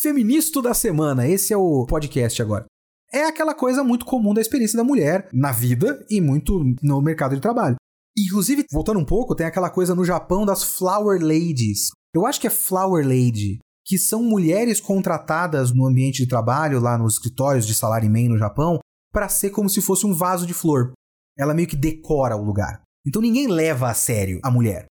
Feministo 0.00 0.60
da 0.60 0.74
semana, 0.74 1.26
esse 1.26 1.52
é 1.52 1.56
o 1.56 1.86
podcast 1.86 2.42
agora. 2.42 2.66
É 3.12 3.24
aquela 3.24 3.54
coisa 3.54 3.82
muito 3.82 4.04
comum 4.04 4.34
da 4.34 4.40
experiência 4.40 4.76
da 4.76 4.84
mulher 4.84 5.28
na 5.32 5.52
vida 5.52 6.04
e 6.10 6.20
muito 6.20 6.62
no 6.82 7.00
mercado 7.00 7.34
de 7.34 7.40
trabalho. 7.40 7.76
Inclusive, 8.18 8.64
voltando 8.70 9.00
um 9.00 9.04
pouco, 9.04 9.34
tem 9.34 9.46
aquela 9.46 9.70
coisa 9.70 9.94
no 9.94 10.04
Japão 10.04 10.44
das 10.44 10.62
flower 10.62 11.22
ladies. 11.22 11.90
Eu 12.14 12.26
acho 12.26 12.40
que 12.40 12.46
é 12.46 12.50
Flower 12.50 13.06
Lady, 13.06 13.58
que 13.84 13.98
são 13.98 14.22
mulheres 14.22 14.80
contratadas 14.80 15.70
no 15.70 15.86
ambiente 15.86 16.22
de 16.22 16.28
trabalho, 16.28 16.80
lá 16.80 16.96
nos 16.96 17.14
escritórios 17.14 17.66
de 17.66 17.74
salaryman 17.74 18.30
no 18.30 18.38
Japão, 18.38 18.78
para 19.12 19.28
ser 19.28 19.50
como 19.50 19.68
se 19.68 19.82
fosse 19.82 20.06
um 20.06 20.14
vaso 20.14 20.46
de 20.46 20.54
flor. 20.54 20.92
Ela 21.38 21.52
meio 21.52 21.68
que 21.68 21.76
decora 21.76 22.36
o 22.36 22.42
lugar. 22.42 22.82
Então 23.06 23.22
ninguém 23.22 23.46
leva 23.46 23.88
a 23.88 23.94
sério 23.94 24.40
a 24.42 24.50
mulher. 24.50 24.86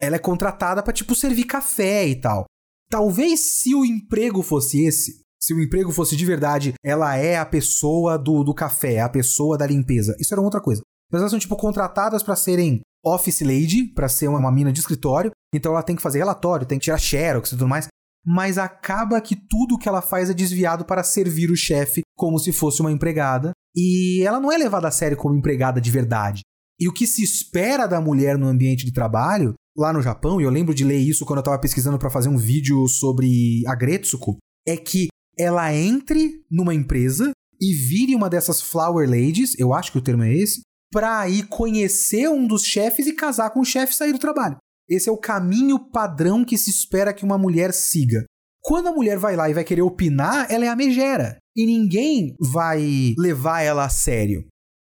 Ela 0.00 0.16
é 0.16 0.20
contratada 0.20 0.82
para 0.82 0.92
tipo 0.92 1.14
servir 1.14 1.44
café 1.44 2.06
e 2.06 2.20
tal. 2.20 2.44
Talvez 2.90 3.40
se 3.40 3.74
o 3.74 3.84
emprego 3.84 4.42
fosse 4.42 4.84
esse, 4.84 5.20
se 5.40 5.52
o 5.52 5.62
emprego 5.62 5.92
fosse 5.92 6.16
de 6.16 6.24
verdade, 6.24 6.74
ela 6.82 7.16
é 7.16 7.36
a 7.36 7.44
pessoa 7.44 8.18
do, 8.18 8.42
do 8.42 8.54
café, 8.54 9.00
a 9.00 9.08
pessoa 9.08 9.58
da 9.58 9.66
limpeza. 9.66 10.16
Isso 10.18 10.32
era 10.32 10.40
outra 10.40 10.60
coisa. 10.60 10.82
Mas 11.10 11.20
elas 11.20 11.30
são 11.30 11.38
tipo 11.38 11.56
contratadas 11.56 12.22
para 12.22 12.36
serem 12.36 12.80
office 13.04 13.40
lady, 13.40 13.86
para 13.94 14.08
ser 14.08 14.28
uma, 14.28 14.38
uma 14.38 14.52
mina 14.52 14.72
de 14.72 14.80
escritório, 14.80 15.30
então 15.54 15.72
ela 15.72 15.82
tem 15.82 15.96
que 15.96 16.02
fazer 16.02 16.18
relatório, 16.18 16.66
tem 16.66 16.78
que 16.78 16.84
tirar 16.84 16.98
xerox 16.98 17.48
e 17.48 17.52
tudo 17.52 17.68
mais, 17.68 17.88
mas 18.26 18.58
acaba 18.58 19.20
que 19.20 19.36
tudo 19.36 19.78
que 19.78 19.88
ela 19.88 20.02
faz 20.02 20.28
é 20.28 20.34
desviado 20.34 20.84
para 20.84 21.02
servir 21.02 21.50
o 21.50 21.56
chefe 21.56 22.02
como 22.16 22.38
se 22.38 22.52
fosse 22.52 22.80
uma 22.80 22.92
empregada, 22.92 23.52
e 23.74 24.22
ela 24.26 24.40
não 24.40 24.52
é 24.52 24.58
levada 24.58 24.88
a 24.88 24.90
sério 24.90 25.16
como 25.16 25.36
empregada 25.36 25.80
de 25.80 25.90
verdade. 25.90 26.42
E 26.80 26.88
o 26.88 26.92
que 26.92 27.06
se 27.06 27.22
espera 27.22 27.86
da 27.86 28.00
mulher 28.00 28.38
no 28.38 28.46
ambiente 28.46 28.84
de 28.84 28.92
trabalho, 28.92 29.54
lá 29.76 29.92
no 29.92 30.02
Japão, 30.02 30.40
e 30.40 30.44
eu 30.44 30.50
lembro 30.50 30.74
de 30.74 30.84
ler 30.84 30.98
isso 30.98 31.24
quando 31.24 31.38
eu 31.38 31.42
estava 31.42 31.58
pesquisando 31.58 31.98
para 31.98 32.10
fazer 32.10 32.28
um 32.28 32.36
vídeo 32.36 32.86
sobre 32.88 33.62
a 33.66 33.74
Gretsuko, 33.74 34.36
é 34.66 34.76
que 34.76 35.08
ela 35.38 35.74
entre 35.74 36.44
numa 36.50 36.74
empresa 36.74 37.30
e 37.60 37.72
vire 37.72 38.14
uma 38.14 38.30
dessas 38.30 38.62
flower 38.62 39.08
ladies, 39.08 39.58
eu 39.58 39.72
acho 39.72 39.92
que 39.92 39.98
o 39.98 40.02
termo 40.02 40.22
é 40.22 40.32
esse, 40.32 40.60
para 40.92 41.28
ir 41.28 41.48
conhecer 41.48 42.28
um 42.28 42.46
dos 42.46 42.64
chefes 42.64 43.06
e 43.06 43.12
casar 43.12 43.50
com 43.50 43.60
o 43.60 43.64
chefe 43.64 43.92
e 43.92 43.96
sair 43.96 44.12
do 44.12 44.18
trabalho. 44.18 44.56
Esse 44.88 45.08
é 45.08 45.12
o 45.12 45.18
caminho 45.18 45.78
padrão 45.78 46.44
que 46.44 46.56
se 46.56 46.70
espera 46.70 47.12
que 47.12 47.24
uma 47.24 47.36
mulher 47.36 47.72
siga. 47.72 48.24
Quando 48.60 48.88
a 48.88 48.92
mulher 48.92 49.18
vai 49.18 49.36
lá 49.36 49.50
e 49.50 49.54
vai 49.54 49.64
querer 49.64 49.82
opinar, 49.82 50.50
ela 50.50 50.64
é 50.64 50.68
a 50.68 50.76
megera. 50.76 51.36
E 51.54 51.66
ninguém 51.66 52.34
vai 52.40 53.14
levar 53.18 53.62
ela 53.62 53.84
a 53.84 53.88
sério. 53.88 54.46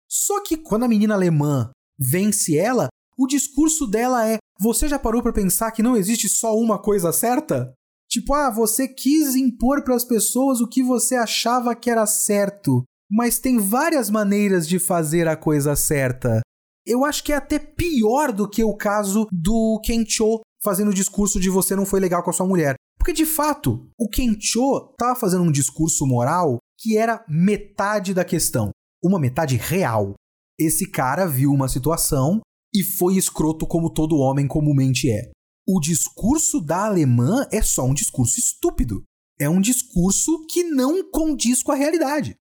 Só 0.09 0.41
que 0.43 0.57
quando 0.57 0.83
a 0.83 0.87
menina 0.87 1.13
alemã 1.13 1.71
vence 2.01 2.57
ela, 2.57 2.87
o 3.17 3.27
discurso 3.27 3.85
dela 3.85 4.27
é: 4.27 4.37
Você 4.59 4.87
já 4.87 4.97
parou 4.97 5.21
para 5.21 5.33
pensar 5.33 5.71
que 5.71 5.83
não 5.83 5.95
existe 5.95 6.27
só 6.27 6.55
uma 6.55 6.79
coisa 6.79 7.11
certa? 7.11 7.71
Tipo, 8.09 8.33
ah, 8.33 8.49
você 8.49 8.87
quis 8.87 9.35
impor 9.35 9.83
para 9.83 9.95
as 9.95 10.03
pessoas 10.03 10.59
o 10.59 10.67
que 10.67 10.83
você 10.83 11.15
achava 11.15 11.75
que 11.75 11.89
era 11.89 12.05
certo 12.05 12.83
mas 13.11 13.39
tem 13.39 13.57
várias 13.57 14.09
maneiras 14.09 14.65
de 14.65 14.79
fazer 14.79 15.27
a 15.27 15.35
coisa 15.35 15.75
certa. 15.75 16.39
Eu 16.85 17.03
acho 17.03 17.23
que 17.23 17.33
é 17.33 17.35
até 17.35 17.59
pior 17.59 18.31
do 18.31 18.49
que 18.49 18.63
o 18.63 18.75
caso 18.75 19.27
do 19.31 19.79
Kencho 19.83 20.39
fazendo 20.63 20.91
o 20.91 20.93
discurso 20.93 21.39
de 21.39 21.49
você 21.49 21.75
não 21.75 21.85
foi 21.85 21.99
legal 21.99 22.23
com 22.23 22.29
a 22.29 22.33
sua 22.33 22.47
mulher. 22.47 22.75
Porque 22.97 23.11
de 23.11 23.25
fato, 23.25 23.89
o 23.99 24.07
Kencho 24.07 24.91
estava 24.91 25.19
fazendo 25.19 25.43
um 25.43 25.51
discurso 25.51 26.05
moral 26.07 26.57
que 26.79 26.97
era 26.97 27.23
metade 27.27 28.13
da 28.13 28.23
questão, 28.23 28.69
uma 29.03 29.19
metade 29.19 29.57
real. 29.57 30.13
Esse 30.61 30.85
cara 30.85 31.25
viu 31.25 31.51
uma 31.51 31.67
situação 31.67 32.39
e 32.71 32.83
foi 32.83 33.17
escroto 33.17 33.65
como 33.65 33.91
todo 33.91 34.19
homem 34.19 34.47
comumente 34.47 35.09
é. 35.09 35.31
O 35.67 35.79
discurso 35.79 36.61
da 36.61 36.85
alemã 36.85 37.47
é 37.51 37.63
só 37.63 37.83
um 37.83 37.95
discurso 37.95 38.39
estúpido. 38.39 39.01
É 39.39 39.49
um 39.49 39.59
discurso 39.59 40.45
que 40.47 40.63
não 40.63 41.09
condiz 41.09 41.63
com 41.63 41.71
a 41.71 41.75
realidade. 41.75 42.35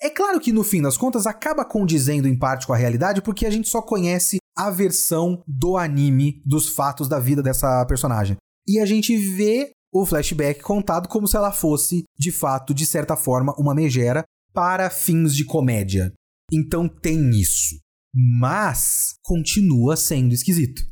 É 0.00 0.08
claro 0.08 0.38
que 0.38 0.52
no 0.52 0.62
fim 0.62 0.80
das 0.80 0.96
contas 0.96 1.26
acaba 1.26 1.64
condizendo 1.64 2.28
em 2.28 2.38
parte 2.38 2.64
com 2.64 2.72
a 2.72 2.76
realidade 2.76 3.20
porque 3.20 3.44
a 3.44 3.50
gente 3.50 3.68
só 3.68 3.82
conhece 3.82 4.36
a 4.56 4.70
versão 4.70 5.42
do 5.44 5.76
anime 5.76 6.40
dos 6.46 6.68
fatos 6.68 7.08
da 7.08 7.18
vida 7.18 7.42
dessa 7.42 7.84
personagem. 7.86 8.36
E 8.68 8.78
a 8.78 8.86
gente 8.86 9.16
vê 9.16 9.72
o 9.92 10.06
flashback 10.06 10.62
contado 10.62 11.08
como 11.08 11.26
se 11.26 11.36
ela 11.36 11.50
fosse, 11.50 12.04
de 12.16 12.30
fato, 12.30 12.72
de 12.72 12.86
certa 12.86 13.16
forma, 13.16 13.52
uma 13.58 13.74
megera 13.74 14.22
para 14.52 14.88
fins 14.90 15.34
de 15.34 15.44
comédia. 15.44 16.12
Então 16.54 16.88
tem 16.88 17.30
isso. 17.30 17.76
Mas 18.14 19.14
continua 19.24 19.96
sendo 19.96 20.32
esquisito. 20.32 20.82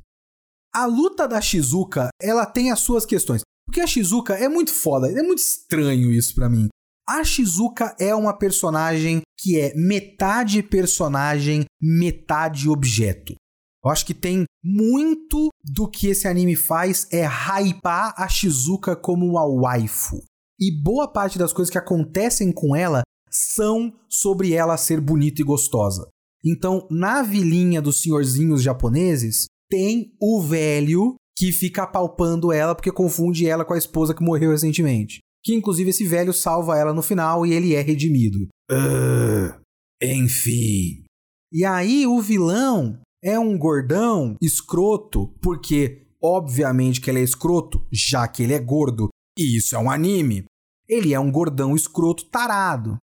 A 0.75 0.87
luta 0.87 1.29
da 1.29 1.41
Shizuka, 1.41 2.09
ela 2.21 2.45
tem 2.45 2.73
as 2.73 2.81
suas 2.81 3.07
questões. 3.07 3.43
Porque 3.65 3.81
a 3.81 3.87
Shizuka 3.87 4.35
é 4.35 4.49
muito 4.49 4.73
foda, 4.73 5.09
é 5.09 5.23
muito 5.23 5.39
estranho 5.39 6.11
isso 6.11 6.35
para 6.35 6.49
mim. 6.49 6.69
A 7.09 7.23
Shizuka 7.23 7.95
é 8.01 8.15
uma 8.15 8.37
personagem 8.37 9.23
que 9.39 9.59
é 9.59 9.73
metade 9.75 10.63
personagem, 10.63 11.65
metade 11.81 12.69
objeto. 12.69 13.35
Eu 13.85 13.91
acho 13.91 14.07
que 14.07 14.15
tem 14.15 14.45
muito 14.65 15.49
do 15.65 15.89
que 15.89 16.09
esse 16.09 16.29
anime 16.29 16.55
faz 16.55 17.07
é 17.13 17.27
hypar 17.27 18.15
a 18.17 18.29
Shizuka 18.29 18.95
como 18.95 19.27
uma 19.27 19.45
waifu. 19.45 20.23
E 20.61 20.71
boa 20.83 21.13
parte 21.13 21.39
das 21.39 21.53
coisas 21.53 21.71
que 21.71 21.79
acontecem 21.79 22.53
com 22.53 22.77
ela 22.77 23.03
são 23.33 23.93
sobre 24.09 24.53
ela 24.53 24.77
ser 24.77 25.01
bonita 25.01 25.41
e 25.41 25.45
gostosa. 25.45 26.09
Então, 26.45 26.87
na 26.91 27.23
vilinha 27.23 27.81
dos 27.81 28.03
senhorzinhos 28.03 28.63
japoneses, 28.63 29.47
tem 29.71 30.13
o 30.21 30.43
velho 30.43 31.15
que 31.37 31.51
fica 31.51 31.85
apalpando 31.85 32.53
ela 32.53 32.75
porque 32.75 32.93
confunde 32.93 33.47
ela 33.47 33.65
com 33.65 33.73
a 33.73 33.79
esposa 33.79 34.15
que 34.15 34.23
morreu 34.23 34.51
recentemente 34.51 35.21
que 35.43 35.55
inclusive 35.55 35.91
esse 35.91 36.07
velho 36.07 36.33
salva 36.33 36.79
ela 36.79 36.95
no 36.95 37.03
final 37.03 37.45
e 37.45 37.53
ele 37.53 37.75
é 37.75 37.83
redimido. 37.83 38.49
Uh, 38.71 39.61
enfim. 40.01 41.05
E 41.53 41.65
aí 41.65 42.07
o 42.07 42.21
vilão 42.21 43.01
é 43.23 43.39
um 43.39 43.59
gordão 43.59 44.37
escroto, 44.41 45.29
porque 45.43 46.07
obviamente 46.23 47.01
que 47.01 47.11
ele 47.11 47.21
é 47.21 47.25
escroto, 47.25 47.85
já 47.93 48.27
que 48.29 48.43
ele 48.43 48.55
é 48.55 48.61
gordo, 48.61 49.09
e 49.37 49.57
isso 49.57 49.75
é 49.75 49.79
um 49.79 49.91
anime. 49.91 50.45
Ele 50.89 51.13
é 51.13 51.19
um 51.19 51.31
gordão 51.31 51.75
escroto 51.75 52.25
tarado. 52.27 52.97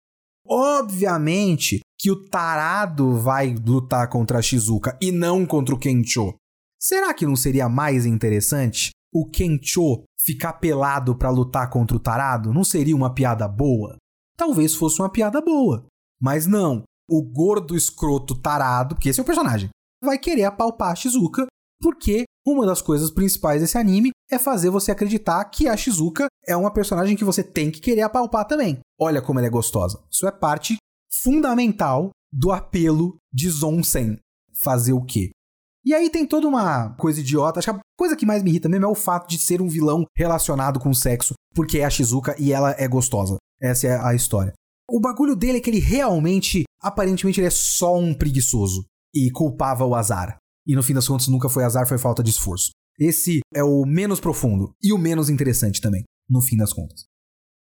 Obviamente 0.50 1.82
que 2.00 2.12
o 2.12 2.28
tarado 2.30 3.16
vai 3.16 3.56
lutar 3.56 4.08
contra 4.10 4.39
a 4.39 4.41
Shizuka 4.41 4.98
e 5.02 5.12
não 5.12 5.45
contra 5.45 5.74
o 5.74 5.80
Kencho. 5.80 6.34
Será 6.80 7.14
que 7.14 7.26
não 7.26 7.36
seria 7.36 7.68
mais 7.68 8.06
interessante 8.06 8.91
o 9.14 9.26
Kencho 9.26 10.04
ficar 10.20 10.54
pelado 10.54 11.16
para 11.16 11.30
lutar 11.30 11.70
contra 11.70 11.98
o 11.98 12.00
tarado 12.00 12.54
não 12.54 12.64
seria 12.64 12.95
uma 12.95 13.14
piada 13.14 13.48
boa? 13.48 13.98
Talvez 14.38 14.76
fosse 14.76 15.02
uma 15.02 15.10
piada 15.10 15.41
boa. 15.41 15.86
Mas 16.22 16.45
não. 16.45 16.84
O 17.10 17.24
gordo 17.24 17.76
escroto 17.76 18.36
tarado, 18.36 18.95
porque 18.95 19.10
esse 19.10 19.20
é 19.20 19.24
o 19.24 19.26
personagem, 19.26 19.70
vai 20.04 20.18
querer 20.18 20.43
apalpar 20.43 20.91
a 20.91 20.95
Shizuka 20.95 21.48
porque 21.82 22.24
uma 22.45 22.66
das 22.66 22.82
coisas 22.82 23.12
principais 23.12 23.62
desse 23.62 23.78
anime 23.78 24.12
é 24.30 24.38
fazer 24.38 24.70
você 24.70 24.91
acreditar 24.91 25.43
que 25.45 25.68
a 25.68 25.78
Shizuka 25.78 26.28
é 26.45 26.56
uma 26.56 26.72
personagem 26.72 27.16
que 27.16 27.24
você 27.24 27.43
tem 27.43 27.72
que 27.72 27.80
querer 27.80 28.02
apalpar 28.02 28.45
também. 28.45 28.80
Olha 29.00 29.22
como 29.22 29.39
ela 29.39 29.48
é 29.48 29.52
gostosa. 29.52 30.04
Isso 30.12 30.28
é 30.28 30.32
parte 30.32 30.78
fundamental 31.12 32.12
do 32.32 32.52
apelo 32.52 33.18
de 33.32 33.50
Zonsen. 33.50 34.18
Fazer 34.64 34.93
o 34.93 35.04
quê? 35.04 35.32
E 35.86 35.93
aí 35.93 36.10
tem 36.10 36.26
toda 36.26 36.48
uma 36.48 36.89
coisa 36.95 37.22
idiota. 37.22 37.60
Acho 37.60 37.72
que 37.72 37.78
a 37.78 37.82
coisa 37.98 38.16
que 38.16 38.26
mais 38.26 38.43
me 38.43 38.50
irrita 38.50 38.68
mesmo 38.68 38.86
é 38.86 38.89
o 38.89 38.95
fato 38.95 39.30
de 39.30 39.38
ser 39.38 39.62
um 39.62 39.70
vilão 39.70 40.04
relacionado 40.16 40.80
com 40.80 40.93
sexo, 40.93 41.34
porque 41.54 41.80
é 41.80 41.86
a 41.86 41.89
Shizuka 41.89 42.36
e 42.38 42.52
ela 42.52 42.76
é 42.78 42.88
gostosa. 42.88 43.38
Essa 43.62 43.88
é 43.88 44.00
a 44.00 44.14
história. 44.14 44.54
O 44.89 45.00
bagulho 45.00 45.36
dele 45.36 45.60
é 45.60 45.62
que 45.62 45.70
ele 45.70 45.80
realmente, 45.80 46.64
aparentemente, 46.82 47.39
ele 47.39 47.48
é 47.48 47.52
só 47.52 47.98
um 47.98 48.14
preguiçoso 48.14 48.86
e 49.14 49.32
culpava 49.32 49.86
o 49.86 49.95
azar. 49.95 50.38
E 50.66 50.76
no 50.76 50.84
fim 50.84 50.93
das 50.93 51.08
contas 51.08 51.28
nunca 51.28 51.48
foi 51.48 51.64
azar, 51.64 51.88
foi 51.88 51.98
falta 51.98 52.22
de 52.22 52.32
esforço. 52.32 52.72
Esse 53.00 53.39
é 53.54 53.64
o 53.64 53.86
menos 53.86 54.20
profundo 54.20 54.74
e 54.82 54.91
o 54.91 54.98
menos 54.98 55.30
interessante 55.30 55.80
também, 55.80 56.04
no 56.30 56.41
fim 56.41 56.58
das 56.58 56.74
contas. 56.74 57.06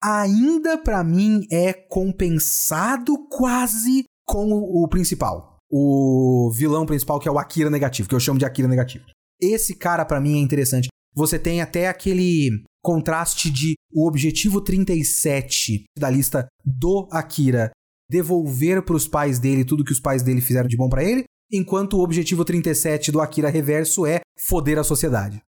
Ainda 0.04 0.78
para 0.78 1.04
mim 1.04 1.45
é 1.52 1.74
compensado 1.74 3.28
quase 3.30 4.06
com 4.26 4.52
o 4.52 4.88
principal, 4.88 5.58
o 5.70 6.52
vilão 6.56 6.86
principal 6.86 7.20
que 7.20 7.28
é 7.28 7.32
o 7.32 7.38
Akira 7.38 7.70
negativo, 7.70 8.10
que 8.10 8.16
eu 8.16 8.20
chamo 8.20 8.39
de 8.39 8.45
Akira 8.45 8.68
negativo. 8.68 9.06
Esse 9.39 9.76
cara 9.76 10.06
para 10.06 10.22
mim 10.22 10.39
é 10.39 10.41
interessante. 10.41 10.88
Você 11.14 11.38
tem 11.38 11.62
até 11.62 11.88
aquele 11.88 12.64
contraste 12.82 13.52
de 13.52 13.74
o 13.93 14.08
objetivo 14.08 14.62
37 14.62 15.84
da 15.97 16.10
lista 16.10 16.47
do 16.66 17.08
Akira 17.12 17.72
devolver 18.10 18.84
para 18.84 18.95
os 18.95 19.08
pais 19.08 19.39
dele 19.39 19.64
tudo 19.64 19.84
que 19.84 19.91
os 19.91 19.99
pais 19.99 20.24
dele 20.24 20.41
fizeram 20.41 20.68
de 20.68 20.78
bom 20.78 20.89
para 20.89 21.04
ele, 21.04 21.24
enquanto 21.52 21.97
o 21.97 22.04
objetivo 22.04 22.43
37 22.43 23.12
do 23.12 23.22
Akira 23.22 23.49
Reverso 23.49 24.06
é 24.06 24.22
foder 24.39 24.80
a 24.80 24.84
sociedade. 24.84 25.41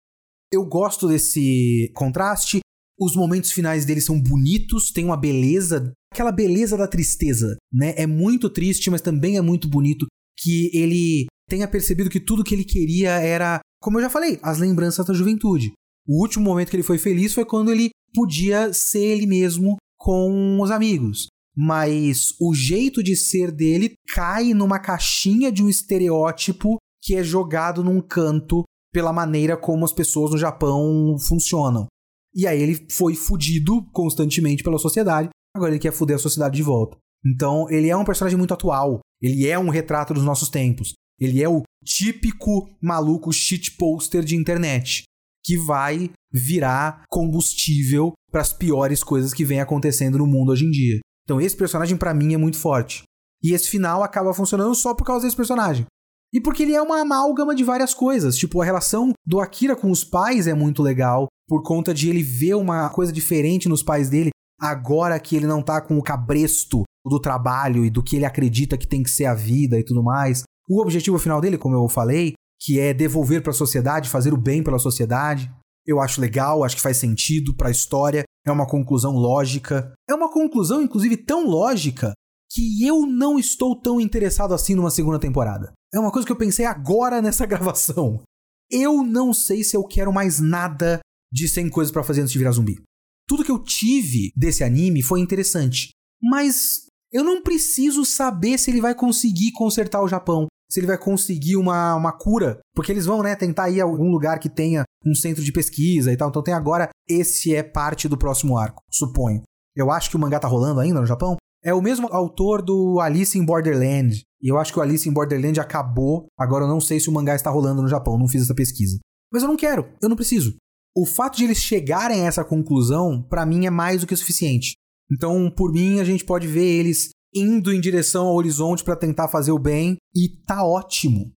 Eu 0.52 0.64
gosto 0.64 1.06
desse 1.06 1.90
contraste. 1.94 2.60
Os 3.00 3.16
momentos 3.16 3.50
finais 3.50 3.86
dele 3.86 4.00
são 4.00 4.20
bonitos, 4.20 4.90
tem 4.90 5.06
uma 5.06 5.16
beleza, 5.16 5.92
aquela 6.12 6.30
beleza 6.30 6.76
da 6.76 6.86
tristeza, 6.86 7.56
né? 7.72 7.94
É 7.96 8.06
muito 8.06 8.50
triste, 8.50 8.90
mas 8.90 9.00
também 9.00 9.38
é 9.38 9.40
muito 9.40 9.68
bonito 9.68 10.06
que 10.38 10.70
ele 10.74 11.26
tenha 11.48 11.66
percebido 11.66 12.10
que 12.10 12.20
tudo 12.20 12.44
que 12.44 12.54
ele 12.54 12.64
queria 12.64 13.12
era, 13.12 13.60
como 13.80 13.98
eu 13.98 14.02
já 14.02 14.10
falei, 14.10 14.38
as 14.42 14.58
lembranças 14.58 15.06
da 15.06 15.14
juventude. 15.14 15.72
O 16.06 16.20
último 16.20 16.44
momento 16.44 16.70
que 16.70 16.76
ele 16.76 16.82
foi 16.82 16.98
feliz 16.98 17.32
foi 17.32 17.44
quando 17.44 17.70
ele 17.70 17.90
podia 18.14 18.72
ser 18.72 19.02
ele 19.02 19.26
mesmo 19.26 19.76
com 19.98 20.60
os 20.60 20.70
amigos. 20.70 21.28
Mas 21.56 22.34
o 22.40 22.54
jeito 22.54 23.02
de 23.02 23.16
ser 23.16 23.50
dele 23.50 23.94
cai 24.14 24.54
numa 24.54 24.78
caixinha 24.78 25.50
de 25.50 25.62
um 25.62 25.68
estereótipo 25.68 26.76
que 27.02 27.14
é 27.14 27.22
jogado 27.22 27.82
num 27.82 28.00
canto 28.00 28.62
pela 28.92 29.12
maneira 29.12 29.56
como 29.56 29.84
as 29.84 29.92
pessoas 29.92 30.32
no 30.32 30.38
Japão 30.38 31.16
funcionam. 31.18 31.86
E 32.34 32.46
aí 32.46 32.60
ele 32.60 32.86
foi 32.90 33.14
fudido 33.14 33.82
constantemente 33.92 34.62
pela 34.62 34.78
sociedade, 34.78 35.28
agora 35.54 35.72
ele 35.72 35.80
quer 35.80 35.92
fuder 35.92 36.16
a 36.16 36.20
sociedade 36.20 36.56
de 36.56 36.62
volta. 36.62 36.96
Então 37.24 37.68
ele 37.70 37.88
é 37.88 37.96
um 37.96 38.04
personagem 38.04 38.38
muito 38.38 38.54
atual, 38.54 39.00
ele 39.20 39.46
é 39.46 39.58
um 39.58 39.68
retrato 39.68 40.14
dos 40.14 40.24
nossos 40.24 40.48
tempos. 40.48 40.94
Ele 41.18 41.42
é 41.42 41.48
o 41.48 41.62
típico 41.84 42.70
maluco 42.80 43.30
shit 43.30 43.76
poster 43.76 44.24
de 44.24 44.36
internet 44.36 45.02
que 45.44 45.56
vai 45.58 46.10
virar 46.32 47.04
combustível 47.10 48.12
para 48.30 48.40
as 48.40 48.52
piores 48.52 49.02
coisas 49.02 49.34
que 49.34 49.44
vem 49.44 49.60
acontecendo 49.60 50.18
no 50.18 50.26
mundo 50.26 50.52
hoje 50.52 50.64
em 50.64 50.70
dia. 50.70 51.00
Então 51.24 51.40
esse 51.40 51.56
personagem 51.56 51.96
para 51.96 52.14
mim 52.14 52.34
é 52.34 52.36
muito 52.36 52.56
forte. 52.56 53.02
E 53.42 53.52
esse 53.52 53.68
final 53.68 54.02
acaba 54.02 54.34
funcionando 54.34 54.74
só 54.74 54.94
por 54.94 55.04
causa 55.04 55.24
desse 55.24 55.36
personagem. 55.36 55.86
E 56.32 56.40
porque 56.40 56.62
ele 56.62 56.74
é 56.74 56.82
uma 56.82 57.00
amálgama 57.00 57.54
de 57.54 57.64
várias 57.64 57.92
coisas. 57.92 58.36
Tipo, 58.36 58.60
a 58.60 58.64
relação 58.64 59.12
do 59.26 59.40
Akira 59.40 59.74
com 59.74 59.90
os 59.90 60.04
pais 60.04 60.46
é 60.46 60.54
muito 60.54 60.82
legal, 60.82 61.26
por 61.48 61.62
conta 61.62 61.92
de 61.92 62.08
ele 62.08 62.22
ver 62.22 62.54
uma 62.54 62.88
coisa 62.90 63.12
diferente 63.12 63.68
nos 63.68 63.82
pais 63.82 64.08
dele, 64.08 64.30
agora 64.60 65.18
que 65.18 65.34
ele 65.34 65.46
não 65.46 65.62
tá 65.62 65.80
com 65.80 65.98
o 65.98 66.02
cabresto 66.02 66.82
do 67.04 67.18
trabalho 67.18 67.84
e 67.84 67.90
do 67.90 68.02
que 68.02 68.16
ele 68.16 68.24
acredita 68.24 68.78
que 68.78 68.86
tem 68.86 69.02
que 69.02 69.10
ser 69.10 69.24
a 69.24 69.34
vida 69.34 69.78
e 69.78 69.84
tudo 69.84 70.02
mais. 70.02 70.42
O 70.68 70.80
objetivo 70.80 71.18
final 71.18 71.40
dele, 71.40 71.58
como 71.58 71.74
eu 71.74 71.88
falei, 71.88 72.34
que 72.60 72.78
é 72.78 72.94
devolver 72.94 73.42
para 73.42 73.50
a 73.50 73.54
sociedade, 73.54 74.08
fazer 74.08 74.32
o 74.32 74.36
bem 74.36 74.62
pela 74.62 74.78
sociedade. 74.78 75.50
Eu 75.86 75.98
acho 75.98 76.20
legal, 76.20 76.62
acho 76.62 76.76
que 76.76 76.82
faz 76.82 76.98
sentido 76.98 77.56
para 77.56 77.68
a 77.68 77.72
história, 77.72 78.22
é 78.46 78.52
uma 78.52 78.66
conclusão 78.66 79.12
lógica. 79.12 79.92
É 80.08 80.14
uma 80.14 80.30
conclusão, 80.30 80.82
inclusive, 80.82 81.16
tão 81.16 81.48
lógica 81.48 82.12
que 82.52 82.86
eu 82.86 83.06
não 83.06 83.38
estou 83.38 83.74
tão 83.74 84.00
interessado 84.00 84.52
assim 84.52 84.74
numa 84.74 84.90
segunda 84.90 85.18
temporada. 85.18 85.72
É 85.92 85.98
uma 85.98 86.12
coisa 86.12 86.26
que 86.26 86.32
eu 86.32 86.36
pensei 86.36 86.64
agora 86.64 87.20
nessa 87.20 87.44
gravação. 87.46 88.22
Eu 88.70 89.02
não 89.02 89.32
sei 89.32 89.64
se 89.64 89.76
eu 89.76 89.84
quero 89.84 90.12
mais 90.12 90.40
nada 90.40 91.00
de 91.32 91.48
100 91.48 91.70
coisas 91.70 91.92
para 91.92 92.04
fazer 92.04 92.20
antes 92.20 92.32
de 92.32 92.38
virar 92.38 92.52
zumbi. 92.52 92.80
Tudo 93.28 93.44
que 93.44 93.50
eu 93.50 93.58
tive 93.62 94.32
desse 94.36 94.64
anime 94.64 95.02
foi 95.02 95.20
interessante, 95.20 95.90
mas 96.22 96.86
eu 97.12 97.22
não 97.22 97.42
preciso 97.42 98.04
saber 98.04 98.58
se 98.58 98.70
ele 98.70 98.80
vai 98.80 98.94
conseguir 98.94 99.52
consertar 99.52 100.02
o 100.02 100.08
Japão 100.08 100.48
se 100.70 100.78
ele 100.78 100.86
vai 100.86 100.96
conseguir 100.96 101.56
uma, 101.56 101.96
uma 101.96 102.12
cura, 102.12 102.60
porque 102.74 102.92
eles 102.92 103.04
vão, 103.04 103.22
né, 103.22 103.34
tentar 103.34 103.68
ir 103.70 103.80
a 103.80 103.84
algum 103.84 104.08
lugar 104.08 104.38
que 104.38 104.48
tenha 104.48 104.84
um 105.04 105.14
centro 105.14 105.42
de 105.42 105.52
pesquisa 105.52 106.12
e 106.12 106.16
tal. 106.16 106.28
Então 106.28 106.42
tem 106.42 106.54
agora, 106.54 106.88
esse 107.08 107.54
é 107.54 107.62
parte 107.62 108.08
do 108.08 108.16
próximo 108.16 108.56
arco, 108.56 108.80
suponho. 108.88 109.42
Eu 109.74 109.90
acho 109.90 110.08
que 110.08 110.16
o 110.16 110.18
mangá 110.18 110.38
tá 110.38 110.46
rolando 110.46 110.78
ainda 110.78 111.00
no 111.00 111.06
Japão. 111.06 111.36
É 111.62 111.74
o 111.74 111.82
mesmo 111.82 112.08
autor 112.10 112.62
do 112.62 113.00
Alice 113.00 113.38
in 113.38 113.44
Borderland. 113.44 114.22
E 114.42 114.48
eu 114.48 114.58
acho 114.58 114.72
que 114.72 114.78
o 114.78 114.82
Alice 114.82 115.08
in 115.08 115.12
Borderland 115.12 115.60
acabou. 115.60 116.26
Agora 116.38 116.64
eu 116.64 116.68
não 116.68 116.80
sei 116.80 116.98
se 116.98 117.08
o 117.08 117.12
mangá 117.12 117.34
está 117.34 117.50
rolando 117.50 117.82
no 117.82 117.88
Japão, 117.88 118.18
não 118.18 118.28
fiz 118.28 118.42
essa 118.42 118.54
pesquisa. 118.54 118.98
Mas 119.32 119.42
eu 119.42 119.48
não 119.48 119.56
quero, 119.56 119.86
eu 120.00 120.08
não 120.08 120.16
preciso. 120.16 120.56
O 120.96 121.06
fato 121.06 121.36
de 121.36 121.44
eles 121.44 121.58
chegarem 121.58 122.22
a 122.22 122.26
essa 122.26 122.44
conclusão, 122.44 123.22
para 123.22 123.46
mim, 123.46 123.66
é 123.66 123.70
mais 123.70 124.00
do 124.00 124.06
que 124.06 124.16
suficiente. 124.16 124.72
Então, 125.12 125.50
por 125.50 125.72
mim, 125.72 126.00
a 126.00 126.04
gente 126.04 126.24
pode 126.24 126.46
ver 126.46 126.64
eles 126.64 127.10
indo 127.34 127.72
em 127.72 127.80
direção 127.80 128.26
ao 128.26 128.34
horizonte 128.34 128.82
para 128.82 128.96
tentar 128.96 129.28
fazer 129.28 129.52
o 129.52 129.58
bem 129.58 129.96
e 130.14 130.28
tá 130.46 130.64
ótimo. 130.64 131.32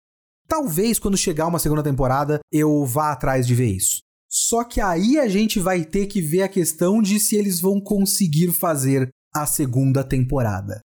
Talvez 0.46 0.98
quando 0.98 1.16
chegar 1.16 1.46
uma 1.46 1.58
segunda 1.58 1.82
temporada 1.82 2.40
eu 2.52 2.84
vá 2.84 3.12
atrás 3.12 3.46
de 3.46 3.54
ver 3.54 3.70
isso. 3.70 4.00
Só 4.28 4.62
que 4.62 4.80
aí 4.80 5.18
a 5.18 5.28
gente 5.28 5.58
vai 5.58 5.84
ter 5.84 6.06
que 6.06 6.20
ver 6.20 6.42
a 6.42 6.48
questão 6.48 7.02
de 7.02 7.18
se 7.18 7.36
eles 7.36 7.60
vão 7.60 7.80
conseguir 7.80 8.52
fazer 8.52 9.08
a 9.34 9.46
segunda 9.46 10.02
temporada. 10.04 10.80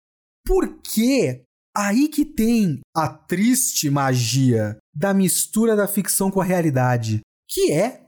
Porque 0.45 1.43
aí 1.75 2.07
que 2.07 2.25
tem 2.25 2.79
a 2.95 3.07
triste 3.07 3.89
magia 3.89 4.77
da 4.93 5.13
mistura 5.13 5.75
da 5.75 5.87
ficção 5.87 6.29
com 6.29 6.41
a 6.41 6.45
realidade, 6.45 7.21
que 7.49 7.71
é 7.71 8.01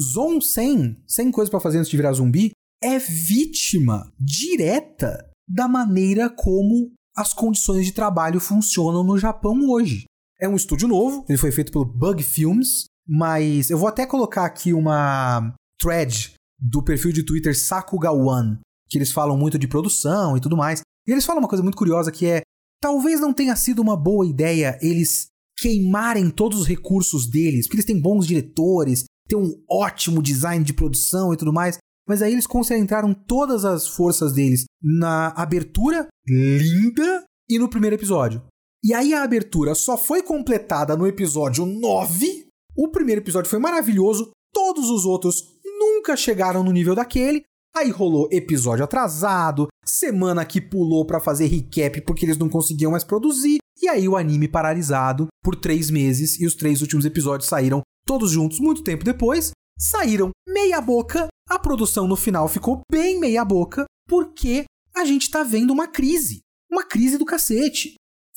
Zon 0.00 0.40
100, 0.40 1.02
100 1.06 1.30
coisas 1.32 1.50
para 1.50 1.60
fazer 1.60 1.78
antes 1.78 1.90
de 1.90 1.96
virar 1.96 2.12
zumbi, 2.12 2.52
é 2.82 2.98
vítima 2.98 4.12
direta 4.18 5.28
da 5.48 5.66
maneira 5.66 6.30
como 6.30 6.92
as 7.16 7.32
condições 7.34 7.84
de 7.84 7.92
trabalho 7.92 8.38
funcionam 8.38 9.02
no 9.02 9.18
Japão 9.18 9.68
hoje. 9.68 10.04
É 10.40 10.48
um 10.48 10.54
estúdio 10.54 10.86
novo, 10.86 11.24
ele 11.28 11.38
foi 11.38 11.50
feito 11.50 11.72
pelo 11.72 11.84
Bug 11.84 12.22
Films, 12.22 12.84
mas 13.08 13.70
eu 13.70 13.78
vou 13.78 13.88
até 13.88 14.06
colocar 14.06 14.44
aqui 14.44 14.72
uma 14.72 15.52
thread 15.80 16.34
do 16.60 16.82
perfil 16.82 17.12
de 17.12 17.24
Twitter 17.24 17.58
Sakugawan, 17.58 18.58
que 18.88 18.98
eles 18.98 19.12
falam 19.12 19.36
muito 19.36 19.58
de 19.58 19.68
produção 19.68 20.36
e 20.36 20.40
tudo 20.40 20.56
mais. 20.56 20.80
E 21.06 21.12
eles 21.12 21.24
falam 21.24 21.42
uma 21.42 21.48
coisa 21.48 21.62
muito 21.62 21.78
curiosa 21.78 22.12
que 22.12 22.26
é: 22.26 22.42
talvez 22.80 23.20
não 23.20 23.32
tenha 23.32 23.56
sido 23.56 23.80
uma 23.80 23.96
boa 23.96 24.26
ideia 24.26 24.78
eles 24.80 25.28
queimarem 25.58 26.30
todos 26.30 26.60
os 26.60 26.66
recursos 26.66 27.28
deles, 27.28 27.66
porque 27.66 27.76
eles 27.76 27.86
têm 27.86 28.00
bons 28.00 28.26
diretores, 28.26 29.04
têm 29.28 29.38
um 29.38 29.60
ótimo 29.68 30.22
design 30.22 30.64
de 30.64 30.72
produção 30.72 31.34
e 31.34 31.36
tudo 31.36 31.52
mais, 31.52 31.78
mas 32.08 32.22
aí 32.22 32.32
eles 32.32 32.46
concentraram 32.46 33.12
todas 33.12 33.64
as 33.64 33.86
forças 33.86 34.32
deles 34.32 34.64
na 34.82 35.28
abertura 35.28 36.06
linda 36.26 37.24
e 37.48 37.58
no 37.58 37.68
primeiro 37.68 37.96
episódio. 37.96 38.42
E 38.84 38.94
aí 38.94 39.12
a 39.12 39.22
abertura 39.22 39.74
só 39.74 39.96
foi 39.98 40.22
completada 40.22 40.96
no 40.96 41.06
episódio 41.06 41.66
9. 41.66 42.46
O 42.76 42.88
primeiro 42.88 43.20
episódio 43.20 43.50
foi 43.50 43.58
maravilhoso, 43.58 44.30
todos 44.52 44.88
os 44.88 45.04
outros 45.04 45.42
nunca 45.78 46.16
chegaram 46.16 46.62
no 46.62 46.70
nível 46.70 46.94
daquele. 46.94 47.42
Aí 47.78 47.90
rolou 47.90 48.28
episódio 48.32 48.84
atrasado, 48.84 49.68
semana 49.84 50.44
que 50.44 50.60
pulou 50.60 51.06
para 51.06 51.20
fazer 51.20 51.46
recap 51.46 52.00
porque 52.00 52.26
eles 52.26 52.36
não 52.36 52.48
conseguiam 52.48 52.90
mais 52.90 53.04
produzir, 53.04 53.58
e 53.80 53.88
aí 53.88 54.08
o 54.08 54.16
anime 54.16 54.48
paralisado 54.48 55.28
por 55.44 55.54
três 55.54 55.88
meses 55.88 56.40
e 56.40 56.44
os 56.44 56.56
três 56.56 56.82
últimos 56.82 57.04
episódios 57.04 57.48
saíram 57.48 57.82
todos 58.04 58.32
juntos 58.32 58.58
muito 58.58 58.82
tempo 58.82 59.04
depois. 59.04 59.52
Saíram 59.78 60.30
meia 60.48 60.80
boca 60.80 61.28
a 61.48 61.58
produção 61.58 62.06
no 62.06 62.14
final 62.14 62.46
ficou 62.46 62.82
bem 62.90 63.18
meia 63.18 63.42
boca, 63.42 63.86
porque 64.06 64.64
a 64.94 65.04
gente 65.06 65.30
tá 65.30 65.42
vendo 65.42 65.72
uma 65.72 65.88
crise. 65.88 66.40
Uma 66.70 66.84
crise 66.84 67.16
do 67.16 67.24
cacete. 67.24 67.94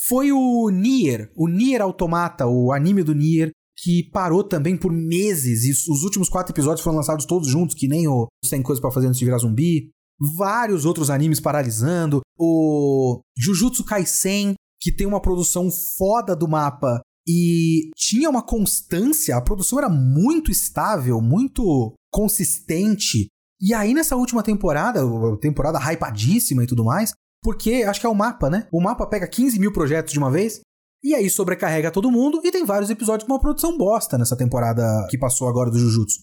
Foi 0.07 0.31
o 0.31 0.69
Nier, 0.69 1.29
o 1.35 1.47
Nier 1.47 1.81
Automata, 1.81 2.47
o 2.47 2.71
anime 2.71 3.03
do 3.03 3.13
Nier, 3.13 3.51
que 3.81 4.03
parou 4.11 4.43
também 4.43 4.77
por 4.77 4.91
meses. 4.91 5.65
E 5.65 5.91
os 5.91 6.03
últimos 6.03 6.29
quatro 6.29 6.53
episódios 6.53 6.83
foram 6.83 6.97
lançados 6.97 7.25
todos 7.25 7.47
juntos, 7.47 7.75
que 7.75 7.87
nem 7.87 8.07
o 8.07 8.27
100 8.45 8.61
Coisas 8.61 8.79
para 8.79 8.91
Fazer 8.91 9.07
Antes 9.07 9.19
de 9.19 9.25
Virar 9.25 9.39
Zumbi. 9.39 9.89
Vários 10.37 10.85
outros 10.85 11.09
animes 11.09 11.39
paralisando. 11.39 12.21
O 12.37 13.21
Jujutsu 13.35 13.83
Kaisen, 13.83 14.53
que 14.79 14.91
tem 14.91 15.07
uma 15.07 15.21
produção 15.21 15.69
foda 15.71 16.35
do 16.35 16.47
mapa, 16.47 17.01
e 17.27 17.89
tinha 17.95 18.29
uma 18.29 18.43
constância, 18.43 19.35
a 19.35 19.41
produção 19.41 19.79
era 19.79 19.89
muito 19.89 20.51
estável, 20.51 21.21
muito 21.21 21.93
consistente. 22.11 23.27
E 23.59 23.73
aí 23.73 23.93
nessa 23.93 24.15
última 24.15 24.43
temporada, 24.43 25.01
temporada 25.39 25.79
hypadíssima 25.79 26.63
e 26.63 26.67
tudo 26.67 26.83
mais, 26.83 27.13
porque 27.43 27.83
acho 27.83 27.99
que 27.99 28.05
é 28.05 28.09
o 28.09 28.15
mapa, 28.15 28.49
né? 28.49 28.67
O 28.71 28.81
mapa 28.81 29.05
pega 29.07 29.27
15 29.27 29.59
mil 29.59 29.71
projetos 29.71 30.13
de 30.13 30.19
uma 30.19 30.31
vez, 30.31 30.61
e 31.03 31.15
aí 31.15 31.29
sobrecarrega 31.29 31.91
todo 31.91 32.11
mundo, 32.11 32.41
e 32.43 32.51
tem 32.51 32.65
vários 32.65 32.89
episódios 32.89 33.27
com 33.27 33.33
uma 33.33 33.39
produção 33.39 33.77
bosta 33.77 34.17
nessa 34.17 34.35
temporada 34.35 34.83
que 35.09 35.17
passou 35.17 35.47
agora 35.47 35.71
do 35.71 35.79
Jujutsu. 35.79 36.19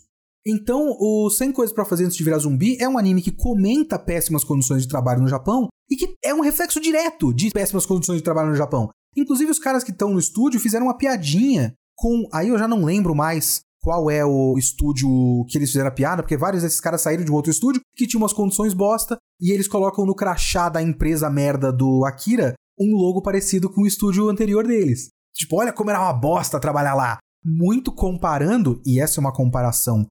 Então, 0.46 0.96
o 0.98 1.28
100 1.28 1.52
Coisas 1.52 1.74
para 1.74 1.84
Fazer 1.84 2.04
Antes 2.04 2.16
de 2.16 2.24
Virar 2.24 2.38
Zumbi 2.38 2.76
é 2.80 2.88
um 2.88 2.96
anime 2.96 3.20
que 3.20 3.32
comenta 3.32 3.98
péssimas 3.98 4.44
condições 4.44 4.82
de 4.82 4.88
trabalho 4.88 5.20
no 5.20 5.28
Japão 5.28 5.68
e 5.90 5.96
que 5.96 6.14
é 6.24 6.32
um 6.32 6.40
reflexo 6.40 6.80
direto 6.80 7.34
de 7.34 7.50
péssimas 7.50 7.84
condições 7.84 8.18
de 8.18 8.24
trabalho 8.24 8.50
no 8.50 8.56
Japão. 8.56 8.88
Inclusive, 9.16 9.50
os 9.50 9.58
caras 9.58 9.82
que 9.82 9.90
estão 9.90 10.10
no 10.10 10.18
estúdio 10.18 10.60
fizeram 10.60 10.86
uma 10.86 10.96
piadinha 10.96 11.74
com. 11.96 12.28
Aí 12.32 12.48
eu 12.48 12.58
já 12.58 12.68
não 12.68 12.84
lembro 12.84 13.14
mais 13.14 13.60
qual 13.82 14.10
é 14.10 14.24
o 14.24 14.56
estúdio 14.56 15.08
que 15.48 15.58
eles 15.58 15.70
fizeram 15.70 15.88
a 15.88 15.94
piada, 15.94 16.22
porque 16.22 16.36
vários 16.36 16.62
desses 16.62 16.80
caras 16.80 17.00
saíram 17.00 17.24
de 17.24 17.30
um 17.30 17.34
outro 17.34 17.50
estúdio 17.50 17.80
que 17.96 18.06
tinha 18.06 18.20
umas 18.20 18.32
condições 18.32 18.74
bosta 18.74 19.16
e 19.40 19.52
eles 19.52 19.68
colocam 19.68 20.06
no 20.06 20.14
crachá 20.14 20.68
da 20.68 20.82
empresa 20.82 21.28
merda 21.30 21.72
do 21.72 22.04
Akira 22.04 22.54
um 22.78 22.94
logo 22.94 23.22
parecido 23.22 23.70
com 23.70 23.82
o 23.82 23.86
estúdio 23.86 24.28
anterior 24.28 24.66
deles. 24.66 25.08
Tipo, 25.34 25.56
olha 25.56 25.72
como 25.72 25.90
era 25.90 26.00
uma 26.00 26.12
bosta 26.12 26.60
trabalhar 26.60 26.94
lá. 26.94 27.18
Muito 27.44 27.92
comparando, 27.92 28.82
e 28.84 29.00
essa 29.00 29.20
é 29.20 29.22
uma 29.22 29.32
comparação 29.32 30.06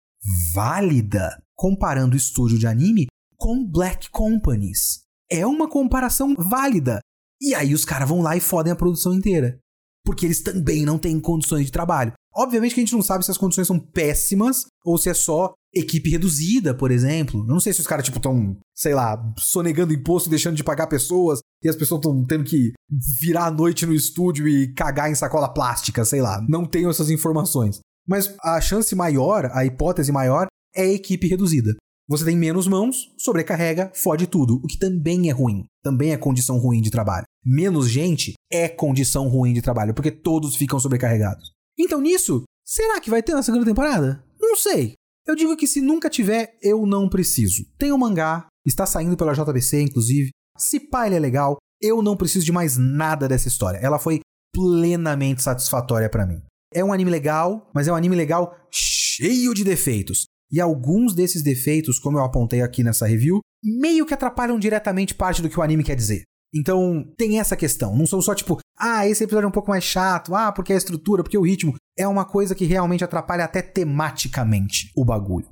válida 0.53 1.37
comparando 1.55 2.13
o 2.13 2.17
estúdio 2.17 2.57
de 2.57 2.67
anime 2.67 3.07
com 3.37 3.65
Black 3.65 4.09
Companies. 4.09 5.01
É 5.29 5.45
uma 5.45 5.69
comparação 5.69 6.33
válida. 6.35 6.99
E 7.41 7.53
aí 7.53 7.73
os 7.73 7.85
caras 7.85 8.07
vão 8.07 8.21
lá 8.21 8.35
e 8.35 8.39
fodem 8.39 8.71
a 8.71 8.75
produção 8.75 9.13
inteira. 9.13 9.59
Porque 10.05 10.25
eles 10.25 10.41
também 10.41 10.85
não 10.85 10.97
têm 10.97 11.19
condições 11.19 11.65
de 11.65 11.71
trabalho. 11.71 12.13
Obviamente 12.33 12.73
que 12.73 12.79
a 12.79 12.83
gente 12.83 12.93
não 12.93 13.01
sabe 13.01 13.25
se 13.25 13.31
as 13.31 13.37
condições 13.37 13.67
são 13.67 13.79
péssimas 13.79 14.65
ou 14.85 14.97
se 14.97 15.09
é 15.09 15.13
só 15.13 15.53
equipe 15.73 16.09
reduzida, 16.09 16.73
por 16.73 16.91
exemplo. 16.91 17.41
Eu 17.41 17.47
não 17.47 17.59
sei 17.59 17.73
se 17.73 17.81
os 17.81 17.87
caras, 17.87 18.05
tipo, 18.05 18.17
estão, 18.17 18.57
sei 18.75 18.93
lá, 18.93 19.21
sonegando 19.37 19.93
imposto 19.93 20.29
e 20.29 20.31
deixando 20.31 20.55
de 20.55 20.63
pagar 20.63 20.87
pessoas 20.87 21.39
e 21.63 21.69
as 21.69 21.75
pessoas 21.75 21.99
estão 21.99 22.25
tendo 22.25 22.43
que 22.43 22.73
virar 23.19 23.45
a 23.45 23.51
noite 23.51 23.85
no 23.85 23.93
estúdio 23.93 24.47
e 24.47 24.73
cagar 24.73 25.09
em 25.09 25.15
sacola 25.15 25.53
plástica, 25.53 26.05
sei 26.05 26.21
lá. 26.21 26.43
Não 26.47 26.65
tenho 26.65 26.89
essas 26.89 27.09
informações. 27.09 27.79
Mas 28.07 28.35
a 28.41 28.61
chance 28.61 28.95
maior, 28.95 29.49
a 29.51 29.65
hipótese 29.65 30.11
maior, 30.11 30.47
é 30.75 30.83
a 30.83 30.93
equipe 30.93 31.27
reduzida. 31.27 31.75
Você 32.09 32.23
tem 32.23 32.37
menos 32.37 32.67
mãos, 32.67 33.13
sobrecarrega, 33.17 33.91
fode 33.93 34.27
tudo, 34.27 34.61
o 34.63 34.67
que 34.67 34.77
também 34.77 35.29
é 35.29 35.33
ruim. 35.33 35.65
Também 35.83 36.13
é 36.13 36.17
condição 36.17 36.57
ruim 36.57 36.81
de 36.81 36.89
trabalho. 36.89 37.25
Menos 37.45 37.89
gente 37.89 38.33
é 38.51 38.69
condição 38.69 39.27
ruim 39.27 39.53
de 39.53 39.61
trabalho, 39.61 39.93
porque 39.93 40.11
todos 40.11 40.55
ficam 40.55 40.79
sobrecarregados. 40.79 41.51
Então 41.77 41.99
nisso, 41.99 42.43
será 42.65 43.01
que 43.01 43.09
vai 43.09 43.21
ter 43.21 43.33
na 43.33 43.43
segunda 43.43 43.65
temporada? 43.65 44.23
Não 44.39 44.55
sei. 44.55 44.93
Eu 45.27 45.35
digo 45.35 45.57
que 45.57 45.67
se 45.67 45.81
nunca 45.81 46.09
tiver, 46.09 46.57
eu 46.61 46.85
não 46.85 47.09
preciso. 47.09 47.65
Tem 47.77 47.91
o 47.91 47.95
um 47.95 47.97
mangá, 47.97 48.47
está 48.65 48.85
saindo 48.85 49.17
pela 49.17 49.33
JBC, 49.33 49.81
inclusive. 49.81 50.29
Se 50.57 50.79
pá, 50.79 51.05
ele 51.05 51.15
é 51.15 51.19
legal, 51.19 51.57
eu 51.81 52.01
não 52.01 52.17
preciso 52.17 52.45
de 52.45 52.51
mais 52.51 52.77
nada 52.77 53.27
dessa 53.27 53.47
história. 53.47 53.77
Ela 53.77 53.99
foi 53.99 54.21
plenamente 54.53 55.41
satisfatória 55.41 56.09
para 56.09 56.25
mim. 56.25 56.41
É 56.73 56.83
um 56.83 56.91
anime 56.91 57.11
legal, 57.11 57.69
mas 57.73 57.87
é 57.87 57.91
um 57.91 57.95
anime 57.95 58.15
legal 58.15 58.55
cheio 58.71 59.53
de 59.53 59.63
defeitos. 59.63 60.25
E 60.51 60.61
alguns 60.61 61.13
desses 61.13 61.43
defeitos, 61.43 61.99
como 61.99 62.17
eu 62.17 62.23
apontei 62.23 62.61
aqui 62.61 62.83
nessa 62.83 63.05
review, 63.05 63.39
meio 63.63 64.05
que 64.05 64.13
atrapalham 64.13 64.57
diretamente 64.57 65.13
parte 65.13 65.41
do 65.41 65.49
que 65.49 65.59
o 65.59 65.63
anime 65.63 65.83
quer 65.83 65.95
dizer. 65.95 66.23
Então, 66.53 67.03
tem 67.17 67.39
essa 67.39 67.57
questão. 67.57 67.95
Não 67.95 68.07
são 68.07 68.21
só 68.21 68.33
tipo, 68.33 68.57
ah, 68.79 69.07
esse 69.07 69.23
episódio 69.23 69.45
é 69.45 69.49
um 69.49 69.53
pouco 69.53 69.69
mais 69.69 69.83
chato, 69.83 70.33
ah, 70.33 70.51
porque 70.51 70.73
a 70.73 70.77
estrutura, 70.77 71.23
porque 71.23 71.37
o 71.37 71.45
ritmo. 71.45 71.75
É 71.97 72.07
uma 72.07 72.25
coisa 72.25 72.55
que 72.55 72.65
realmente 72.65 73.03
atrapalha 73.03 73.43
até 73.43 73.61
tematicamente 73.61 74.91
o 74.95 75.03
bagulho. 75.03 75.47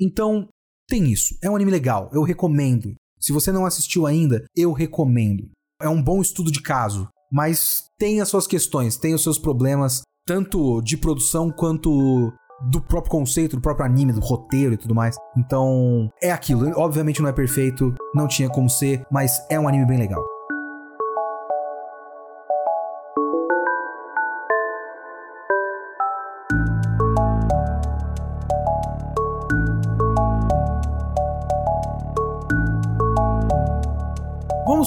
Então, 0.00 0.48
tem 0.88 1.12
isso. 1.12 1.36
É 1.42 1.48
um 1.48 1.54
anime 1.54 1.70
legal, 1.70 2.10
eu 2.12 2.22
recomendo. 2.22 2.94
Se 3.22 3.32
você 3.32 3.52
não 3.52 3.64
assistiu 3.64 4.04
ainda, 4.04 4.44
eu 4.56 4.72
recomendo. 4.72 5.48
É 5.80 5.88
um 5.88 6.02
bom 6.02 6.20
estudo 6.20 6.50
de 6.50 6.60
caso, 6.60 7.08
mas 7.30 7.84
tem 7.96 8.20
as 8.20 8.28
suas 8.28 8.48
questões, 8.48 8.96
tem 8.96 9.14
os 9.14 9.22
seus 9.22 9.38
problemas, 9.38 10.02
tanto 10.26 10.82
de 10.82 10.96
produção 10.96 11.48
quanto 11.48 12.32
do 12.68 12.80
próprio 12.80 13.10
conceito, 13.12 13.56
do 13.56 13.62
próprio 13.62 13.86
anime, 13.86 14.12
do 14.12 14.20
roteiro 14.20 14.74
e 14.74 14.76
tudo 14.76 14.94
mais. 14.94 15.16
Então, 15.36 16.08
é 16.20 16.32
aquilo. 16.32 16.68
Obviamente 16.76 17.22
não 17.22 17.28
é 17.28 17.32
perfeito, 17.32 17.94
não 18.12 18.26
tinha 18.26 18.48
como 18.48 18.68
ser, 18.68 19.04
mas 19.10 19.40
é 19.48 19.58
um 19.58 19.68
anime 19.68 19.86
bem 19.86 19.98
legal. 19.98 20.22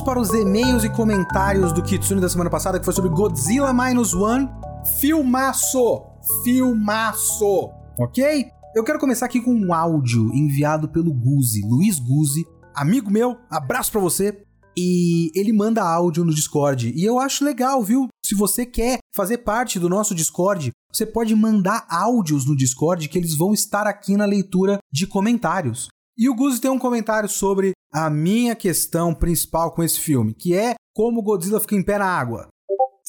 Para 0.06 0.20
os 0.22 0.30
e-mails 0.30 0.84
e 0.84 0.90
comentários 0.90 1.74
do 1.74 1.82
Kitsune 1.82 2.22
da 2.22 2.30
semana 2.30 2.48
passada, 2.48 2.78
que 2.78 2.86
foi 2.86 2.94
sobre 2.94 3.10
Godzilla 3.10 3.74
Minus 3.74 4.14
One. 4.14 4.48
Filmaço! 5.00 6.04
Filmaço! 6.44 7.72
Ok? 7.98 8.46
Eu 8.76 8.84
quero 8.84 9.00
começar 9.00 9.26
aqui 9.26 9.42
com 9.42 9.52
um 9.52 9.74
áudio 9.74 10.32
enviado 10.32 10.88
pelo 10.88 11.12
Guzi, 11.12 11.66
Luiz 11.68 11.98
Guzi, 11.98 12.46
amigo 12.76 13.10
meu, 13.10 13.36
abraço 13.50 13.92
para 13.92 14.00
você. 14.00 14.44
E 14.78 15.32
ele 15.34 15.52
manda 15.52 15.82
áudio 15.82 16.24
no 16.24 16.36
Discord. 16.36 16.94
E 16.96 17.04
eu 17.04 17.18
acho 17.18 17.44
legal, 17.44 17.82
viu? 17.82 18.08
Se 18.24 18.36
você 18.36 18.64
quer 18.64 19.00
fazer 19.16 19.40
parte 19.40 19.80
do 19.80 19.90
nosso 19.90 20.14
Discord, 20.14 20.72
você 20.94 21.06
pode 21.06 21.34
mandar 21.34 21.88
áudios 21.90 22.46
no 22.46 22.56
Discord 22.56 23.10
que 23.10 23.18
eles 23.18 23.34
vão 23.34 23.54
estar 23.54 23.88
aqui 23.88 24.16
na 24.16 24.26
leitura 24.26 24.78
de 24.94 25.08
comentários. 25.08 25.88
E 26.18 26.30
o 26.30 26.36
Guzi 26.36 26.62
tem 26.62 26.72
um 26.72 26.80
comentário 26.80 27.28
sobre 27.28 27.74
a 27.94 28.10
minha 28.10 28.56
questão 28.56 29.14
principal 29.14 29.74
com 29.74 29.84
esse 29.84 30.00
filme, 30.00 30.34
que 30.34 30.56
é 30.56 30.76
como 30.94 31.22
Godzilla 31.22 31.60
fica 31.60 31.76
em 31.76 31.84
pé 31.84 31.98
na 31.98 32.06
água. 32.06 32.48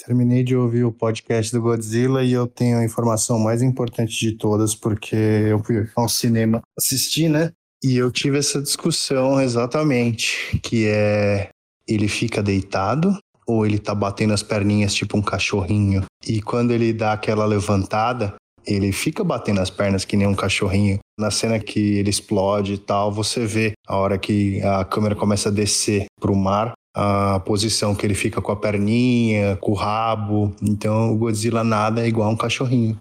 Terminei 0.04 0.42
de 0.42 0.57
ouvir 0.57 0.82
o 0.82 0.92
podcast 0.92 1.52
do 1.52 1.62
Godzilla 1.62 2.24
e 2.24 2.32
eu 2.32 2.48
tenho 2.48 2.78
a 2.78 2.84
informação 2.84 3.38
mais 3.38 3.62
importante 3.62 4.18
de 4.18 4.32
todas, 4.32 4.74
porque 4.74 5.14
eu 5.14 5.62
fui 5.62 5.88
ao 5.94 6.09
cinema 6.09 6.61
assistir, 6.76 7.28
né? 7.28 7.52
E 7.82 7.96
eu 7.96 8.11
tive 8.11 8.38
essa 8.38 8.61
discussão 8.61 9.40
exatamente, 9.40 10.59
que 10.61 10.86
é 10.88 11.48
ele 11.86 12.09
fica 12.09 12.42
deitado 12.42 13.16
ou 13.46 13.64
ele 13.64 13.78
tá 13.78 13.94
batendo 13.94 14.34
as 14.34 14.42
perninhas 14.42 14.92
tipo 14.92 15.16
um 15.16 15.22
cachorrinho. 15.22 16.04
E 16.26 16.42
quando 16.42 16.72
ele 16.72 16.92
dá 16.92 17.12
aquela 17.12 17.46
levantada, 17.46 18.34
ele 18.67 18.93
fica 18.93 19.23
batendo 19.23 19.61
as 19.61 19.71
pernas 19.71 20.05
que 20.05 20.17
nem 20.17 20.27
um 20.27 20.35
cachorrinho. 20.35 20.99
Na 21.19 21.31
cena 21.31 21.59
que 21.59 21.99
ele 21.99 22.11
explode 22.11 22.75
e 22.75 22.79
tal, 22.79 23.12
você 23.12 23.47
vê 23.47 23.73
a 23.87 23.97
hora 23.97 24.19
que 24.19 24.61
a 24.62 24.85
câmera 24.85 25.14
começa 25.14 25.49
a 25.49 25.53
descer 25.53 26.07
pro 26.21 26.35
mar, 26.35 26.73
a 26.95 27.41
posição 27.41 27.95
que 27.95 28.05
ele 28.05 28.14
fica 28.14 28.41
com 28.41 28.53
a 28.53 28.57
perninha, 28.57 29.57
com 29.57 29.73
o 29.73 29.75
rabo. 29.75 30.55
Então 30.62 31.12
o 31.12 31.17
Godzilla 31.17 31.62
nada 31.62 32.03
é 32.03 32.09
igual 32.09 32.29
a 32.29 32.33
um 32.33 32.37
cachorrinho. 32.37 32.99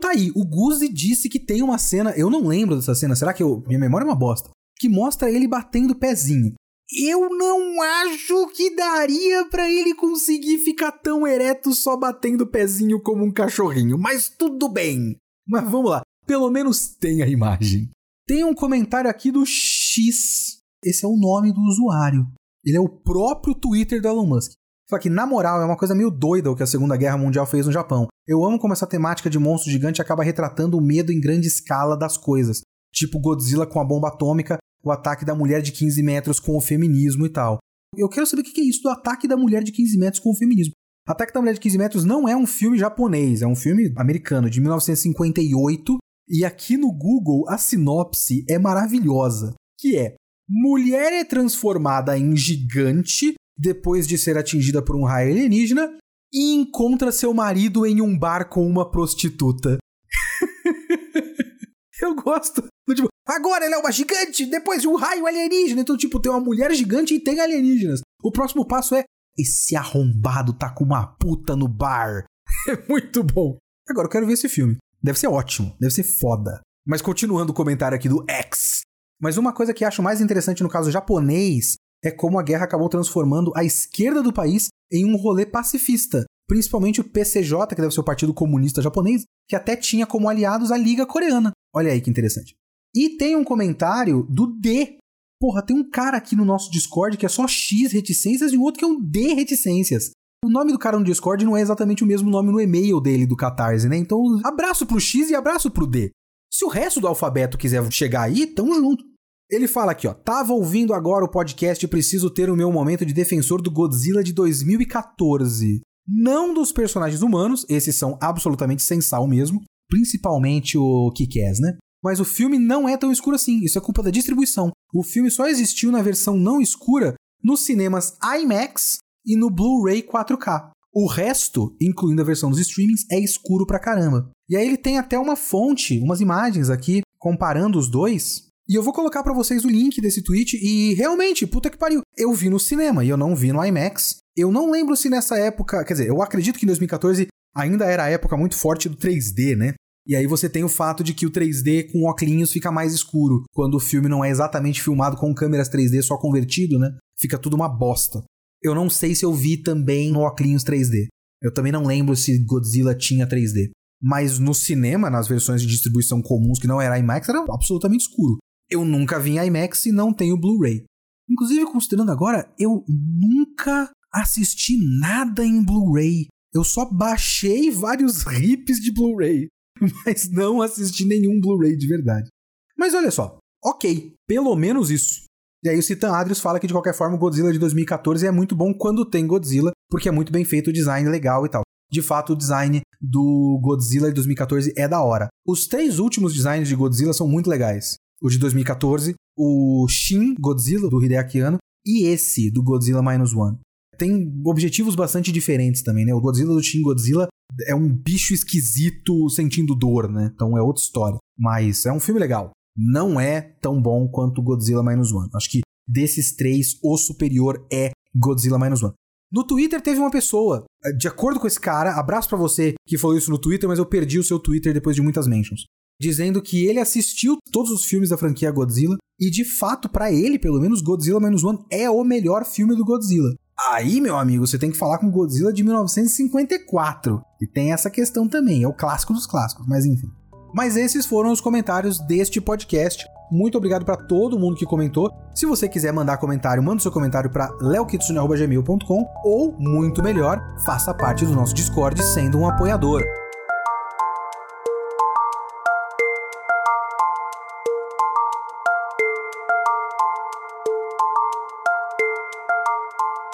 Tá 0.00 0.10
aí, 0.10 0.30
o 0.34 0.44
Guzi 0.44 0.88
disse 0.88 1.28
que 1.28 1.40
tem 1.40 1.60
uma 1.60 1.76
cena, 1.76 2.12
eu 2.16 2.30
não 2.30 2.46
lembro 2.46 2.76
dessa 2.76 2.94
cena, 2.94 3.16
será 3.16 3.32
que 3.32 3.42
eu, 3.42 3.64
minha 3.66 3.80
memória 3.80 4.04
é 4.04 4.08
uma 4.08 4.14
bosta? 4.14 4.50
Que 4.78 4.88
mostra 4.88 5.28
ele 5.28 5.48
batendo 5.48 5.94
pezinho. 5.94 6.54
Eu 6.90 7.28
não 7.28 7.82
acho 7.82 8.48
que 8.48 8.74
daria 8.74 9.44
para 9.50 9.70
ele 9.70 9.94
conseguir 9.94 10.58
ficar 10.58 10.90
tão 10.92 11.26
ereto 11.26 11.74
só 11.74 11.96
batendo 11.96 12.44
o 12.44 12.46
pezinho 12.46 13.00
como 13.02 13.24
um 13.24 13.30
cachorrinho, 13.30 13.98
mas 13.98 14.30
tudo 14.30 14.70
bem. 14.70 15.16
Mas 15.46 15.64
vamos 15.70 15.90
lá, 15.90 16.02
pelo 16.26 16.50
menos 16.50 16.88
tem 16.96 17.22
a 17.22 17.28
imagem. 17.28 17.90
Tem 18.26 18.42
um 18.42 18.54
comentário 18.54 19.10
aqui 19.10 19.30
do 19.30 19.44
X. 19.44 20.60
Esse 20.82 21.04
é 21.04 21.08
o 21.08 21.16
nome 21.16 21.52
do 21.52 21.60
usuário. 21.60 22.26
Ele 22.64 22.76
é 22.76 22.80
o 22.80 22.88
próprio 22.88 23.54
Twitter 23.54 24.00
do 24.00 24.08
Elon 24.08 24.26
Musk. 24.26 24.52
Só 24.88 24.98
que, 24.98 25.10
na 25.10 25.26
moral, 25.26 25.60
é 25.60 25.64
uma 25.66 25.76
coisa 25.76 25.94
meio 25.94 26.10
doida 26.10 26.50
o 26.50 26.56
que 26.56 26.62
a 26.62 26.66
Segunda 26.66 26.96
Guerra 26.96 27.18
Mundial 27.18 27.46
fez 27.46 27.66
no 27.66 27.72
Japão. 27.72 28.06
Eu 28.26 28.44
amo 28.44 28.58
como 28.58 28.72
essa 28.72 28.86
temática 28.86 29.28
de 29.28 29.38
monstro 29.38 29.70
gigante 29.70 30.00
acaba 30.00 30.22
retratando 30.22 30.78
o 30.78 30.80
medo 30.80 31.12
em 31.12 31.20
grande 31.20 31.46
escala 31.46 31.96
das 31.96 32.16
coisas. 32.16 32.62
Tipo 32.92 33.20
Godzilla 33.20 33.66
com 33.66 33.80
a 33.80 33.84
bomba 33.84 34.08
atômica, 34.08 34.58
o 34.82 34.90
ataque 34.90 35.24
da 35.24 35.34
mulher 35.34 35.62
de 35.62 35.72
15 35.72 36.02
metros 36.02 36.40
com 36.40 36.56
o 36.56 36.60
feminismo 36.60 37.26
e 37.26 37.30
tal. 37.30 37.58
Eu 37.96 38.08
quero 38.08 38.26
saber 38.26 38.42
o 38.42 38.44
que 38.44 38.60
é 38.60 38.64
isso 38.64 38.82
do 38.82 38.90
ataque 38.90 39.26
da 39.26 39.36
mulher 39.36 39.62
de 39.62 39.72
15 39.72 39.98
metros 39.98 40.22
com 40.22 40.30
o 40.30 40.36
feminismo. 40.36 40.72
Ataque 41.08 41.32
da 41.32 41.40
Mulher 41.40 41.54
de 41.54 41.60
15 41.60 41.78
Metros 41.78 42.04
não 42.04 42.28
é 42.28 42.36
um 42.36 42.46
filme 42.46 42.76
japonês, 42.76 43.40
é 43.40 43.46
um 43.46 43.56
filme 43.56 43.90
americano 43.96 44.50
de 44.50 44.60
1958. 44.60 45.96
E 46.28 46.44
aqui 46.44 46.76
no 46.76 46.92
Google 46.92 47.48
a 47.48 47.56
sinopse 47.56 48.44
é 48.46 48.58
maravilhosa, 48.58 49.54
que 49.78 49.96
é 49.96 50.16
Mulher 50.46 51.12
é 51.14 51.24
transformada 51.24 52.18
em 52.18 52.36
gigante 52.36 53.34
depois 53.56 54.06
de 54.06 54.18
ser 54.18 54.36
atingida 54.36 54.82
por 54.82 54.96
um 54.96 55.04
raio 55.04 55.30
alienígena 55.30 55.96
e 56.32 56.54
encontra 56.54 57.10
seu 57.10 57.32
marido 57.32 57.86
em 57.86 58.02
um 58.02 58.18
bar 58.18 58.48
com 58.48 58.66
uma 58.66 58.90
prostituta. 58.90 59.78
Eu 62.02 62.14
gosto. 62.14 62.66
Tipo, 62.94 63.08
agora 63.28 63.64
ela 63.64 63.76
é 63.76 63.78
uma 63.78 63.92
gigante 63.92 64.46
depois 64.46 64.80
de 64.80 64.88
um 64.88 64.96
raio 64.96 65.26
alienígena. 65.26 65.82
Então, 65.82 65.96
tipo, 65.96 66.20
tem 66.20 66.30
uma 66.30 66.40
mulher 66.40 66.72
gigante 66.74 67.14
e 67.14 67.20
tem 67.20 67.40
alienígenas. 67.40 68.00
O 68.22 68.32
próximo 68.32 68.66
passo 68.66 68.94
é: 68.94 69.04
esse 69.36 69.76
arrombado 69.76 70.52
tá 70.52 70.70
com 70.70 70.84
uma 70.84 71.06
puta 71.06 71.54
no 71.54 71.68
bar. 71.68 72.24
É 72.66 72.76
muito 72.88 73.22
bom. 73.22 73.58
Agora 73.88 74.06
eu 74.06 74.10
quero 74.10 74.26
ver 74.26 74.32
esse 74.32 74.48
filme. 74.48 74.78
Deve 75.02 75.18
ser 75.18 75.28
ótimo, 75.28 75.76
deve 75.78 75.92
ser 75.92 76.02
foda. 76.02 76.60
Mas 76.86 77.02
continuando 77.02 77.52
o 77.52 77.54
comentário 77.54 77.94
aqui 77.94 78.08
do 78.08 78.24
X. 78.28 78.80
Mas 79.20 79.36
uma 79.36 79.52
coisa 79.52 79.74
que 79.74 79.84
acho 79.84 80.02
mais 80.02 80.20
interessante 80.20 80.62
no 80.62 80.68
caso 80.68 80.90
japonês 80.90 81.76
é 82.02 82.10
como 82.10 82.38
a 82.38 82.42
guerra 82.42 82.64
acabou 82.64 82.88
transformando 82.88 83.52
a 83.54 83.64
esquerda 83.64 84.22
do 84.22 84.32
país 84.32 84.68
em 84.90 85.04
um 85.04 85.16
rolê 85.16 85.44
pacifista. 85.44 86.24
Principalmente 86.46 87.00
o 87.00 87.04
PCJ, 87.04 87.74
que 87.74 87.82
deve 87.82 87.92
ser 87.92 88.00
o 88.00 88.04
Partido 88.04 88.32
Comunista 88.32 88.80
Japonês, 88.80 89.24
que 89.46 89.54
até 89.54 89.76
tinha 89.76 90.06
como 90.06 90.28
aliados 90.28 90.72
a 90.72 90.76
Liga 90.76 91.06
Coreana. 91.06 91.52
Olha 91.74 91.92
aí 91.92 92.00
que 92.00 92.08
interessante. 92.08 92.54
E 92.98 93.10
tem 93.10 93.36
um 93.36 93.44
comentário 93.44 94.26
do 94.28 94.48
D. 94.48 94.96
Porra, 95.40 95.64
tem 95.64 95.78
um 95.78 95.88
cara 95.88 96.16
aqui 96.16 96.34
no 96.34 96.44
nosso 96.44 96.68
Discord 96.68 97.16
que 97.16 97.24
é 97.24 97.28
só 97.28 97.46
X 97.46 97.92
reticências 97.92 98.52
e 98.52 98.58
um 98.58 98.62
outro 98.62 98.80
que 98.80 98.84
é 98.84 98.88
um 98.88 99.00
D 99.00 99.34
reticências. 99.34 100.10
O 100.44 100.50
nome 100.50 100.72
do 100.72 100.78
cara 100.80 100.98
no 100.98 101.04
Discord 101.04 101.44
não 101.44 101.56
é 101.56 101.60
exatamente 101.60 102.02
o 102.02 102.06
mesmo 102.06 102.28
nome 102.28 102.50
no 102.50 102.60
e-mail 102.60 103.00
dele 103.00 103.24
do 103.24 103.36
Catarse, 103.36 103.88
né? 103.88 103.96
Então, 103.96 104.18
abraço 104.42 104.84
pro 104.84 104.98
X 104.98 105.30
e 105.30 105.36
abraço 105.36 105.70
pro 105.70 105.86
D. 105.86 106.10
Se 106.52 106.64
o 106.64 106.68
resto 106.68 107.00
do 107.00 107.06
alfabeto 107.06 107.56
quiser 107.56 107.88
chegar 107.92 108.22
aí, 108.22 108.48
tamo 108.48 108.74
junto. 108.74 109.04
Ele 109.48 109.68
fala 109.68 109.92
aqui, 109.92 110.08
ó. 110.08 110.12
Tava 110.12 110.52
ouvindo 110.52 110.92
agora 110.92 111.24
o 111.24 111.30
podcast 111.30 111.84
e 111.84 111.88
preciso 111.88 112.28
ter 112.28 112.50
o 112.50 112.56
meu 112.56 112.72
momento 112.72 113.06
de 113.06 113.14
defensor 113.14 113.62
do 113.62 113.70
Godzilla 113.70 114.24
de 114.24 114.32
2014. 114.32 115.82
Não 116.04 116.52
dos 116.52 116.72
personagens 116.72 117.22
humanos, 117.22 117.64
esses 117.68 117.94
são 117.94 118.18
absolutamente 118.20 118.82
sem 118.82 119.00
sal 119.00 119.28
mesmo. 119.28 119.62
Principalmente 119.88 120.76
o 120.76 121.12
Kikaz, 121.12 121.60
né? 121.60 121.78
Mas 122.02 122.20
o 122.20 122.24
filme 122.24 122.58
não 122.58 122.88
é 122.88 122.96
tão 122.96 123.10
escuro 123.10 123.36
assim, 123.36 123.60
isso 123.64 123.78
é 123.78 123.80
culpa 123.80 124.02
da 124.02 124.10
distribuição. 124.10 124.70
O 124.94 125.02
filme 125.02 125.30
só 125.30 125.46
existiu 125.46 125.90
na 125.90 126.02
versão 126.02 126.36
não 126.36 126.60
escura 126.60 127.14
nos 127.42 127.64
cinemas 127.64 128.16
IMAX 128.22 128.98
e 129.26 129.36
no 129.36 129.50
Blu-ray 129.50 130.02
4K. 130.02 130.70
O 130.92 131.06
resto, 131.06 131.76
incluindo 131.80 132.22
a 132.22 132.24
versão 132.24 132.50
dos 132.50 132.58
streamings, 132.60 133.04
é 133.10 133.18
escuro 133.18 133.66
pra 133.66 133.78
caramba. 133.78 134.30
E 134.48 134.56
aí 134.56 134.66
ele 134.66 134.76
tem 134.76 134.98
até 134.98 135.18
uma 135.18 135.36
fonte, 135.36 136.00
umas 136.00 136.20
imagens 136.20 136.70
aqui, 136.70 137.02
comparando 137.18 137.78
os 137.78 137.88
dois. 137.88 138.48
E 138.68 138.74
eu 138.74 138.82
vou 138.82 138.92
colocar 138.92 139.22
para 139.22 139.32
vocês 139.32 139.64
o 139.64 139.68
link 139.68 140.00
desse 140.00 140.22
tweet 140.22 140.56
e 140.56 140.94
realmente, 140.94 141.46
puta 141.46 141.70
que 141.70 141.78
pariu, 141.78 142.02
eu 142.16 142.32
vi 142.32 142.48
no 142.48 142.60
cinema 142.60 143.04
e 143.04 143.08
eu 143.08 143.16
não 143.16 143.34
vi 143.34 143.52
no 143.52 143.64
IMAX. 143.64 144.18
Eu 144.36 144.50
não 144.52 144.70
lembro 144.70 144.96
se 144.96 145.08
nessa 145.08 145.38
época, 145.38 145.84
quer 145.84 145.94
dizer, 145.94 146.08
eu 146.08 146.22
acredito 146.22 146.58
que 146.58 146.64
em 146.64 146.68
2014 146.68 147.28
ainda 147.54 147.86
era 147.86 148.04
a 148.04 148.10
época 148.10 148.36
muito 148.36 148.56
forte 148.56 148.88
do 148.88 148.96
3D, 148.96 149.56
né? 149.56 149.74
E 150.08 150.16
aí 150.16 150.26
você 150.26 150.48
tem 150.48 150.64
o 150.64 150.70
fato 150.70 151.04
de 151.04 151.12
que 151.12 151.26
o 151.26 151.30
3D 151.30 151.92
com 151.92 152.08
óculos 152.08 152.50
fica 152.50 152.72
mais 152.72 152.94
escuro, 152.94 153.44
quando 153.52 153.74
o 153.74 153.80
filme 153.80 154.08
não 154.08 154.24
é 154.24 154.30
exatamente 154.30 154.82
filmado 154.82 155.18
com 155.18 155.34
câmeras 155.34 155.68
3D 155.68 156.00
só 156.02 156.16
convertido, 156.16 156.78
né? 156.78 156.96
Fica 157.20 157.36
tudo 157.36 157.54
uma 157.54 157.68
bosta. 157.68 158.24
Eu 158.62 158.74
não 158.74 158.88
sei 158.88 159.14
se 159.14 159.24
eu 159.24 159.34
vi 159.34 159.58
também 159.58 160.10
no 160.10 160.20
óculos 160.20 160.64
3D. 160.64 161.08
Eu 161.42 161.52
também 161.52 161.70
não 161.70 161.84
lembro 161.84 162.16
se 162.16 162.42
Godzilla 162.44 162.94
tinha 162.94 163.28
3D. 163.28 163.70
Mas 164.00 164.38
no 164.38 164.54
cinema, 164.54 165.10
nas 165.10 165.28
versões 165.28 165.60
de 165.60 165.68
distribuição 165.68 166.22
comuns 166.22 166.58
que 166.58 166.66
não 166.66 166.80
era 166.80 166.98
IMAX, 166.98 167.28
era 167.28 167.44
absolutamente 167.52 168.04
escuro. 168.04 168.38
Eu 168.70 168.84
nunca 168.84 169.20
vi 169.20 169.32
em 169.32 169.46
IMAX 169.46 169.86
e 169.86 169.92
não 169.92 170.12
tenho 170.12 170.40
Blu-ray. 170.40 170.84
Inclusive, 171.28 171.66
considerando 171.66 172.10
agora, 172.10 172.50
eu 172.58 172.82
nunca 172.88 173.90
assisti 174.12 174.78
nada 174.98 175.44
em 175.44 175.62
Blu-ray. 175.62 176.28
Eu 176.54 176.64
só 176.64 176.88
baixei 176.90 177.70
vários 177.70 178.22
rips 178.26 178.78
de 178.80 178.92
Blu-ray, 178.92 179.48
mas 180.04 180.30
não 180.30 180.62
assisti 180.62 181.04
nenhum 181.04 181.40
Blu-ray 181.40 181.76
de 181.76 181.86
verdade. 181.86 182.28
Mas 182.76 182.94
olha 182.94 183.10
só, 183.10 183.38
ok, 183.64 184.14
pelo 184.26 184.54
menos 184.54 184.90
isso. 184.90 185.24
E 185.64 185.68
aí 185.68 185.78
o 185.78 185.82
Citan 185.82 186.12
Adrius 186.12 186.40
fala 186.40 186.60
que 186.60 186.66
de 186.66 186.72
qualquer 186.72 186.94
forma 186.94 187.16
o 187.16 187.18
Godzilla 187.18 187.52
de 187.52 187.58
2014 187.58 188.26
é 188.26 188.30
muito 188.30 188.54
bom 188.54 188.72
quando 188.72 189.04
tem 189.04 189.26
Godzilla, 189.26 189.72
porque 189.90 190.08
é 190.08 190.12
muito 190.12 190.32
bem 190.32 190.44
feito 190.44 190.70
o 190.70 190.72
design 190.72 191.08
legal 191.08 191.44
e 191.44 191.48
tal. 191.48 191.62
De 191.90 192.02
fato, 192.02 192.32
o 192.32 192.36
design 192.36 192.80
do 193.00 193.58
Godzilla 193.62 194.08
de 194.08 194.14
2014 194.14 194.72
é 194.76 194.86
da 194.86 195.02
hora. 195.02 195.28
Os 195.46 195.66
três 195.66 195.98
últimos 195.98 196.34
designs 196.34 196.68
de 196.68 196.76
Godzilla 196.76 197.12
são 197.12 197.26
muito 197.26 197.48
legais. 197.48 197.94
O 198.20 198.28
de 198.28 198.38
2014, 198.38 199.14
o 199.36 199.86
Shin 199.88 200.34
Godzilla, 200.38 200.88
do 200.88 201.02
Hideaki 201.02 201.40
Anno, 201.40 201.58
e 201.86 202.06
esse, 202.06 202.50
do 202.50 202.62
Godzilla 202.62 203.02
Minus 203.02 203.34
One. 203.34 203.58
Tem 203.96 204.30
objetivos 204.44 204.94
bastante 204.94 205.32
diferentes 205.32 205.82
também, 205.82 206.04
né? 206.04 206.14
O 206.14 206.20
Godzilla 206.20 206.54
do 206.54 206.62
Shin 206.62 206.82
Godzilla 206.82 207.26
é 207.66 207.74
um 207.74 207.88
bicho 207.88 208.34
esquisito 208.34 209.28
sentindo 209.30 209.74
dor, 209.74 210.10
né? 210.10 210.30
Então 210.34 210.56
é 210.56 210.62
outra 210.62 210.82
história. 210.82 211.18
Mas 211.38 211.86
é 211.86 211.92
um 211.92 212.00
filme 212.00 212.20
legal 212.20 212.52
não 212.78 213.18
é 213.18 213.40
tão 213.60 213.82
bom 213.82 214.06
quanto 214.06 214.40
Godzilla 214.40 214.84
Minus 214.84 215.10
One. 215.10 215.28
Acho 215.34 215.50
que 215.50 215.60
desses 215.86 216.36
três, 216.36 216.78
o 216.82 216.96
superior 216.96 217.66
é 217.72 217.90
Godzilla 218.14 218.58
Minus 218.58 218.84
One. 218.84 218.94
No 219.32 219.44
Twitter 219.44 219.80
teve 219.82 219.98
uma 219.98 220.10
pessoa, 220.10 220.64
eh, 220.84 220.92
de 220.92 221.08
acordo 221.08 221.40
com 221.40 221.46
esse 221.46 221.60
cara, 221.60 221.98
abraço 221.98 222.28
para 222.28 222.38
você 222.38 222.74
que 222.86 222.96
falou 222.96 223.16
isso 223.16 223.30
no 223.30 223.38
Twitter, 223.38 223.68
mas 223.68 223.78
eu 223.78 223.84
perdi 223.84 224.18
o 224.18 224.24
seu 224.24 224.38
Twitter 224.38 224.72
depois 224.72 224.94
de 224.94 225.02
muitas 225.02 225.26
mentions, 225.26 225.64
dizendo 226.00 226.40
que 226.40 226.64
ele 226.66 226.78
assistiu 226.78 227.36
todos 227.52 227.70
os 227.70 227.84
filmes 227.84 228.10
da 228.10 228.16
franquia 228.16 228.50
Godzilla 228.50 228.96
e 229.20 229.28
de 229.28 229.44
fato 229.44 229.88
para 229.88 230.12
ele, 230.12 230.38
pelo 230.38 230.60
menos 230.60 230.80
Godzilla 230.80 231.20
Minus 231.20 231.42
One 231.42 231.58
é 231.70 231.90
o 231.90 232.04
melhor 232.04 232.44
filme 232.44 232.76
do 232.76 232.84
Godzilla. 232.84 233.34
Aí, 233.70 234.00
meu 234.00 234.16
amigo, 234.16 234.46
você 234.46 234.56
tem 234.56 234.70
que 234.70 234.78
falar 234.78 234.98
com 234.98 235.10
Godzilla 235.10 235.52
de 235.52 235.64
1954, 235.64 237.20
e 237.40 237.46
tem 237.46 237.72
essa 237.72 237.90
questão 237.90 238.28
também, 238.28 238.62
é 238.62 238.68
o 238.68 238.72
clássico 238.72 239.12
dos 239.12 239.26
clássicos, 239.26 239.66
mas 239.66 239.84
enfim. 239.84 240.08
Mas 240.54 240.76
esses 240.76 241.04
foram 241.04 241.32
os 241.32 241.40
comentários 241.40 241.98
deste 241.98 242.40
podcast. 242.40 243.04
Muito 243.30 243.58
obrigado 243.58 243.84
para 243.84 243.96
todo 243.96 244.38
mundo 244.38 244.56
que 244.56 244.64
comentou. 244.64 245.12
Se 245.34 245.44
você 245.44 245.68
quiser 245.68 245.92
mandar 245.92 246.16
comentário, 246.16 246.62
manda 246.62 246.80
seu 246.80 246.90
comentário 246.90 247.30
para 247.30 247.50
leokitsune.gmail.com 247.60 249.06
ou, 249.24 249.54
muito 249.58 250.02
melhor, 250.02 250.40
faça 250.64 250.94
parte 250.94 251.26
do 251.26 251.34
nosso 251.34 251.54
Discord 251.54 252.02
sendo 252.02 252.38
um 252.38 252.48
apoiador. 252.48 253.04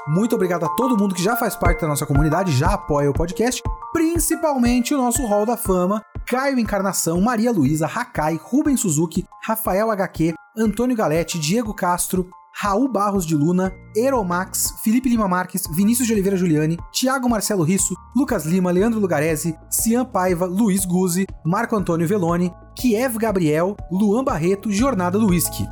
Muito 0.07 0.35
obrigado 0.35 0.67
a 0.67 0.69
todo 0.69 0.99
mundo 0.99 1.15
que 1.15 1.23
já 1.23 1.35
faz 1.35 1.57
parte 1.57 1.81
da 1.81 1.89
nossa 1.89 2.05
comunidade, 2.05 2.53
já 2.53 2.75
apoia 2.75 3.11
o 3.11 3.15
podcast, 3.15 3.63
principalmente 3.91 4.93
o 4.93 4.99
nosso 4.99 5.25
Hall 5.27 5.47
da 5.47 5.57
Fama, 5.57 6.03
Caio 6.27 6.59
Encarnação, 6.59 7.23
Maria 7.23 7.51
Luísa, 7.51 7.87
Hakai, 7.87 8.39
Rubens 8.43 8.81
Suzuki, 8.81 9.25
Rafael 9.43 9.91
HQ, 9.91 10.35
Antônio 10.59 10.95
Galete, 10.95 11.39
Diego 11.39 11.73
Castro, 11.73 12.29
Raul 12.55 12.87
Barros 12.87 13.25
de 13.25 13.35
Luna, 13.35 13.73
Eromax, 13.97 14.75
Felipe 14.83 15.09
Lima 15.09 15.27
Marques, 15.27 15.67
Vinícius 15.73 16.07
de 16.07 16.13
Oliveira 16.13 16.37
Giuliani, 16.37 16.79
Thiago 16.93 17.29
Marcelo 17.29 17.65
Risso, 17.65 17.95
Lucas 18.15 18.45
Lima, 18.45 18.71
Leandro 18.71 19.01
Lugarese, 19.01 19.59
Cian 19.71 20.05
Paiva, 20.05 20.45
Luiz 20.45 20.85
Guzzi, 20.85 21.27
Marco 21.45 21.75
Antônio 21.77 22.07
Veloni, 22.07 22.53
Kiev 22.77 23.17
Gabriel, 23.17 23.75
Luan 23.91 24.23
Barreto, 24.23 24.71
Jornada 24.71 25.19
do 25.19 25.29
Whisky. 25.29 25.67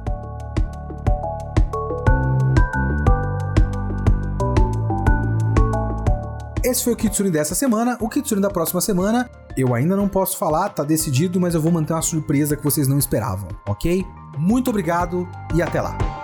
Esse 6.72 6.84
foi 6.84 6.94
o 6.94 6.96
Kitsune 6.96 7.30
dessa 7.30 7.54
semana. 7.54 7.98
O 8.00 8.08
Kitsune 8.08 8.40
da 8.40 8.48
próxima 8.48 8.80
semana, 8.80 9.28
eu 9.58 9.74
ainda 9.74 9.94
não 9.94 10.08
posso 10.08 10.38
falar, 10.38 10.70
tá 10.70 10.82
decidido, 10.82 11.38
mas 11.38 11.54
eu 11.54 11.60
vou 11.60 11.70
manter 11.70 11.92
uma 11.92 12.00
surpresa 12.00 12.56
que 12.56 12.64
vocês 12.64 12.88
não 12.88 12.98
esperavam, 12.98 13.48
ok? 13.68 14.02
Muito 14.38 14.70
obrigado 14.70 15.28
e 15.54 15.60
até 15.60 15.82
lá. 15.82 16.21